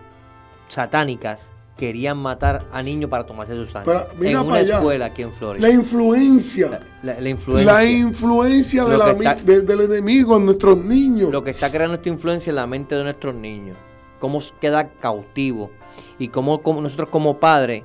satánicas, 0.69 1.53
querían 1.81 2.19
matar 2.19 2.67
a 2.73 2.83
niños 2.83 3.09
para 3.09 3.25
tomarse 3.25 3.55
su 3.55 3.65
sangre. 3.65 3.95
en 4.21 4.37
una 4.37 4.61
escuela 4.61 5.07
aquí 5.07 5.23
en 5.23 5.33
Florida. 5.33 5.67
La 5.67 5.73
influencia. 5.73 6.81
La, 7.03 7.27
influencia. 7.27 7.73
La 7.73 7.85
influencia 7.87 8.85
del 8.85 9.81
enemigo 9.81 10.37
en 10.37 10.45
nuestros 10.45 10.77
niños. 10.77 11.33
Lo 11.33 11.43
que 11.43 11.51
está 11.51 11.71
creando 11.71 11.95
esta 11.95 12.11
influencia 12.11 12.51
en 12.51 12.57
la 12.57 12.67
mente 12.67 12.95
de 12.95 13.03
nuestros 13.03 13.35
niños. 13.35 13.79
Cómo 14.19 14.43
queda 14.61 14.91
cautivo. 15.01 15.71
Y 16.19 16.29
cómo, 16.29 16.61
nosotros 16.83 17.09
como 17.09 17.41
padres 17.41 17.83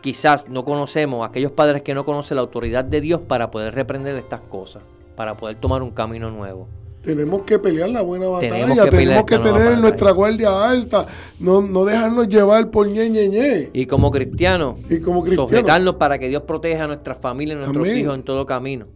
quizás 0.00 0.48
no 0.48 0.64
conocemos, 0.64 1.28
aquellos 1.28 1.52
padres 1.52 1.82
que 1.82 1.92
no 1.92 2.06
conocen 2.06 2.36
la 2.36 2.40
autoridad 2.40 2.84
de 2.84 3.02
Dios 3.02 3.20
para 3.20 3.50
poder 3.50 3.74
reprender 3.74 4.16
estas 4.16 4.40
cosas, 4.40 4.82
para 5.14 5.36
poder 5.36 5.56
tomar 5.56 5.82
un 5.82 5.90
camino 5.90 6.30
nuevo. 6.30 6.68
Tenemos 7.06 7.42
que 7.42 7.56
pelear 7.60 7.88
la 7.88 8.02
buena 8.02 8.26
batalla, 8.26 8.90
tenemos 8.90 9.24
que, 9.24 9.38
tener 9.38 9.78
nuestra 9.78 10.10
guardia 10.10 10.68
alta, 10.68 11.06
no, 11.38 11.62
no 11.62 11.84
dejarnos 11.84 12.26
llevar 12.26 12.68
por 12.72 12.88
ñe, 12.88 13.08
ñe, 13.08 13.28
ñe. 13.28 13.70
Y 13.72 13.86
como 13.86 14.10
cristianos, 14.10 14.74
y 14.90 14.98
como 14.98 15.24
sujetarnos 15.24 15.94
para 15.94 16.18
que 16.18 16.28
Dios 16.28 16.42
proteja 16.42 16.82
a 16.82 16.86
nuestras 16.88 17.18
familias 17.18 17.60
y 17.60 17.62
a 17.62 17.66
nuestros 17.66 17.96
hijos 17.96 18.16
en 18.16 18.24
todo 18.24 18.44
camino. 18.44 18.86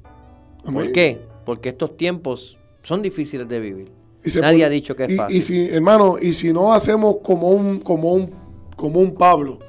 ¿Por 0.65 0.91
qué? 0.91 1.21
Porque 1.47 1.69
estos 1.69 1.97
tiempos 1.97 2.59
son 2.83 3.01
difíciles 3.01 3.49
de 3.49 3.61
vivir. 3.61 3.93
Nadie 4.41 4.65
ha 4.65 4.69
dicho 4.69 4.97
que 4.97 5.05
es 5.05 5.17
fácil. 5.17 5.37
Y 5.37 5.43
si, 5.43 5.69
hermano, 5.69 6.17
y 6.21 6.33
si 6.33 6.53
no 6.53 6.73
hacemos 6.73 7.19
como 7.23 7.51
un, 7.51 7.79
como 7.79 8.13
un, 8.13 8.29
como 8.75 8.99
un 8.99 9.15
Pablo, 9.15 9.61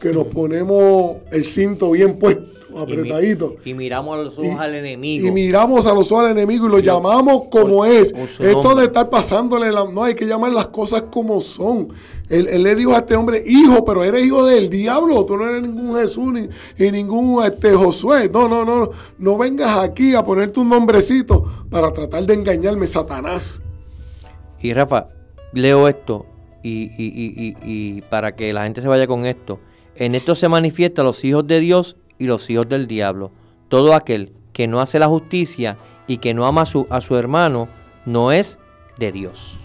que 0.00 0.12
nos 0.12 0.28
ponemos 0.28 1.16
el 1.32 1.44
cinto 1.44 1.90
bien 1.90 2.20
puesto 2.20 2.57
apretadito. 2.78 3.56
Y, 3.64 3.74
miramos 3.74 4.18
a 4.18 4.22
los 4.22 4.38
ojos 4.38 4.58
al 4.58 4.74
enemigo. 4.74 5.26
Y 5.26 5.30
miramos 5.30 5.86
a 5.86 5.94
los 5.94 6.10
ojos 6.12 6.24
al 6.24 6.32
enemigo 6.32 6.66
y 6.66 6.70
lo 6.70 6.78
llamamos 6.78 7.44
como 7.50 7.84
es. 7.84 8.14
Esto 8.38 8.74
de 8.74 8.84
estar 8.84 9.10
pasándole, 9.10 9.70
la, 9.72 9.84
no 9.84 10.04
hay 10.04 10.14
que 10.14 10.26
llamar 10.26 10.52
las 10.52 10.68
cosas 10.68 11.02
como 11.10 11.40
son. 11.40 11.88
Él, 12.28 12.62
le 12.62 12.74
dijo 12.74 12.94
a 12.94 12.98
este 12.98 13.16
hombre, 13.16 13.42
hijo, 13.46 13.84
pero 13.84 14.04
eres 14.04 14.24
hijo 14.24 14.44
del 14.44 14.68
diablo, 14.68 15.24
tú 15.24 15.36
no 15.36 15.48
eres 15.48 15.62
ningún 15.62 15.96
Jesús 15.96 16.32
ni, 16.32 16.90
ningún 16.90 17.42
este, 17.42 17.72
Josué. 17.72 18.30
No, 18.32 18.48
no, 18.48 18.64
no, 18.64 18.90
no 19.18 19.38
vengas 19.38 19.78
aquí 19.78 20.14
a 20.14 20.22
ponerte 20.22 20.60
un 20.60 20.68
nombrecito 20.68 21.66
para 21.70 21.90
tratar 21.92 22.24
de 22.24 22.34
engañarme, 22.34 22.86
Satanás. 22.86 23.60
Y 24.60 24.74
Rafa, 24.74 25.08
leo 25.52 25.88
esto 25.88 26.26
y, 26.62 26.90
y 26.96 28.02
para 28.02 28.34
que 28.34 28.52
la 28.52 28.64
gente 28.64 28.82
se 28.82 28.88
vaya 28.88 29.06
con 29.06 29.24
esto. 29.24 29.58
En 29.98 30.14
esto 30.14 30.34
se 30.34 30.48
manifiestan 30.48 31.06
los 31.06 31.24
hijos 31.24 31.46
de 31.46 31.60
Dios 31.60 31.96
y 32.18 32.26
los 32.26 32.48
hijos 32.50 32.68
del 32.68 32.86
diablo. 32.86 33.30
Todo 33.68 33.94
aquel 33.94 34.32
que 34.52 34.66
no 34.66 34.80
hace 34.80 34.98
la 34.98 35.06
justicia 35.06 35.78
y 36.06 36.18
que 36.18 36.34
no 36.34 36.46
ama 36.46 36.62
a 36.62 36.66
su, 36.66 36.86
a 36.90 37.00
su 37.00 37.16
hermano 37.16 37.68
no 38.06 38.32
es 38.32 38.58
de 38.98 39.12
Dios. 39.12 39.58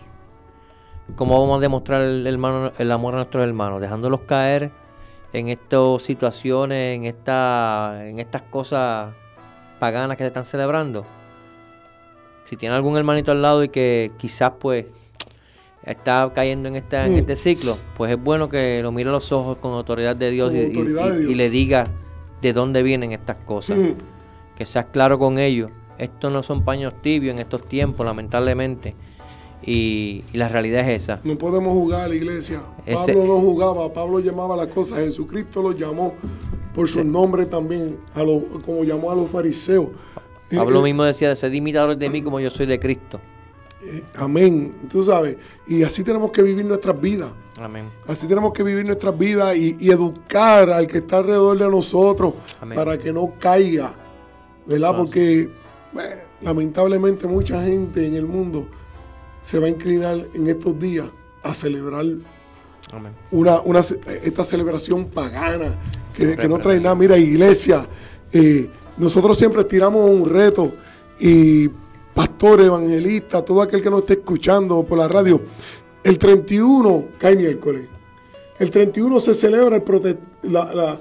¿Cómo 1.16 1.40
vamos 1.40 1.58
a 1.58 1.62
demostrar 1.62 2.02
el, 2.02 2.26
el 2.26 2.92
amor 2.92 3.14
a 3.14 3.18
nuestros 3.18 3.48
hermanos? 3.48 3.82
Dejándolos 3.82 4.22
caer 4.22 4.72
en 5.34 5.48
estas 5.50 6.04
situaciones, 6.04 6.96
en, 6.96 7.06
esta, 7.06 8.08
en 8.08 8.20
estas 8.20 8.44
cosas 8.44 9.14
paganas 9.80 10.16
que 10.16 10.24
se 10.24 10.28
están 10.28 10.46
celebrando. 10.46 11.06
Si 12.46 12.56
tiene 12.56 12.76
algún 12.76 12.98
hermanito 12.98 13.32
al 13.32 13.42
lado 13.42 13.64
y 13.64 13.70
que 13.70 14.12
quizás 14.18 14.54
pues 14.60 14.86
está 15.84 16.32
cayendo 16.34 16.70
en, 16.70 16.76
esta, 16.76 17.06
en 17.06 17.14
mm. 17.14 17.18
este 17.18 17.36
ciclo, 17.36 17.78
pues 17.98 18.12
es 18.12 18.22
bueno 18.22 18.48
que 18.48 18.82
lo 18.82 18.92
mire 18.92 19.10
a 19.10 19.12
los 19.14 19.32
ojos 19.32 19.58
con 19.58 19.74
autoridad 19.74 20.16
de 20.16 20.32
Dios, 20.32 20.54
y, 20.54 21.36
le 21.36 21.50
diga 21.50 21.88
de 22.44 22.54
dónde 22.54 22.84
vienen 22.84 23.14
estas 23.14 23.38
cosas. 23.38 23.78
Mm. 23.78 23.94
Que 24.56 24.66
seas 24.66 24.88
claro 24.92 25.18
con 25.18 25.40
ellos. 25.40 25.72
Estos 25.98 26.32
no 26.32 26.44
son 26.44 26.64
paños 26.64 26.94
tibios 27.02 27.34
en 27.34 27.40
estos 27.40 27.68
tiempos, 27.68 28.06
lamentablemente. 28.06 28.94
Y, 29.66 30.26
la 30.34 30.50
realidad 30.50 30.88
es 30.90 31.04
esa. 31.04 31.22
No 31.24 31.38
podemos 31.38 31.74
jugar 31.74 32.02
a 32.02 32.08
la 32.10 32.16
iglesia. 32.16 32.62
Pablo 32.86 33.26
no 33.26 33.40
jugaba, 33.40 33.92
Pablo 33.94 34.20
llamaba 34.20 34.58
las 34.58 34.68
cosas. 34.68 35.00
Jesucristo 35.00 35.62
los 35.62 35.78
llamó 35.78 36.14
por 36.76 36.90
su 36.90 37.04
nombre 37.04 37.46
también, 37.46 37.98
a 38.14 38.24
lo, 38.24 38.44
como 38.66 38.84
llamó 38.84 39.12
a 39.12 39.16
los 39.16 39.30
fariseos. 39.30 39.88
Pablo 40.54 40.82
eh, 40.82 40.84
mismo 40.84 41.04
decía, 41.04 41.36
sed 41.36 41.54
imitadores 41.54 41.98
de 41.98 42.10
mí 42.10 42.22
como 42.22 42.40
yo 42.42 42.50
soy 42.50 42.66
de 42.66 42.80
Cristo. 42.80 43.22
Eh, 43.86 44.04
amén. 44.16 44.74
Tú 44.90 45.04
sabes. 45.04 45.38
Y 45.68 45.84
así 45.84 46.04
tenemos 46.04 46.32
que 46.32 46.42
vivir 46.42 46.66
nuestras 46.66 47.00
vidas. 47.00 47.32
Amén. 47.58 47.90
Así 48.08 48.28
tenemos 48.28 48.54
que 48.54 48.64
vivir 48.64 48.86
nuestras 48.86 49.18
vidas 49.18 49.56
y, 49.56 49.90
educar 49.90 50.70
al 50.70 50.88
que 50.88 51.00
está 51.00 51.18
alrededor 51.18 51.58
de 51.58 51.70
nosotros 51.70 52.34
para 52.74 52.98
que 52.98 53.12
no 53.12 53.34
caiga. 53.40 53.94
¿Verdad? 54.66 54.96
Porque 54.96 55.42
eh, 55.42 55.50
lamentablemente 56.42 57.28
mucha 57.28 57.62
gente 57.64 58.08
en 58.08 58.16
el 58.16 58.26
mundo 58.26 58.68
se 59.42 59.60
va 59.60 59.68
a 59.68 59.70
inclinar 59.70 60.18
en 60.34 60.48
estos 60.48 60.80
días 60.80 61.08
a 61.44 61.54
celebrar 61.54 62.06
Una, 63.32 63.60
una, 63.62 63.80
esta 63.80 64.44
celebración 64.46 65.06
pagana 65.06 65.78
que, 66.16 66.48
no 66.48 66.60
trae 66.60 66.80
nada. 66.80 66.96
Mira, 66.96 67.18
iglesia, 67.18 67.88
eh, 68.32 68.70
nosotros 68.98 69.38
siempre 69.38 69.64
tiramos 69.66 70.10
un 70.10 70.30
reto 70.30 70.74
y 71.20 71.70
pastor, 72.14 72.62
evangelista, 72.62 73.44
todo 73.44 73.62
aquel 73.62 73.82
que 73.82 73.90
nos 73.90 74.02
esté 74.02 74.14
escuchando 74.14 74.84
por 74.84 74.98
la 74.98 75.08
radio, 75.08 75.42
el 76.04 76.18
31 76.18 77.08
cae 77.18 77.36
miércoles. 77.36 77.88
El 78.60 78.70
31 78.70 79.20
se 79.20 79.34
celebra 79.34 79.78
el 79.78 80.18
la, 80.44 81.00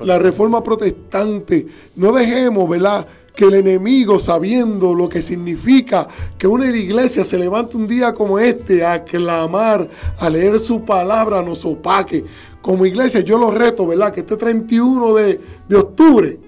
la, 0.00 0.18
reforma 0.18 0.62
protestante. 0.62 1.66
No 1.96 2.12
dejemos, 2.12 2.68
¿verdad? 2.68 3.06
Que 3.34 3.44
el 3.44 3.54
enemigo, 3.54 4.18
sabiendo 4.18 4.94
lo 4.94 5.08
que 5.08 5.22
significa 5.22 6.08
que 6.36 6.46
una 6.46 6.66
iglesia 6.66 7.24
se 7.24 7.38
levante 7.38 7.76
un 7.76 7.86
día 7.86 8.12
como 8.12 8.38
este 8.38 8.84
a 8.84 9.04
clamar, 9.04 9.88
a 10.18 10.30
leer 10.30 10.58
su 10.58 10.84
palabra, 10.84 11.42
nos 11.42 11.64
opaque. 11.64 12.24
Como 12.60 12.86
iglesia, 12.86 13.20
yo 13.20 13.38
los 13.38 13.54
reto, 13.54 13.86
¿verdad? 13.86 14.12
Que 14.12 14.20
este 14.20 14.36
31 14.36 15.14
de, 15.14 15.40
octubre 15.76 16.38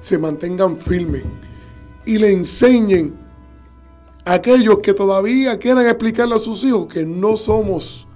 se 0.00 0.18
mantengan 0.18 0.76
firmes 0.76 1.22
y 2.06 2.18
le 2.18 2.32
enseñen 2.32 3.14
a 4.24 4.34
aquellos 4.34 4.78
que 4.78 4.94
todavía 4.94 5.58
quieran 5.58 5.86
explicarle 5.86 6.36
a 6.36 6.38
sus 6.38 6.64
hijos 6.64 6.86
que 6.86 7.04
no 7.04 7.36
somos 7.36 8.06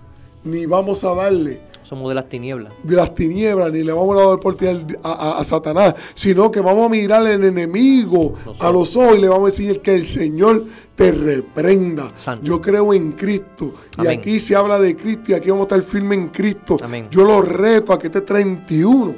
ni 0.45 0.67
vamos 0.67 1.05
a 1.05 1.15
darle. 1.15 1.61
Somos 1.83 2.09
de 2.09 2.15
las 2.15 2.29
tinieblas. 2.29 2.73
De 2.85 2.95
las 2.95 3.15
tinieblas, 3.15 3.73
ni 3.73 3.83
le 3.83 3.93
vamos 3.93 4.17
a 4.17 4.25
dar 4.25 4.35
oportunidad 4.35 4.87
a, 5.03 5.39
a, 5.39 5.45
Satanás, 5.45 5.95
sino 6.15 6.51
que 6.51 6.61
vamos 6.61 6.87
a 6.87 6.89
mirar 6.89 7.27
al 7.27 7.43
enemigo 7.43 8.35
a 8.61 8.71
los 8.71 8.97
ojos 8.97 9.19
y 9.19 9.21
le 9.21 9.29
vamos 9.29 9.49
a 9.49 9.51
decir 9.51 9.81
que 9.81 9.97
el 9.97 10.07
Señor 10.07 10.67
te 10.95 11.11
reprenda. 11.11 12.13
Yo 12.43 12.61
creo 12.61 12.95
en 12.95 13.13
Cristo. 13.13 13.75
Y 14.03 14.07
aquí 14.07 14.39
se 14.39 14.55
habla 14.55 14.79
de 14.79 14.95
Cristo 14.95 15.33
y 15.33 15.35
aquí 15.35 15.51
vamos 15.51 15.65
a 15.65 15.77
estar 15.77 15.83
firmes 15.83 16.19
en 16.19 16.29
Cristo. 16.29 16.77
Yo 17.11 17.25
los 17.25 17.49
reto 17.49 17.93
a 17.93 17.99
que 17.99 18.07
este 18.07 18.21
31, 18.21 19.15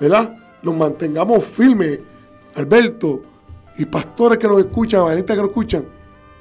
¿verdad? 0.00 0.36
Nos 0.62 0.74
mantengamos 0.74 1.44
firmes. 1.44 2.00
Alberto, 2.56 3.22
y 3.76 3.84
pastores 3.84 4.38
que 4.38 4.46
nos 4.46 4.58
escuchan, 4.58 5.00
evangelistas 5.00 5.36
que 5.36 5.42
nos 5.42 5.50
escuchan, 5.50 5.86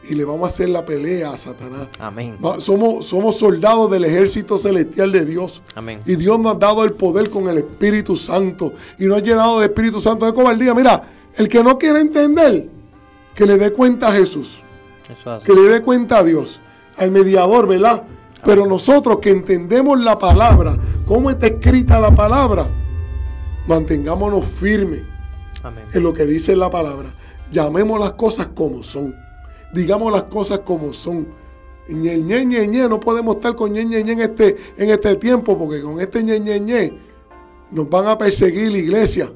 y 0.10 0.16
le 0.16 0.26
vamos 0.26 0.44
a 0.44 0.48
hacer 0.48 0.70
la 0.70 0.84
pelea 0.84 1.32
a 1.32 1.38
Satanás. 1.38 1.88
Amén. 2.00 2.38
somos, 2.60 3.06
somos 3.06 3.38
soldados 3.38 3.90
del 3.90 4.04
ejército 4.04 4.58
celestial 4.58 5.12
de 5.12 5.26
Dios. 5.26 5.62
Amén. 5.76 6.02
Y 6.06 6.16
Dios 6.16 6.40
nos 6.40 6.56
ha 6.56 6.58
dado 6.58 6.84
el 6.84 6.94
poder 6.94 7.30
con 7.30 7.48
el 7.48 7.60
Espíritu 7.60 8.18
Santo. 8.18 8.74
Y 9.00 9.06
nos 9.06 9.20
ha 9.20 9.22
llenado 9.22 9.60
de 9.60 9.68
Espíritu 9.68 10.02
Santo 10.02 10.26
de 10.26 10.34
cobardía. 10.34 10.74
Mira, 10.74 11.04
el 11.38 11.48
que 11.48 11.64
no 11.64 11.78
quiere 11.78 12.02
entender, 12.02 12.70
que 13.34 13.46
le 13.46 13.58
dé 13.58 13.72
cuenta 13.72 14.10
a 14.10 14.12
Jesús. 14.12 14.60
Que 15.46 15.54
le 15.54 15.62
dé 15.62 15.82
cuenta 15.82 16.20
a 16.20 16.24
Dios, 16.24 16.60
al 16.98 17.12
mediador, 17.12 17.68
¿verdad? 17.68 18.04
Pero 18.44 18.66
nosotros 18.66 19.20
que 19.20 19.30
entendemos 19.30 20.00
la 20.02 20.18
palabra, 20.20 20.78
cómo 21.06 21.30
está 21.30 21.48
escrita 21.48 22.00
la 22.00 22.14
palabra, 22.14 22.66
mantengámonos 23.68 24.46
firmes 24.46 25.04
en 25.94 26.04
lo 26.04 26.12
que 26.12 26.26
dice 26.26 26.56
la 26.56 26.70
palabra. 26.70 27.14
Llamemos 27.54 28.00
las 28.00 28.14
cosas 28.14 28.48
como 28.48 28.82
son. 28.82 29.16
Digamos 29.74 30.12
las 30.12 30.24
cosas 30.24 30.60
como 30.60 30.92
son. 30.92 31.28
Ñe, 31.88 32.18
ñe, 32.18 32.46
ñe. 32.46 32.90
No 32.90 33.00
podemos 33.00 33.36
estar 33.36 33.56
con 33.56 33.72
ñe, 33.72 33.86
ñe, 33.86 34.00
en 34.00 34.20
este, 34.20 34.58
en 34.78 34.90
este 34.90 35.16
tiempo, 35.16 35.58
porque 35.58 35.82
con 35.82 36.02
este 36.02 36.24
ñe, 36.24 36.40
ñe 36.40 36.98
nos 37.72 37.90
van 37.90 38.08
a 38.08 38.18
perseguir 38.18 38.72
la 38.72 38.78
iglesia. 38.80 39.32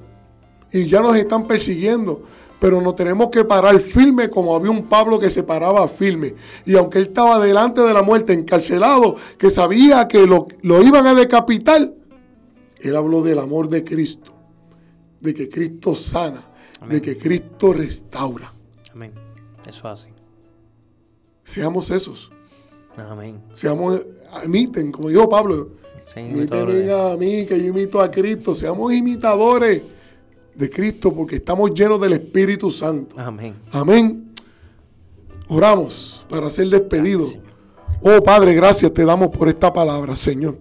Y 0.72 0.86
ya 0.86 1.02
nos 1.02 1.16
están 1.16 1.46
persiguiendo. 1.46 2.24
Pero 2.60 2.82
nos 2.82 2.96
tenemos 2.96 3.30
que 3.30 3.46
parar 3.46 3.80
firme 3.80 4.32
como 4.32 4.56
había 4.56 4.72
un 4.72 4.88
Pablo 4.88 5.20
que 5.20 5.30
se 5.30 5.44
paraba 5.44 5.88
firme. 5.88 6.34
Y 6.66 6.76
aunque 6.76 6.98
él 6.98 7.06
estaba 7.06 7.38
delante 7.38 7.82
de 7.82 7.94
la 7.94 8.02
muerte, 8.02 8.34
encarcelado, 8.34 9.16
que 9.38 9.52
sabía 9.52 10.08
que 10.08 10.26
lo, 10.26 10.48
lo 10.64 10.82
iban 10.82 11.06
a 11.06 11.14
decapitar, 11.14 11.94
él 12.80 12.96
habló 12.96 13.22
del 13.22 13.38
amor 13.38 13.70
de 13.70 13.84
Cristo, 13.84 14.34
de 15.22 15.36
que 15.36 15.50
Cristo 15.50 15.96
sana, 15.96 16.42
de 16.90 17.02
que 17.02 17.18
Cristo 17.18 17.74
restaura. 17.74 18.54
Amén. 18.94 19.14
Eso 19.66 19.88
así. 19.88 20.08
Seamos 21.44 21.90
esos. 21.92 22.32
Amén. 22.98 23.42
Seamos, 23.54 24.06
imiten, 24.46 24.92
como 24.92 25.10
dijo 25.10 25.30
Pablo, 25.30 25.72
imiten 26.16 26.92
a 26.92 27.16
mí, 27.16 27.46
que 27.46 27.60
yo 27.60 27.68
imito 27.68 28.02
a 28.02 28.10
Cristo. 28.10 28.56
Seamos 28.56 28.94
imitadores 28.94 29.82
de 30.56 30.70
Cristo 30.70 31.14
porque 31.14 31.36
estamos 31.36 31.74
llenos 31.74 32.02
del 32.02 32.14
Espíritu 32.14 32.72
Santo. 32.72 33.16
Amén. 33.20 33.56
Amén. 33.72 34.34
Oramos 35.48 36.26
para 36.30 36.50
ser 36.50 36.70
despedidos. 36.70 37.38
Oh 38.02 38.22
Padre, 38.22 38.54
gracias 38.54 38.92
te 38.94 39.06
damos 39.06 39.30
por 39.30 39.48
esta 39.48 39.72
palabra, 39.72 40.16
Señor. 40.16 40.58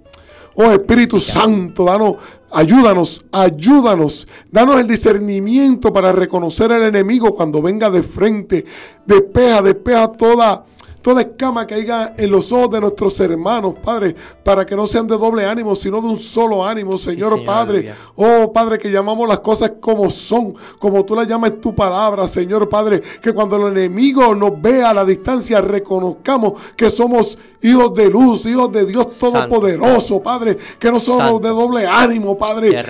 Oh 0.59 0.73
Espíritu 0.73 1.21
Santo, 1.21 1.85
danos, 1.85 2.17
ayúdanos, 2.51 3.25
ayúdanos. 3.31 4.27
Danos 4.51 4.81
el 4.81 4.89
discernimiento 4.89 5.93
para 5.93 6.13
reconocer 6.13 6.73
al 6.73 6.83
enemigo 6.83 7.35
cuando 7.35 7.61
venga 7.61 7.91
de 7.91 8.03
frente. 8.03 8.65
Despeja, 9.05 9.61
despeja 9.61 10.09
toda 10.13 10.65
toda 11.07 11.21
escama 11.21 11.65
que 11.69 11.77
haya 11.77 12.15
en 12.19 12.33
los 12.33 12.51
ojos 12.51 12.73
de 12.73 12.81
nuestros 12.81 13.21
hermanos, 13.21 13.75
Padre, 13.81 14.17
para 14.43 14.67
que 14.67 14.75
no 14.75 14.89
sean 14.89 15.07
de 15.07 15.17
doble 15.17 15.47
ánimo, 15.47 15.77
sino 15.77 16.01
de 16.01 16.09
un 16.09 16.19
solo 16.19 16.67
ánimo, 16.67 16.99
Señor, 16.99 17.45
Padre. 17.45 17.95
Oh, 18.17 18.53
Padre, 18.53 18.77
que 18.77 18.91
llamamos 18.91 19.29
las 19.29 19.39
cosas 19.39 19.75
como 19.81 20.11
son, 20.11 20.57
como 20.81 21.05
tú 21.05 21.15
las 21.15 21.29
llamas 21.29 21.61
tu 21.61 21.73
palabra, 21.77 22.27
Señor, 22.27 22.69
Padre, 22.69 23.01
que 23.23 23.33
cuando 23.33 23.69
el 23.69 23.77
enemigo 23.77 24.35
nos 24.35 24.61
vea 24.61 24.91
a 24.91 24.95
la 24.95 25.05
distancia, 25.05 25.61
reconozcamos 25.61 26.55
que 26.77 26.91
somos 26.91 27.39
hijos 27.67 27.95
de 27.95 28.09
luz, 28.09 28.47
hijos 28.47 28.71
de 28.73 28.87
Dios 28.87 29.19
Todopoderoso, 29.19 30.23
Padre, 30.23 30.57
que 30.79 30.91
no 30.91 31.01
somos 31.01 31.41
de 31.41 31.49
doble 31.49 31.87
ánimo, 31.87 32.39
Padre. 32.39 32.83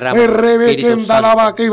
la 1.35 1.55
que 1.55 1.71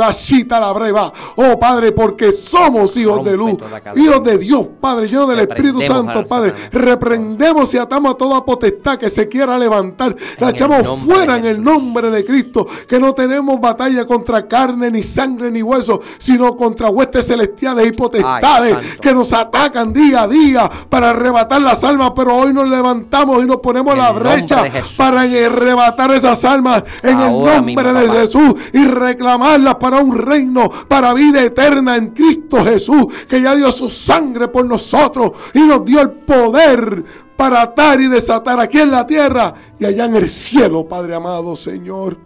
la 0.59 0.71
breva. 0.71 1.11
Oh, 1.35 1.59
Padre, 1.59 1.91
porque 1.91 2.31
somos 2.31 2.95
hijos 2.97 3.23
de 3.23 3.35
luz, 3.35 3.57
hijos 3.95 4.23
de 4.23 4.37
Dios, 4.37 4.67
Padre, 4.79 5.07
llenos 5.07 5.27
del 5.29 5.39
Espíritu 5.39 5.81
Santo, 5.81 6.25
Padre. 6.25 6.53
Reprendemos 6.71 7.73
y 7.73 7.77
atamos 7.77 8.13
a 8.13 8.17
toda 8.17 8.45
potestad 8.45 8.97
que 8.97 9.09
se 9.09 9.27
quiera 9.27 9.57
levantar. 9.57 10.15
La 10.39 10.51
echamos 10.51 10.99
fuera 11.05 11.37
en 11.37 11.45
el 11.45 11.63
nombre 11.63 12.09
de 12.09 12.23
Cristo, 12.23 12.65
que 12.87 12.99
no 12.99 13.13
tenemos 13.13 13.59
batalla 13.59 14.05
contra 14.05 14.47
carne, 14.47 14.89
ni 14.89 15.03
sangre, 15.03 15.51
ni 15.51 15.61
hueso, 15.61 16.01
sino 16.17 16.55
contra 16.55 16.89
huestes 16.89 17.27
celestiales 17.27 17.87
y 17.87 17.91
potestades 17.91 18.75
que 19.01 19.13
nos 19.13 19.33
atacan 19.33 19.91
día 19.91 20.23
a 20.23 20.27
día 20.27 20.69
para 20.89 21.09
arrebatar 21.09 21.61
las 21.61 21.83
almas, 21.83 22.11
pero 22.15 22.35
hoy 22.35 22.53
nos 22.53 22.67
levantamos 22.67 22.92
y 23.41 23.45
nos 23.45 23.57
ponemos 23.57 23.97
la 23.97 24.11
brecha 24.11 24.65
para 24.97 25.21
arrebatar 25.21 26.11
esas 26.11 26.43
almas 26.45 26.83
en 27.01 27.19
el 27.19 27.43
nombre 27.43 27.93
de 27.93 28.09
Jesús 28.09 28.53
y 28.73 28.85
reclamarlas 28.85 29.75
para 29.75 29.99
un 29.99 30.17
reino, 30.17 30.69
para 30.87 31.13
vida 31.13 31.41
eterna 31.43 31.95
en 31.95 32.07
Cristo 32.07 32.63
Jesús, 32.63 33.07
que 33.27 33.41
ya 33.41 33.55
dio 33.55 33.71
su 33.71 33.89
sangre 33.89 34.47
por 34.47 34.65
nosotros 34.65 35.31
y 35.53 35.59
nos 35.61 35.83
dio 35.85 36.01
el 36.01 36.11
poder 36.11 37.03
para 37.35 37.61
atar 37.61 37.99
y 37.99 38.07
desatar 38.07 38.59
aquí 38.59 38.79
en 38.79 38.91
la 38.91 39.05
tierra 39.05 39.53
y 39.79 39.85
allá 39.85 40.05
en 40.05 40.15
el 40.15 40.29
cielo, 40.29 40.87
Padre 40.87 41.15
amado 41.15 41.55
Señor. 41.55 42.17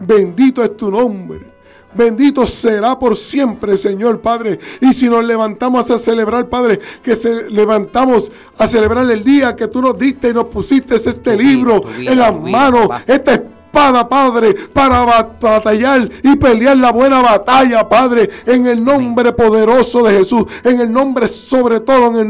Bendito 0.00 0.62
es 0.62 0.76
tu 0.76 0.90
nombre. 0.90 1.57
Bendito 1.94 2.46
será 2.46 2.98
por 2.98 3.16
siempre, 3.16 3.76
Señor 3.76 4.20
Padre. 4.20 4.58
Y 4.80 4.92
si 4.92 5.08
nos 5.08 5.24
levantamos 5.24 5.90
a 5.90 5.96
celebrar, 5.96 6.48
Padre, 6.48 6.78
que 7.02 7.16
se 7.16 7.50
levantamos 7.50 8.30
a 8.58 8.68
celebrar 8.68 9.10
el 9.10 9.24
día 9.24 9.56
que 9.56 9.68
tú 9.68 9.80
nos 9.80 9.98
diste 9.98 10.28
y 10.28 10.34
nos 10.34 10.46
pusiste 10.46 10.96
este 10.96 11.36
libro 11.36 11.82
en 11.98 12.18
las 12.18 12.38
manos, 12.38 12.88
esta 13.06 13.34
espada, 13.34 14.06
Padre, 14.06 14.54
para 14.72 15.04
batallar 15.40 16.10
y 16.22 16.36
pelear 16.36 16.76
la 16.76 16.92
buena 16.92 17.22
batalla, 17.22 17.88
Padre, 17.88 18.28
en 18.44 18.66
el 18.66 18.84
nombre 18.84 19.32
poderoso 19.32 20.02
de 20.02 20.18
Jesús, 20.18 20.44
en 20.64 20.80
el 20.80 20.92
nombre 20.92 21.26
sobre 21.26 21.80
todo, 21.80 22.08
en 22.08 22.16
el 22.16 22.28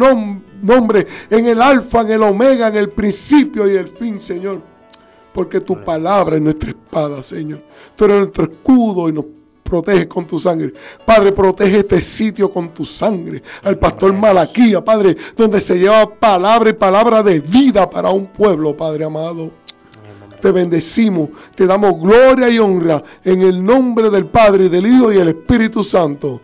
nombre, 0.63 1.07
en 1.31 1.47
el 1.47 1.61
alfa, 1.61 2.03
en 2.03 2.13
el 2.13 2.23
omega, 2.23 2.69
en 2.69 2.77
el 2.77 2.91
principio 2.91 3.69
y 3.69 3.77
el 3.77 3.89
fin, 3.89 4.21
Señor. 4.21 4.63
Porque 5.35 5.61
tu 5.61 5.83
palabra 5.83 6.37
es 6.37 6.43
nuestra 6.43 6.71
espada, 6.71 7.23
Señor. 7.23 7.63
Tú 7.97 8.05
eres 8.05 8.19
nuestro 8.19 8.45
escudo 8.45 9.09
y 9.09 9.13
nos 9.13 9.25
protege 9.69 10.09
con 10.09 10.27
tu 10.27 10.39
sangre. 10.41 10.73
Padre, 11.05 11.33
protege 11.33 11.79
este 11.79 12.01
sitio 12.01 12.49
con 12.49 12.71
tu 12.71 12.85
sangre. 12.85 13.43
Al 13.63 13.79
pastor 13.79 14.13
Malaquía, 14.13 14.83
Padre, 14.83 15.17
donde 15.37 15.61
se 15.61 15.79
lleva 15.79 16.09
palabra 16.09 16.71
y 16.71 16.73
palabra 16.73 17.23
de 17.23 17.41
vida 17.41 17.89
para 17.89 18.11
un 18.11 18.27
pueblo, 18.27 18.77
Padre 18.77 19.05
amado. 19.05 19.51
Te 20.41 20.53
bendecimos, 20.53 21.31
te 21.55 21.67
damos 21.67 22.01
gloria 22.01 22.49
y 22.49 22.59
honra 22.59 23.03
en 23.25 23.43
el 23.43 23.65
nombre 23.65 24.09
del 24.09 24.27
Padre, 24.27 24.69
del 24.69 24.87
Hijo 24.87 25.13
y 25.13 25.17
del 25.17 25.29
Espíritu 25.29 25.83
Santo. 25.83 26.41